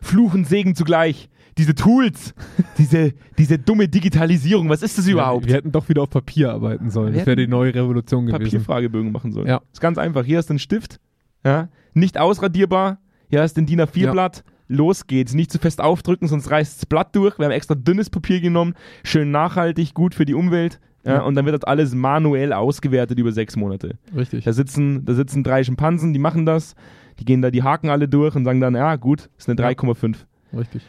Fluch 0.01 0.33
und 0.33 0.45
Segen 0.47 0.75
zugleich. 0.75 1.29
Diese 1.57 1.75
Tools, 1.75 2.33
diese, 2.77 3.13
diese 3.37 3.59
dumme 3.59 3.87
Digitalisierung, 3.87 4.69
was 4.69 4.81
ist 4.81 4.97
das 4.97 5.07
überhaupt? 5.07 5.45
Wir 5.47 5.55
hätten 5.55 5.71
doch 5.71 5.87
wieder 5.89 6.01
auf 6.03 6.09
Papier 6.09 6.51
arbeiten 6.51 6.89
sollen. 6.89 7.13
Wir 7.13 7.19
Das 7.19 7.27
wäre 7.27 7.35
die 7.37 7.47
neue 7.47 7.73
Revolution 7.73 8.25
gewesen. 8.25 8.43
Papierfragebögen 8.43 9.11
machen 9.11 9.31
sollen. 9.31 9.47
Ja. 9.47 9.61
Ist 9.71 9.81
ganz 9.81 9.97
einfach. 9.97 10.25
Hier 10.25 10.37
hast 10.37 10.47
du 10.49 10.53
einen 10.53 10.59
Stift, 10.59 10.99
ja, 11.45 11.69
nicht 11.93 12.17
ausradierbar. 12.19 12.99
Hier 13.29 13.41
hast 13.41 13.55
du 13.57 13.61
ein 13.61 13.65
DIN 13.65 13.81
A4-Blatt. 13.81 14.43
Los 14.67 15.05
geht's. 15.07 15.33
Nicht 15.33 15.51
zu 15.51 15.59
fest 15.59 15.81
aufdrücken, 15.81 16.27
sonst 16.27 16.49
reißt 16.49 16.77
das 16.81 16.85
Blatt 16.85 17.15
durch. 17.15 17.37
Wir 17.37 17.45
haben 17.45 17.51
extra 17.51 17.75
dünnes 17.75 18.09
Papier 18.09 18.39
genommen. 18.41 18.73
Schön 19.03 19.29
nachhaltig, 19.31 19.93
gut 19.93 20.15
für 20.15 20.25
die 20.25 20.33
Umwelt. 20.33 20.79
Ja, 21.05 21.15
Ja. 21.15 21.21
Und 21.23 21.35
dann 21.35 21.45
wird 21.45 21.53
das 21.55 21.63
alles 21.65 21.93
manuell 21.93 22.53
ausgewertet 22.53 23.19
über 23.19 23.31
sechs 23.31 23.55
Monate. 23.57 23.97
Richtig. 24.15 24.45
Da 24.45 24.53
sitzen, 24.53 25.03
da 25.05 25.13
sitzen 25.13 25.43
drei 25.43 25.63
Schimpansen, 25.63 26.13
die 26.13 26.19
machen 26.19 26.45
das. 26.45 26.75
Die 27.19 27.25
gehen 27.25 27.41
da 27.41 27.51
die 27.51 27.61
Haken 27.61 27.89
alle 27.89 28.07
durch 28.07 28.35
und 28.35 28.45
sagen 28.45 28.61
dann, 28.61 28.73
ja 28.75 28.95
gut, 28.95 29.29
ist 29.37 29.49
eine 29.49 29.61
Ja. 29.61 29.67
3,5. 29.69 30.15
Richtig. 30.57 30.81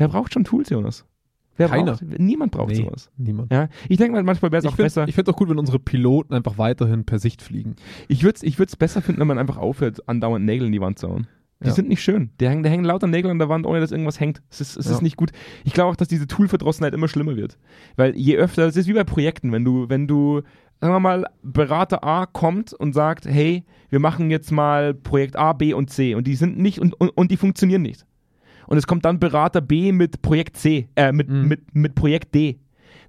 Wer 0.00 0.08
braucht 0.08 0.32
schon 0.32 0.44
Tools, 0.44 0.70
Jonas? 0.70 1.04
Wer 1.56 1.68
Keiner. 1.68 1.92
Braucht, 1.92 2.18
niemand 2.18 2.52
braucht 2.52 2.70
Nee. 2.70 2.76
sowas. 2.76 3.10
Niemand. 3.18 3.52
Ja, 3.52 3.68
ich 3.88 3.98
denke 3.98 4.12
mal, 4.14 4.22
manchmal 4.22 4.50
wäre 4.50 4.60
es 4.60 4.64
Ich 4.64 4.70
auch 4.70 4.76
finde 4.76 4.84
besser. 4.86 5.06
es 5.06 5.28
auch 5.28 5.36
gut, 5.36 5.50
wenn 5.50 5.58
unsere 5.58 5.78
Piloten 5.78 6.32
einfach 6.32 6.56
weiterhin 6.56 7.04
per 7.04 7.18
Sicht 7.18 7.42
fliegen. 7.42 7.76
Ich 8.08 8.22
würde 8.22 8.36
es 8.36 8.42
ich 8.42 8.58
würd's 8.58 8.76
besser 8.76 9.02
finden, 9.02 9.20
wenn 9.20 9.26
man 9.26 9.38
einfach 9.38 9.58
aufhört, 9.58 10.08
andauernd 10.08 10.46
Nägel 10.46 10.66
in 10.68 10.72
die 10.72 10.80
Wand 10.80 10.98
zu 10.98 11.08
hauen. 11.10 11.26
Die 11.62 11.66
Ja. 11.66 11.74
sind 11.74 11.88
nicht 11.90 12.02
schön. 12.02 12.30
Da 12.38 12.48
hängen, 12.48 12.62
da 12.62 12.70
hängen 12.70 12.84
lauter 12.86 13.06
Nägel 13.06 13.30
an 13.30 13.38
der 13.38 13.50
Wand, 13.50 13.66
ohne 13.66 13.80
dass 13.80 13.92
irgendwas 13.92 14.18
hängt. 14.18 14.40
Es 14.48 14.62
ist, 14.62 14.78
es 14.78 14.86
Ja. 14.86 14.92
ist 14.92 15.02
nicht 15.02 15.18
gut. 15.18 15.32
Ich 15.64 15.74
glaube 15.74 15.90
auch, 15.90 15.96
dass 15.96 16.08
diese 16.08 16.26
Toolverdrossenheit 16.26 16.94
immer 16.94 17.08
schlimmer 17.08 17.36
wird. 17.36 17.58
Weil 17.96 18.16
je 18.16 18.38
öfter, 18.38 18.66
es 18.66 18.76
ist 18.78 18.88
wie 18.88 18.94
bei 18.94 19.04
Projekten, 19.04 19.52
wenn 19.52 19.62
du, 19.66 19.86
wenn 19.90 20.06
du, 20.08 20.40
sagen 20.80 20.94
wir 20.94 21.00
mal, 21.00 21.26
Berater 21.42 22.02
A 22.02 22.24
kommt 22.24 22.72
und 22.72 22.94
sagt, 22.94 23.26
hey, 23.26 23.64
wir 23.90 23.98
machen 23.98 24.30
jetzt 24.30 24.50
mal 24.50 24.94
Projekt 24.94 25.36
A, 25.36 25.52
B 25.52 25.74
und 25.74 25.90
C 25.90 26.14
und 26.14 26.26
die 26.26 26.36
sind 26.36 26.58
nicht 26.58 26.78
und, 26.80 26.98
und, 26.98 27.10
und 27.10 27.30
die 27.30 27.36
funktionieren 27.36 27.82
nicht. 27.82 28.06
Und 28.70 28.78
es 28.78 28.86
kommt 28.86 29.04
dann 29.04 29.18
Berater 29.18 29.60
B 29.60 29.90
mit 29.90 30.22
Projekt 30.22 30.56
C, 30.56 30.88
äh, 30.94 31.10
mit, 31.12 31.28
Mhm. 31.28 31.48
mit, 31.48 31.74
mit 31.74 31.94
Projekt 31.96 32.34
D. 32.34 32.58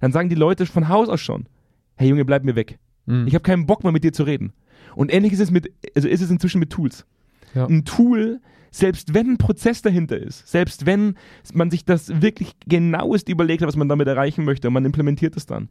Dann 0.00 0.10
sagen 0.10 0.28
die 0.28 0.34
Leute 0.34 0.66
von 0.66 0.88
Haus 0.88 1.08
aus 1.08 1.20
schon, 1.20 1.46
hey 1.94 2.08
Junge, 2.08 2.24
bleib 2.24 2.42
mir 2.42 2.56
weg. 2.56 2.78
Mhm. 3.06 3.26
Ich 3.28 3.34
habe 3.34 3.42
keinen 3.42 3.64
Bock 3.64 3.84
mehr 3.84 3.92
mit 3.92 4.02
dir 4.02 4.12
zu 4.12 4.24
reden. 4.24 4.52
Und 4.96 5.12
ähnlich 5.14 5.32
ist 5.32 5.38
es 5.40 5.52
mit, 5.52 5.72
also 5.94 6.08
ist 6.08 6.20
es 6.20 6.30
inzwischen 6.30 6.58
mit 6.58 6.70
Tools. 6.70 7.06
Ja. 7.54 7.66
Ein 7.66 7.84
Tool, 7.84 8.40
selbst 8.72 9.14
wenn 9.14 9.30
ein 9.30 9.38
Prozess 9.38 9.82
dahinter 9.82 10.18
ist, 10.18 10.48
selbst 10.48 10.84
wenn 10.84 11.14
man 11.54 11.70
sich 11.70 11.84
das 11.84 12.20
wirklich 12.20 12.54
genauest 12.66 13.28
überlegt 13.28 13.62
hat, 13.62 13.68
was 13.68 13.76
man 13.76 13.88
damit 13.88 14.08
erreichen 14.08 14.44
möchte 14.44 14.66
und 14.66 14.74
man 14.74 14.84
implementiert 14.84 15.36
es 15.36 15.46
dann, 15.46 15.68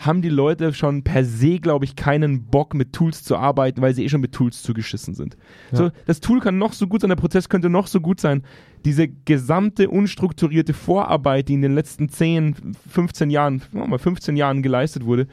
haben 0.00 0.22
die 0.22 0.30
Leute 0.30 0.72
schon 0.72 1.04
per 1.04 1.26
se, 1.26 1.58
glaube 1.58 1.84
ich, 1.84 1.94
keinen 1.94 2.46
Bock 2.46 2.72
mit 2.72 2.94
Tools 2.94 3.22
zu 3.22 3.36
arbeiten, 3.36 3.82
weil 3.82 3.94
sie 3.94 4.02
eh 4.02 4.08
schon 4.08 4.22
mit 4.22 4.32
Tools 4.32 4.62
zugeschissen 4.62 5.14
sind. 5.14 5.36
Ja. 5.72 5.76
So, 5.76 5.90
das 6.06 6.20
Tool 6.20 6.40
kann 6.40 6.56
noch 6.56 6.72
so 6.72 6.86
gut 6.86 7.02
sein, 7.02 7.10
der 7.10 7.16
Prozess 7.16 7.50
könnte 7.50 7.68
noch 7.68 7.86
so 7.86 8.00
gut 8.00 8.18
sein. 8.18 8.42
Diese 8.86 9.08
gesamte 9.08 9.90
unstrukturierte 9.90 10.72
Vorarbeit, 10.72 11.50
die 11.50 11.54
in 11.54 11.60
den 11.60 11.74
letzten 11.74 12.08
10, 12.08 12.74
15 12.88 13.28
Jahren, 13.28 13.60
mal 13.72 13.98
15 13.98 14.36
Jahren 14.36 14.62
geleistet 14.62 15.04
wurde, 15.04 15.26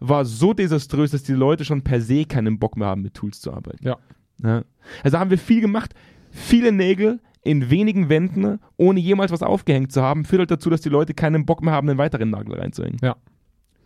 war 0.00 0.24
so 0.24 0.52
desaströs, 0.52 1.12
dass 1.12 1.22
die 1.22 1.32
Leute 1.32 1.64
schon 1.64 1.82
per 1.82 2.00
se 2.00 2.24
keinen 2.24 2.58
Bock 2.58 2.76
mehr 2.76 2.88
haben, 2.88 3.02
mit 3.02 3.14
Tools 3.14 3.40
zu 3.40 3.52
arbeiten. 3.52 3.86
Ja. 3.86 3.98
Ja. 4.42 4.64
Also 5.04 5.18
haben 5.20 5.30
wir 5.30 5.38
viel 5.38 5.60
gemacht, 5.60 5.94
viele 6.32 6.72
Nägel 6.72 7.20
in 7.44 7.70
wenigen 7.70 8.08
Wänden, 8.08 8.58
ohne 8.76 8.98
jemals 8.98 9.30
was 9.30 9.42
aufgehängt 9.42 9.92
zu 9.92 10.02
haben, 10.02 10.24
führt 10.24 10.40
halt 10.40 10.50
dazu, 10.50 10.70
dass 10.70 10.80
die 10.80 10.88
Leute 10.88 11.14
keinen 11.14 11.46
Bock 11.46 11.62
mehr 11.62 11.72
haben, 11.72 11.88
einen 11.88 11.98
weiteren 11.98 12.30
Nagel 12.30 12.54
reinzuhängen. 12.54 12.98
Ja. 13.00 13.16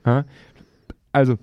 Ja. 0.04 0.24
Also, 1.12 1.36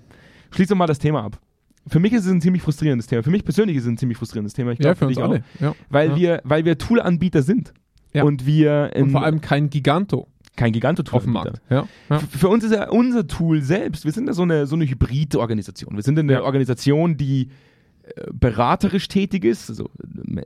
schließ 0.50 0.68
doch 0.68 0.76
mal 0.76 0.86
das 0.86 0.98
Thema 0.98 1.24
ab. 1.24 1.40
Für 1.86 1.98
mich 1.98 2.12
ist 2.12 2.26
es 2.26 2.30
ein 2.30 2.40
ziemlich 2.40 2.62
frustrierendes 2.62 3.06
Thema. 3.06 3.22
Für 3.22 3.30
mich 3.30 3.44
persönlich 3.44 3.76
ist 3.76 3.84
es 3.84 3.88
ein 3.88 3.96
ziemlich 3.96 4.18
frustrierendes 4.18 4.52
Thema. 4.52 4.72
Ich 4.72 4.78
ja, 4.78 4.92
glaube, 4.92 4.96
für 4.96 5.06
uns 5.06 5.16
dich 5.16 5.24
alle. 5.24 5.42
Ja. 5.60 5.74
Weil, 5.88 6.10
ja. 6.10 6.16
wir, 6.16 6.40
weil 6.44 6.64
wir 6.64 6.78
Toolanbieter 6.78 7.42
sind. 7.42 7.72
Ja. 8.12 8.24
Und 8.24 8.46
wir 8.46 8.92
Und 8.96 9.10
vor 9.10 9.24
allem 9.24 9.40
kein 9.40 9.70
Giganto 9.70 10.28
kein 10.56 10.74
auf 11.10 11.24
dem. 11.24 11.32
Markt. 11.32 11.60
Ja. 11.70 11.86
Ja. 12.10 12.18
Für 12.18 12.48
uns 12.48 12.64
ist 12.64 12.72
ja 12.72 12.90
unser 12.90 13.26
Tool 13.26 13.62
selbst, 13.62 14.04
wir 14.04 14.12
sind 14.12 14.26
ja 14.26 14.34
so 14.34 14.42
eine, 14.42 14.66
so 14.66 14.76
eine 14.76 14.84
Hybrid-Organisation. 14.84 15.96
Wir 15.96 16.02
sind 16.02 16.18
eine 16.18 16.32
Ja. 16.34 16.42
Organisation, 16.42 17.16
die 17.16 17.48
beraterisch 18.32 19.08
tätig 19.08 19.44
ist, 19.44 19.70
also 19.70 19.90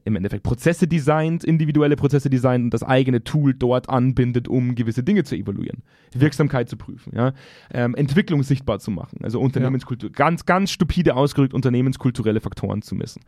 im 0.04 0.16
Endeffekt 0.16 0.42
Prozesse 0.42 0.86
designt, 0.86 1.44
individuelle 1.44 1.96
Prozesse 1.96 2.30
designt 2.30 2.64
und 2.64 2.70
das 2.74 2.82
eigene 2.82 3.24
Tool 3.24 3.54
dort 3.54 3.88
anbindet, 3.88 4.48
um 4.48 4.74
gewisse 4.74 5.02
Dinge 5.02 5.24
zu 5.24 5.36
evaluieren, 5.36 5.82
Wirksamkeit 6.14 6.68
zu 6.68 6.76
prüfen, 6.76 7.12
ja? 7.14 7.32
ähm, 7.72 7.94
Entwicklung 7.94 8.42
sichtbar 8.42 8.78
zu 8.78 8.90
machen, 8.90 9.20
also 9.22 9.40
Unternehmenskultur, 9.40 10.10
ganz, 10.10 10.46
ganz 10.46 10.70
stupide 10.70 11.16
ausgerückt, 11.16 11.54
unternehmenskulturelle 11.54 12.40
Faktoren 12.40 12.82
zu 12.82 12.94
messen. 12.94 13.22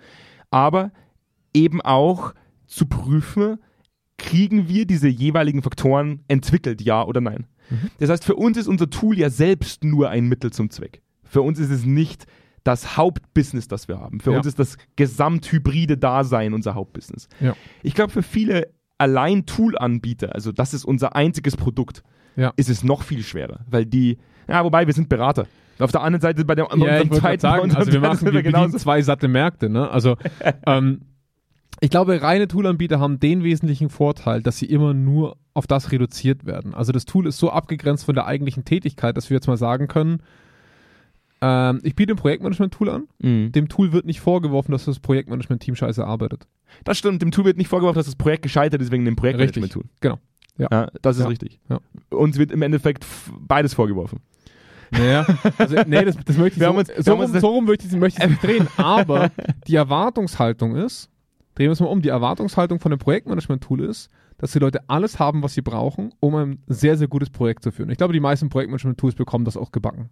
Aber 0.51 0.93
eben 1.55 1.81
auch 1.81 2.35
zu 2.67 2.87
prüfen, 2.87 3.59
kriegen 4.19 4.69
wir 4.69 4.87
diese 4.87 5.09
jeweiligen 5.09 5.63
Faktoren 5.63 6.21
entwickelt, 6.29 6.81
ja 6.83 7.05
oder 7.05 7.21
nein. 7.21 7.47
Das 7.99 8.11
heißt, 8.11 8.25
für 8.25 8.37
uns 8.37 8.57
ist 8.57 8.69
unser 8.69 8.91
Tool 8.91 9.19
ja 9.19 9.31
selbst 9.31 9.85
nur 9.85 10.09
ein 10.11 10.27
Mittel 10.27 10.53
zum 10.53 10.71
Zweck. 10.71 11.03
Für 11.25 11.43
uns 11.43 11.59
ist 11.59 11.71
es 11.71 11.85
nicht 11.85 12.27
das 12.67 12.97
Hauptbusiness, 12.97 13.69
das 13.69 13.89
wir 13.89 13.99
haben. 14.01 14.21
Für 14.21 14.33
Ja. 14.33 14.39
uns 14.39 14.47
ist 14.47 14.59
das 14.59 14.77
gesamthybride 14.97 15.97
Dasein 15.99 16.55
unser 16.55 16.75
Hauptbusiness. 16.75 17.29
Ja. 17.41 17.55
Ich 17.83 17.95
glaube, 17.95 18.13
für 18.13 18.23
viele 18.23 18.69
allein 18.99 19.47
Tool-Anbieter, 19.47 20.35
also 20.35 20.53
das 20.53 20.75
ist 20.75 20.85
unser 20.85 21.15
einziges 21.17 21.57
Produkt, 21.57 22.03
Ja. 22.37 22.53
ist 22.57 22.69
es 22.71 22.83
noch 22.83 23.03
viel 23.03 23.23
schwerer, 23.23 23.61
weil 23.69 23.87
die, 23.87 24.19
ja, 24.49 24.65
wobei 24.65 24.87
wir 24.87 24.95
sind 24.95 25.09
Berater. 25.09 25.47
Auf 25.79 25.93
der 25.93 26.01
anderen 26.03 26.23
Seite 26.23 26.45
bei 26.47 26.55
der 26.55 26.69
Ja, 26.75 27.01
ich 27.03 27.11
bei 27.11 27.37
sagen, 27.37 27.75
also 27.75 27.93
wir 27.93 28.01
zweiten 28.01 28.25
machen 28.25 28.33
wir 28.33 28.43
genauso. 28.43 28.79
zwei 28.79 29.03
satte 29.03 29.29
Märkte, 29.29 29.69
ne? 29.69 29.91
Also 29.91 30.17
ähm, 30.67 31.03
ich 31.81 31.91
glaube, 31.91 32.23
reine 32.23 32.49
Toolanbieter 32.49 32.99
haben 32.99 33.21
den 33.21 33.45
wesentlichen 33.45 33.91
Vorteil, 33.91 34.43
dass 34.43 34.57
sie 34.59 34.65
immer 34.67 34.95
nur 34.95 35.37
auf 35.53 35.67
das 35.67 35.93
reduziert 35.93 36.47
werden. 36.47 36.75
Also 36.75 36.93
das 36.93 37.05
Tool 37.05 37.27
ist 37.27 37.37
so 37.39 37.51
abgegrenzt 37.51 38.07
von 38.07 38.15
der 38.15 38.27
eigentlichen 38.27 38.65
Tätigkeit, 38.65 39.17
dass 39.19 39.29
wir 39.29 39.35
jetzt 39.35 39.47
mal 39.47 39.59
sagen 39.59 39.87
können, 39.87 40.23
ähm, 41.43 41.81
ich 41.83 41.95
biete 41.95 42.15
ein 42.15 42.17
Projektmanagement-Tool 42.17 42.89
an. 42.91 43.09
Mhm. 43.21 43.53
Dem 43.53 43.69
Tool 43.69 43.93
wird 43.93 44.07
nicht 44.07 44.21
vorgeworfen, 44.21 44.73
dass 44.73 44.85
das 44.87 44.99
Projektmanagement-Team 45.01 45.75
scheiße 45.75 46.05
arbeitet. 46.07 46.47
Das 46.85 46.99
stimmt, 46.99 47.23
dem 47.23 47.31
Tool 47.31 47.45
wird 47.45 47.57
nicht 47.57 47.69
vorgeworfen, 47.69 47.97
dass 47.99 48.07
das 48.07 48.17
Projekt 48.17 48.43
gescheitert 48.43 48.81
ist 48.83 48.91
wegen 48.91 49.05
dem 49.05 49.17
Projektmanagement-Tool. 49.17 49.85
Genau. 50.01 50.19
Ja. 50.59 50.69
Ja, 50.71 50.89
das 51.03 51.17
ist 51.17 51.23
Ja. 51.25 51.29
richtig. 51.29 51.61
Ja. 51.69 51.79
Uns 52.11 52.39
wird 52.39 52.51
im 52.51 52.63
Endeffekt 52.63 53.05
beides 53.41 53.75
vorgeworfen. 53.75 54.21
Naja, 54.91 55.27
also, 55.59 55.75
nee, 55.87 56.05
das, 56.05 56.17
das 56.25 56.37
möchte 56.39 56.59
ich 56.59 56.61
Wir 56.61 56.69
so, 56.73 56.79
uns- 56.79 56.91
so, 57.05 57.15
rum, 57.15 57.27
so 57.41 57.49
rum 57.49 57.65
möchte 57.65 57.87
ich 57.87 57.93
es 57.93 58.29
nicht 58.29 58.43
drehen. 58.43 58.69
Aber 58.77 59.31
die 59.67 59.75
Erwartungshaltung 59.75 60.77
ist, 60.77 61.11
drehen 61.57 61.67
wir 61.67 61.73
es 61.73 61.81
mal 61.81 61.87
um, 61.87 62.03
die 62.03 62.09
Erwartungshaltung 62.09 62.79
von 62.79 62.91
dem 62.91 62.99
Projektmanagement-Tool 63.01 63.81
ist, 63.83 64.11
dass 64.39 64.53
die 64.53 64.59
Leute 64.61 64.81
alles 64.89 65.19
haben, 65.19 65.43
was 65.43 65.55
sie 65.55 65.63
brauchen, 65.63 66.13
um 66.21 66.35
ein 66.37 66.59
sehr, 66.69 66.97
sehr 66.97 67.09
gutes 67.09 67.31
Projekt 67.31 67.63
zu 67.65 67.73
führen. 67.73 67.91
Ich 67.91 67.99
glaube, 67.99 68.13
die 68.13 68.21
meisten 68.21 68.49
Projektmanagement-Tools 68.49 69.15
bekommen 69.17 69.45
das 69.45 69.57
auch 69.57 69.73
gebacken. 69.73 70.11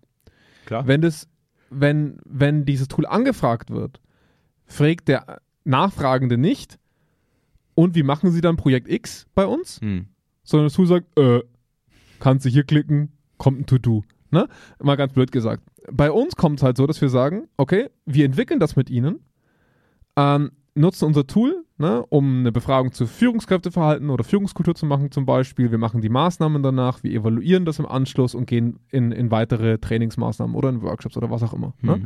Klar. 0.66 0.86
Wenn 0.86 1.00
das, 1.00 1.28
wenn, 1.70 2.18
wenn 2.24 2.64
dieses 2.64 2.88
Tool 2.88 3.06
angefragt 3.06 3.70
wird, 3.70 4.00
fragt 4.66 5.08
der 5.08 5.40
Nachfragende 5.64 6.38
nicht, 6.38 6.78
und 7.74 7.94
wie 7.94 8.02
machen 8.02 8.30
Sie 8.30 8.40
dann 8.40 8.56
Projekt 8.56 8.88
X 8.88 9.26
bei 9.34 9.46
uns? 9.46 9.80
Hm. 9.80 10.06
sondern 10.44 10.66
das 10.66 10.74
Tool 10.74 10.86
sagt, 10.86 11.18
äh, 11.18 11.42
kannst 12.20 12.46
du 12.46 12.50
hier 12.50 12.64
klicken, 12.64 13.12
kommt 13.36 13.60
ein 13.60 13.66
To-Do. 13.66 14.04
Ne? 14.30 14.48
Mal 14.80 14.96
ganz 14.96 15.12
blöd 15.12 15.32
gesagt. 15.32 15.62
Bei 15.90 16.10
uns 16.10 16.36
kommt 16.36 16.58
es 16.60 16.62
halt 16.62 16.76
so, 16.76 16.86
dass 16.86 17.00
wir 17.00 17.08
sagen, 17.08 17.48
okay, 17.56 17.90
wir 18.06 18.24
entwickeln 18.24 18.60
das 18.60 18.76
mit 18.76 18.90
Ihnen, 18.90 19.20
ähm, 20.16 20.52
nutzen 20.74 21.06
unser 21.06 21.26
Tool, 21.26 21.64
ne, 21.78 22.04
um 22.06 22.40
eine 22.40 22.52
Befragung 22.52 22.92
zu 22.92 23.06
Führungskräfteverhalten 23.06 24.10
oder 24.10 24.24
Führungskultur 24.24 24.74
zu 24.74 24.86
machen 24.86 25.10
zum 25.10 25.24
Beispiel. 25.24 25.70
Wir 25.70 25.78
machen 25.78 26.00
die 26.00 26.08
Maßnahmen 26.08 26.62
danach, 26.62 27.02
wir 27.02 27.12
evaluieren 27.12 27.64
das 27.64 27.78
im 27.78 27.86
Anschluss 27.86 28.34
und 28.34 28.46
gehen 28.46 28.80
in, 28.90 29.12
in 29.12 29.30
weitere 29.30 29.78
Trainingsmaßnahmen 29.78 30.56
oder 30.56 30.68
in 30.68 30.82
Workshops 30.82 31.16
oder 31.16 31.30
was 31.30 31.42
auch 31.42 31.54
immer. 31.54 31.74
Ne? 31.80 31.94
Hm. 31.94 32.04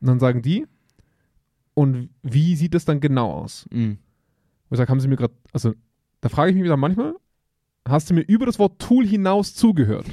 Und 0.00 0.06
dann 0.06 0.18
sagen 0.18 0.42
die, 0.42 0.66
und 1.74 2.08
wie 2.22 2.56
sieht 2.56 2.74
es 2.74 2.86
dann 2.86 3.00
genau 3.00 3.30
aus? 3.32 3.66
Hm. 3.70 3.98
Wo 4.68 4.74
ich 4.74 4.78
sage, 4.78 4.90
haben 4.90 5.00
Sie 5.00 5.08
mir 5.08 5.16
gerade, 5.16 5.34
also 5.52 5.74
da 6.22 6.28
frage 6.28 6.50
ich 6.50 6.56
mich 6.56 6.64
wieder 6.64 6.76
manchmal, 6.76 7.14
hast 7.88 8.10
du 8.10 8.14
mir 8.14 8.22
über 8.22 8.46
das 8.46 8.58
Wort 8.58 8.78
Tool 8.80 9.06
hinaus 9.06 9.54
zugehört? 9.54 10.06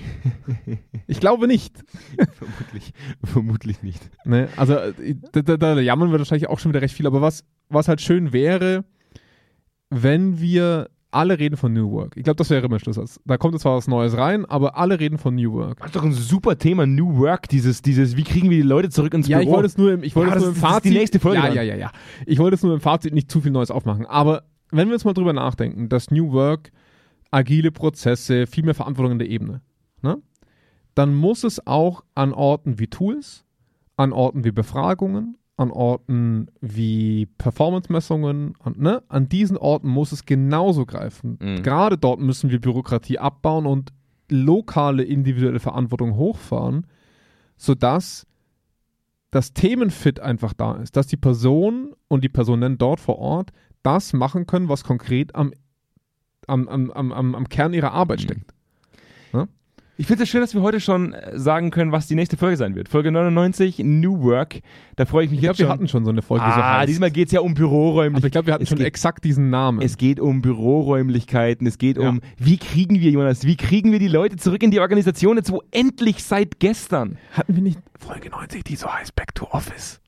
ich 1.08 1.20
glaube 1.20 1.48
nicht. 1.48 1.76
vermutlich, 2.34 2.94
vermutlich 3.24 3.84
nicht. 3.84 4.10
Ne? 4.26 4.48
Also 4.58 4.76
äh, 4.76 5.16
da, 5.32 5.42
da, 5.42 5.58
da 5.58 5.80
jammern 5.80 6.12
wir 6.12 6.20
wahrscheinlich 6.20 6.50
auch 6.50 6.60
schon 6.60 6.72
wieder 6.72 6.82
recht 6.82 6.96
viel, 6.96 7.08
aber 7.08 7.22
was, 7.22 7.44
was 7.70 7.88
halt 7.88 8.02
schön 8.02 8.34
wäre, 8.34 8.86
wenn 9.90 10.40
wir 10.40 10.90
alle 11.12 11.38
reden 11.38 11.58
von 11.58 11.72
New 11.74 11.92
Work. 11.92 12.18
Ich 12.18 12.24
glaube, 12.24 12.38
das 12.38 12.50
wäre 12.50 12.66
immer 12.66 12.80
Schlusssatz. 12.80 13.20
Da 13.26 13.38
kommt 13.38 13.54
jetzt 13.54 13.62
zwar 13.62 13.78
was 13.78 13.88
Neues 13.88 14.18
rein, 14.18 14.46
aber 14.46 14.78
alle 14.78 15.00
reden 15.00 15.20
von 15.20 15.36
New 15.36 15.54
Work. 15.54 15.78
Das 15.78 15.88
ist 15.90 15.96
doch 15.96 16.04
ein 16.04 16.12
super 16.12 16.58
Thema, 16.58 16.88
New 16.88 17.18
Work, 17.18 17.50
dieses, 17.50 17.84
dieses, 17.84 18.18
wie 18.18 18.24
kriegen 18.24 18.50
wir 18.50 18.58
die 18.58 18.68
Leute 18.68 18.90
zurück 18.90 19.14
ins 19.14 19.28
Ja, 19.28 19.40
ich 19.40 19.46
Büro? 19.46 19.58
wollte 19.58 19.68
es 19.68 19.78
nur 19.78 19.92
im, 19.94 20.02
ich 20.04 20.16
wollte 20.16 20.32
Ja, 20.32 20.38
es 20.38 20.44
das 20.44 20.46
nur 20.46 20.50
im 20.52 20.56
ist- 20.56 20.64
das 20.64 20.70
ist 20.70 20.74
Fazit. 20.76 20.92
die 20.92 20.98
nächste 20.98 21.20
Folge 21.20 21.38
Ja, 21.38 21.46
dann. 21.46 21.56
ja, 21.56 21.62
ja, 21.62 21.76
ja. 21.76 21.92
Ich 22.26 22.40
wollte 22.40 22.56
es 22.56 22.64
nur 22.64 22.74
im 22.74 22.82
Fazit 22.82 23.14
nicht 23.14 23.30
zu 23.30 23.42
viel 23.42 23.52
Neues 23.52 23.70
aufmachen. 23.70 24.08
Aber 24.08 24.44
wenn 24.72 24.88
wir 24.88 24.94
jetzt 24.96 25.06
mal 25.06 25.14
drüber 25.14 25.34
nachdenken, 25.34 25.88
dass 25.88 26.10
New 26.10 26.32
Work 26.32 26.72
agile 27.34 27.72
Prozesse, 27.72 28.48
viel 28.48 28.64
mehr 28.64 28.76
Verantwortung 28.76 29.14
in 29.14 29.20
der 29.20 29.30
Ebene, 29.30 29.62
ne? 30.02 30.22
dann 30.96 31.14
muss 31.14 31.44
es 31.44 31.66
auch 31.66 32.04
an 32.16 32.34
Orten 32.34 32.80
wie 32.80 32.88
Tools, 32.88 33.46
an 33.98 34.14
Orten 34.14 34.44
wie 34.44 34.52
Befragungen, 34.52 35.38
an 35.58 35.72
Orten 35.72 36.48
wie 36.62 37.26
Performance-Messungen, 37.38 38.54
an, 38.60 38.76
ne? 38.78 39.04
an 39.08 39.30
diesen 39.30 39.58
Orten 39.58 39.88
muss 39.88 40.12
es 40.12 40.26
genauso 40.26 40.86
greifen. 40.86 41.38
Mhm. 41.42 41.64
Gerade 41.64 41.98
dort 41.98 42.20
müssen 42.20 42.52
wir 42.52 42.62
Bürokratie 42.62 43.20
abbauen 43.20 43.66
und 43.66 43.92
lokale 44.30 45.04
individuelle 45.04 45.60
Verantwortung 45.60 46.16
hochfahren, 46.16 46.88
sodass 47.58 48.28
das 49.32 49.54
Themenfit 49.54 50.20
einfach 50.20 50.54
da 50.54 50.76
ist, 50.76 50.96
dass 50.96 51.08
die 51.08 51.18
Person 51.18 51.96
und 52.08 52.24
die 52.24 52.30
Personen 52.30 52.78
dort 52.78 53.00
vor 53.00 53.18
Ort 53.18 53.52
das 53.82 54.14
machen 54.14 54.46
können, 54.46 54.70
was 54.70 54.84
konkret 54.84 55.36
am, 55.36 55.52
am, 56.48 56.68
am, 56.68 56.92
am, 56.92 57.36
am 57.36 57.50
Kern 57.50 57.74
ihrer 57.74 57.92
Arbeit 57.92 58.20
Mhm. 58.20 58.24
steckt. 58.24 58.42
Ich 59.96 60.08
finde 60.08 60.24
es 60.24 60.30
schön, 60.30 60.42
dass 60.42 60.56
wir 60.56 60.64
heute 60.64 60.80
schon 60.80 61.14
äh, 61.14 61.38
sagen 61.38 61.70
können, 61.70 61.92
was 61.92 62.08
die 62.08 62.16
nächste 62.16 62.36
Folge 62.36 62.58
sein 62.58 62.74
wird. 62.74 62.90
Folge 62.90 63.12
99, 63.12 63.78
New 63.84 64.24
Work. 64.24 64.62
Da 64.96 65.06
freue 65.06 65.26
ich 65.26 65.30
mich 65.30 65.38
Ich 65.38 65.42
glaube, 65.44 65.52
jetzt 65.52 65.60
wir 65.60 65.66
schon. 65.68 65.72
hatten 65.72 65.88
schon 65.88 66.04
so 66.04 66.10
eine 66.10 66.24
Folge, 66.24 66.44
so 66.46 66.50
ah, 66.52 66.80
heißt. 66.80 66.90
diesmal 66.90 67.12
geht 67.12 67.28
es 67.28 67.32
ja 67.32 67.42
um 67.42 67.54
Büroräumlichkeiten. 67.54 68.16
Aber 68.18 68.26
ich 68.26 68.32
glaube, 68.32 68.48
wir 68.48 68.54
hatten 68.56 68.64
Es 68.64 68.70
schon 68.70 68.80
geht- 68.80 68.88
exakt 68.88 69.24
diesen 69.24 69.52
Namen. 69.52 69.84
Es 69.84 69.98
geht 69.98 70.20
um 70.20 70.42
Büroräumlichkeiten, 70.42 71.68
es 71.68 71.78
geht 71.78 71.98
Ja. 72.00 72.10
um, 72.10 72.22
wie 72.38 72.58
kriegen 72.58 73.00
wir, 73.02 73.12
Jonas, 73.12 73.46
wie 73.46 73.56
kriegen 73.56 73.92
wir 73.92 74.00
die 74.00 74.08
Leute 74.08 74.36
zurück 74.38 74.64
in 74.64 74.72
die 74.72 74.80
Organisation, 74.80 75.38
jetzt 75.38 75.52
wo 75.52 75.62
endlich 75.70 76.24
seit 76.24 76.60
gestern. 76.60 77.20
hatten 77.34 77.56
wir 77.56 77.62
nicht 77.62 77.80
Folge 78.00 78.32
90, 78.32 78.64
die 78.64 78.76
so 78.76 78.88
heißt 78.92 79.14
Back 79.16 79.36
to 79.36 79.46
Office? 79.52 80.02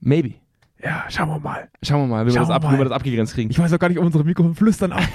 Maybe. 0.00 0.36
Ja, 0.82 1.04
schauen 1.08 1.28
wir 1.28 1.40
mal. 1.40 1.68
Schauen 1.82 2.02
wir 2.02 2.06
mal, 2.16 2.26
wie, 2.26 2.32
wir 2.32 2.40
das, 2.40 2.50
ab, 2.50 2.62
wir 2.62 2.68
wie 2.68 2.72
wir 2.74 2.78
mal. 2.78 2.84
das 2.84 2.92
abgegrenzt 2.92 3.34
kriegen. 3.34 3.50
Ich 3.50 3.58
weiß 3.58 3.72
auch 3.72 3.78
gar 3.80 3.88
nicht, 3.88 3.98
ob 3.98 4.04
unsere 4.04 4.22
Mikrofon 4.24 4.54
flüstern 4.54 4.92
auf. 4.92 5.02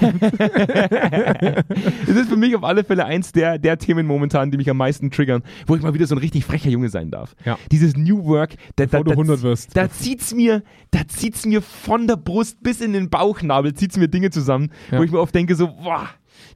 Es 2.06 2.16
ist 2.16 2.28
für 2.28 2.36
mich 2.36 2.54
auf 2.54 2.64
alle 2.64 2.84
Fälle 2.84 3.04
eins 3.06 3.32
der, 3.32 3.58
der 3.58 3.78
Themen 3.78 4.06
momentan, 4.06 4.50
die 4.50 4.56
mich 4.58 4.68
am 4.70 4.76
meisten 4.76 5.10
triggern, 5.10 5.42
wo 5.66 5.74
ich 5.76 5.82
mal 5.82 5.94
wieder 5.94 6.06
so 6.06 6.14
ein 6.14 6.18
richtig 6.18 6.44
frecher 6.44 6.70
Junge 6.70 6.88
sein 6.88 7.10
darf. 7.10 7.34
Ja. 7.44 7.58
Dieses 7.72 7.96
New 7.96 8.24
Work, 8.24 8.56
da, 8.76 8.86
da, 8.86 9.02
da, 9.02 9.12
100 9.12 9.42
wirst. 9.42 9.76
da 9.76 9.90
zieht's 9.90 10.34
mir, 10.34 10.62
da 10.90 11.00
zieht's 11.08 11.46
mir 11.46 11.62
von 11.62 12.06
der 12.06 12.16
Brust 12.16 12.62
bis 12.62 12.80
in 12.80 12.92
den 12.92 13.08
Bauchnabel, 13.10 13.74
zieht's 13.74 13.96
mir 13.96 14.08
Dinge 14.08 14.30
zusammen, 14.30 14.70
Ja. 14.90 14.98
wo 14.98 15.02
ich 15.02 15.10
mir 15.10 15.18
oft 15.20 15.34
denke 15.34 15.54
so, 15.54 15.68
boah, 15.68 16.08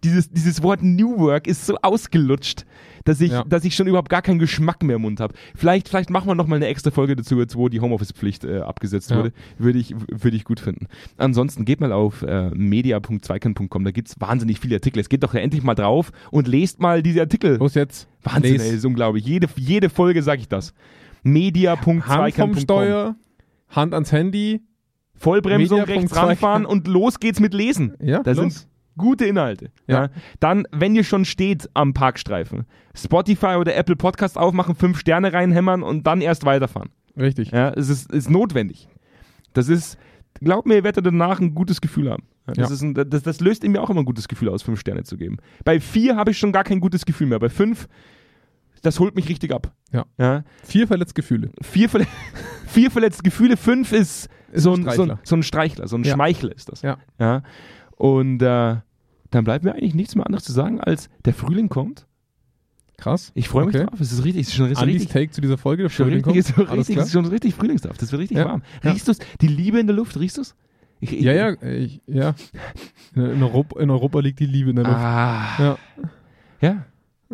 dieses, 0.04 0.30
dieses 0.30 0.62
Wort 0.62 0.82
New 0.82 1.18
Work 1.18 1.46
ist 1.46 1.66
so 1.66 1.76
ausgelutscht, 1.82 2.64
dass 3.04 3.20
ich, 3.20 3.32
Ja. 3.32 3.44
dass 3.44 3.64
ich 3.64 3.74
schon 3.74 3.86
überhaupt 3.86 4.08
gar 4.10 4.22
keinen 4.22 4.38
Geschmack 4.38 4.82
mehr 4.82 4.96
im 4.96 5.02
Mund 5.02 5.20
habe. 5.20 5.34
Vielleicht, 5.54 5.88
vielleicht 5.88 6.10
machen 6.10 6.26
wir 6.28 6.34
noch 6.34 6.46
mal 6.46 6.56
eine 6.56 6.66
extra 6.66 6.90
Folge 6.90 7.16
dazu, 7.16 7.38
jetzt 7.38 7.56
wo 7.56 7.68
die 7.68 7.80
Homeoffice-Pflicht 7.80 8.44
äh, 8.44 8.58
abgesetzt 8.60 9.10
Ja. 9.10 9.16
wurde. 9.18 9.32
Würde 9.58 9.78
ich, 9.78 9.94
würde 10.10 10.36
ich 10.36 10.44
gut 10.44 10.60
finden. 10.60 10.86
Ansonsten 11.16 11.64
geht 11.64 11.80
mal 11.80 11.92
auf 11.92 12.22
äh, 12.22 12.50
media.zweikern.com, 12.54 13.84
da 13.84 13.90
gibt's 13.90 14.16
wahnsinnig 14.20 14.60
viele 14.60 14.76
Artikel. 14.76 15.00
Es 15.00 15.08
geht 15.08 15.22
doch 15.22 15.34
endlich 15.34 15.62
mal 15.62 15.74
drauf 15.74 16.10
und 16.30 16.48
lest 16.48 16.80
mal 16.80 17.02
diese 17.02 17.20
Artikel. 17.20 17.56
Los 17.56 17.74
jetzt. 17.74 18.08
Wahnsinn, 18.22 18.54
Les. 18.54 18.62
ey, 18.62 18.74
ist 18.76 18.84
unglaublich. 18.84 19.24
Jede, 19.24 19.48
jede 19.56 19.88
Folge 19.90 20.22
sage 20.22 20.40
ich 20.40 20.48
das. 20.48 20.74
Media.zweikern.com 21.22 22.08
Hand 22.08 22.34
vom 22.34 22.56
Steuer, 22.56 23.16
Hand 23.68 23.94
ans 23.94 24.12
Handy. 24.12 24.60
Vollbremsung, 25.14 25.80
rechts 25.82 26.14
ranfahren 26.14 26.64
und 26.64 26.86
los 26.86 27.18
geht's 27.18 27.40
mit 27.40 27.52
Lesen. 27.52 27.94
Ja, 28.00 28.22
Da 28.22 28.30
los. 28.32 28.38
sind 28.54 28.68
gute 28.98 29.24
Inhalte. 29.24 29.70
Ja. 29.86 30.02
Ja. 30.04 30.08
Dann, 30.40 30.66
wenn 30.72 30.94
ihr 30.94 31.04
schon 31.04 31.24
steht 31.24 31.68
am 31.74 31.94
Parkstreifen, 31.94 32.66
Spotify 32.94 33.56
oder 33.58 33.74
Apple 33.76 33.96
Podcast 33.96 34.36
aufmachen, 34.36 34.74
fünf 34.74 34.98
Sterne 34.98 35.32
reinhämmern 35.32 35.82
und 35.82 36.06
dann 36.06 36.20
erst 36.20 36.44
weiterfahren. 36.44 36.90
Richtig. 37.16 37.50
Ja, 37.52 37.70
es 37.70 37.88
ist, 37.88 38.12
ist 38.12 38.28
notwendig. 38.30 38.88
Das 39.54 39.68
ist, 39.68 39.96
glaubt 40.40 40.66
mir, 40.66 40.74
ihr 40.76 40.84
werdet 40.84 41.06
danach 41.06 41.40
ein 41.40 41.54
gutes 41.54 41.80
Gefühl 41.80 42.10
haben. 42.10 42.24
Das, 42.46 42.56
Ja. 42.58 42.64
ist 42.66 42.82
ein, 42.82 42.94
das, 42.94 43.22
das 43.22 43.40
löst 43.40 43.64
in 43.64 43.72
mir 43.72 43.82
auch 43.82 43.90
immer 43.90 44.00
ein 44.00 44.06
gutes 44.06 44.28
Gefühl 44.28 44.48
aus, 44.50 44.62
fünf 44.62 44.80
Sterne 44.80 45.02
zu 45.04 45.16
geben. 45.16 45.38
Bei 45.64 45.80
vier 45.80 46.16
habe 46.16 46.30
ich 46.30 46.38
schon 46.38 46.52
gar 46.52 46.64
kein 46.64 46.80
gutes 46.80 47.04
Gefühl 47.06 47.26
mehr. 47.26 47.38
Bei 47.38 47.48
fünf, 47.50 47.88
das 48.82 49.00
holt 49.00 49.14
mich 49.16 49.28
richtig 49.28 49.52
ab. 49.52 49.72
Ja. 49.92 50.06
ja 50.18 50.44
Vier 50.62 50.86
verletzte 50.86 51.14
Gefühle. 51.14 51.50
vier, 51.60 51.88
verle 51.88 52.06
vier 52.66 52.90
verletzte 52.90 53.22
Gefühle, 53.22 53.56
fünf 53.56 53.92
ist, 53.92 54.28
Ist 54.52 54.62
so, 54.62 54.72
ein 54.74 54.88
so, 54.90 55.02
ein, 55.02 55.18
so 55.24 55.36
ein 55.36 55.42
Streichler, 55.42 55.88
so 55.88 55.96
ein 55.96 56.04
Ja. 56.04 56.14
Schmeichler 56.14 56.54
ist 56.54 56.70
das. 56.70 56.82
Ja. 56.82 56.96
ja? 57.18 57.42
Und 57.96 58.40
äh, 58.42 58.76
dann 59.30 59.44
bleibt 59.44 59.64
mir 59.64 59.72
eigentlich 59.74 59.94
nichts 59.94 60.14
mehr 60.14 60.26
anderes 60.26 60.44
zu 60.44 60.52
sagen, 60.52 60.80
als 60.80 61.08
der 61.24 61.34
Frühling 61.34 61.68
kommt. 61.68 62.06
Krass. 62.96 63.30
Ich 63.34 63.48
freue 63.48 63.66
mich 63.66 63.76
Okay. 63.76 63.86
drauf. 63.86 64.00
Es 64.00 64.10
ist 64.12 64.24
richtig, 64.24 64.42
es 64.42 64.48
ist 64.48 64.54
schon, 64.56 64.66
es 64.66 64.72
ist 64.72 64.78
Andys 64.78 64.94
richtig, 65.02 65.12
Take 65.12 65.30
zu 65.30 65.40
dieser 65.40 65.56
Folge. 65.58 65.84
der 65.84 65.90
schon 65.90 66.06
Frühling 66.06 66.24
richtig, 66.24 66.36
ist 66.48 66.54
kommt. 66.54 66.68
Alles 66.70 66.88
richtig, 66.88 66.96
es 66.98 67.06
ist 67.06 67.12
schon 67.12 67.26
richtig 67.26 67.54
Frühlingssaft. 67.54 68.02
Das 68.02 68.10
wird 68.10 68.22
richtig 68.22 68.38
Ja. 68.38 68.46
warm. 68.46 68.62
Ja. 68.82 68.90
Riechst 68.90 69.06
du's? 69.06 69.18
Die 69.40 69.46
Liebe 69.46 69.78
in 69.78 69.86
der 69.86 69.94
Luft, 69.94 70.18
riechst? 70.18 70.54
Ich, 71.00 71.12
ich, 71.12 71.20
Ja, 71.20 71.32
ja, 71.32 71.62
ich, 71.62 72.00
ja. 72.08 72.34
In, 73.14 73.22
in, 73.24 73.42
Europa, 73.42 73.78
in 73.80 73.90
Europa 73.90 74.18
liegt 74.18 74.40
die 74.40 74.46
Liebe 74.46 74.70
in 74.70 74.76
der 74.76 74.84
Luft. 74.84 74.96
Ah, 74.96 75.46
Ja. 75.62 75.78
ja. 76.60 76.84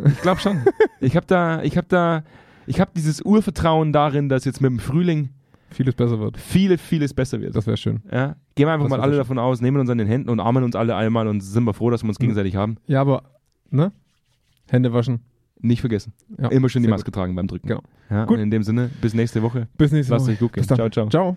Ich 0.07 0.21
glaube 0.21 0.41
schon. 0.41 0.59
ich 1.01 1.17
habe 1.17 1.25
da, 1.27 1.63
ich 1.63 1.79
habe 1.79 1.87
da, 1.89 2.25
ich 2.67 2.79
habe 2.81 2.91
dieses 2.95 3.23
Urvertrauen 3.23 3.93
darin, 3.95 4.29
dass 4.29 4.45
jetzt 4.45 4.61
mit 4.61 4.71
dem 4.71 4.81
Frühling 4.81 5.31
Vieles 5.75 5.95
besser 5.95 6.19
wird. 6.19 6.37
vieles, 6.39 6.81
vieles 6.81 7.13
besser 7.15 7.41
wird. 7.41 7.55
Das 7.57 7.67
wäre 7.67 7.77
schön. 7.77 8.01
Ja? 8.11 8.37
Gehen 8.55 8.67
wir 8.67 8.73
einfach 8.73 8.85
Das 8.87 8.91
mal 8.91 9.01
alle 9.01 9.13
schön. 9.13 9.19
davon 9.19 9.39
aus, 9.39 9.61
nehmen 9.61 9.79
uns 9.81 9.91
an 9.91 9.99
den 9.99 10.07
Händen 10.07 10.29
und 10.31 10.41
armen 10.41 10.65
uns 10.65 10.75
alle 10.77 10.95
einmal 10.97 11.27
und 11.29 11.41
sind 11.41 11.65
wir 11.65 11.75
froh, 11.75 11.91
dass 11.91 12.03
wir 12.03 12.09
uns 12.09 12.19
Mhm. 12.19 12.23
gegenseitig 12.25 12.57
haben. 12.57 12.77
Ja, 12.87 13.01
aber, 13.01 13.23
ne? 13.71 13.93
Hände 14.71 14.93
waschen. 14.93 15.21
Nicht 15.61 15.81
vergessen. 15.81 16.13
Ja, 16.41 16.49
Immer 16.49 16.69
schön 16.69 16.83
die 16.83 16.89
Maske 16.89 17.11
tragen 17.11 17.35
beim 17.35 17.47
Drücken. 17.47 17.69
Genau. 17.69 17.83
Ja, 18.11 18.25
Gut. 18.27 18.37
und 18.37 18.43
in 18.43 18.51
dem 18.51 18.63
Sinne, 18.63 18.91
bis 19.01 19.15
nächste 19.15 19.43
Woche. 19.43 19.69
Bis 19.79 19.93
nächste 19.93 20.13
Lasst 20.13 20.27
Woche. 20.27 20.33
euch 20.33 20.39
gut 20.39 20.53
gehen. 20.53 20.65
Ciao, 20.65 20.89
ciao. 20.91 21.09
Ciao. 21.09 21.37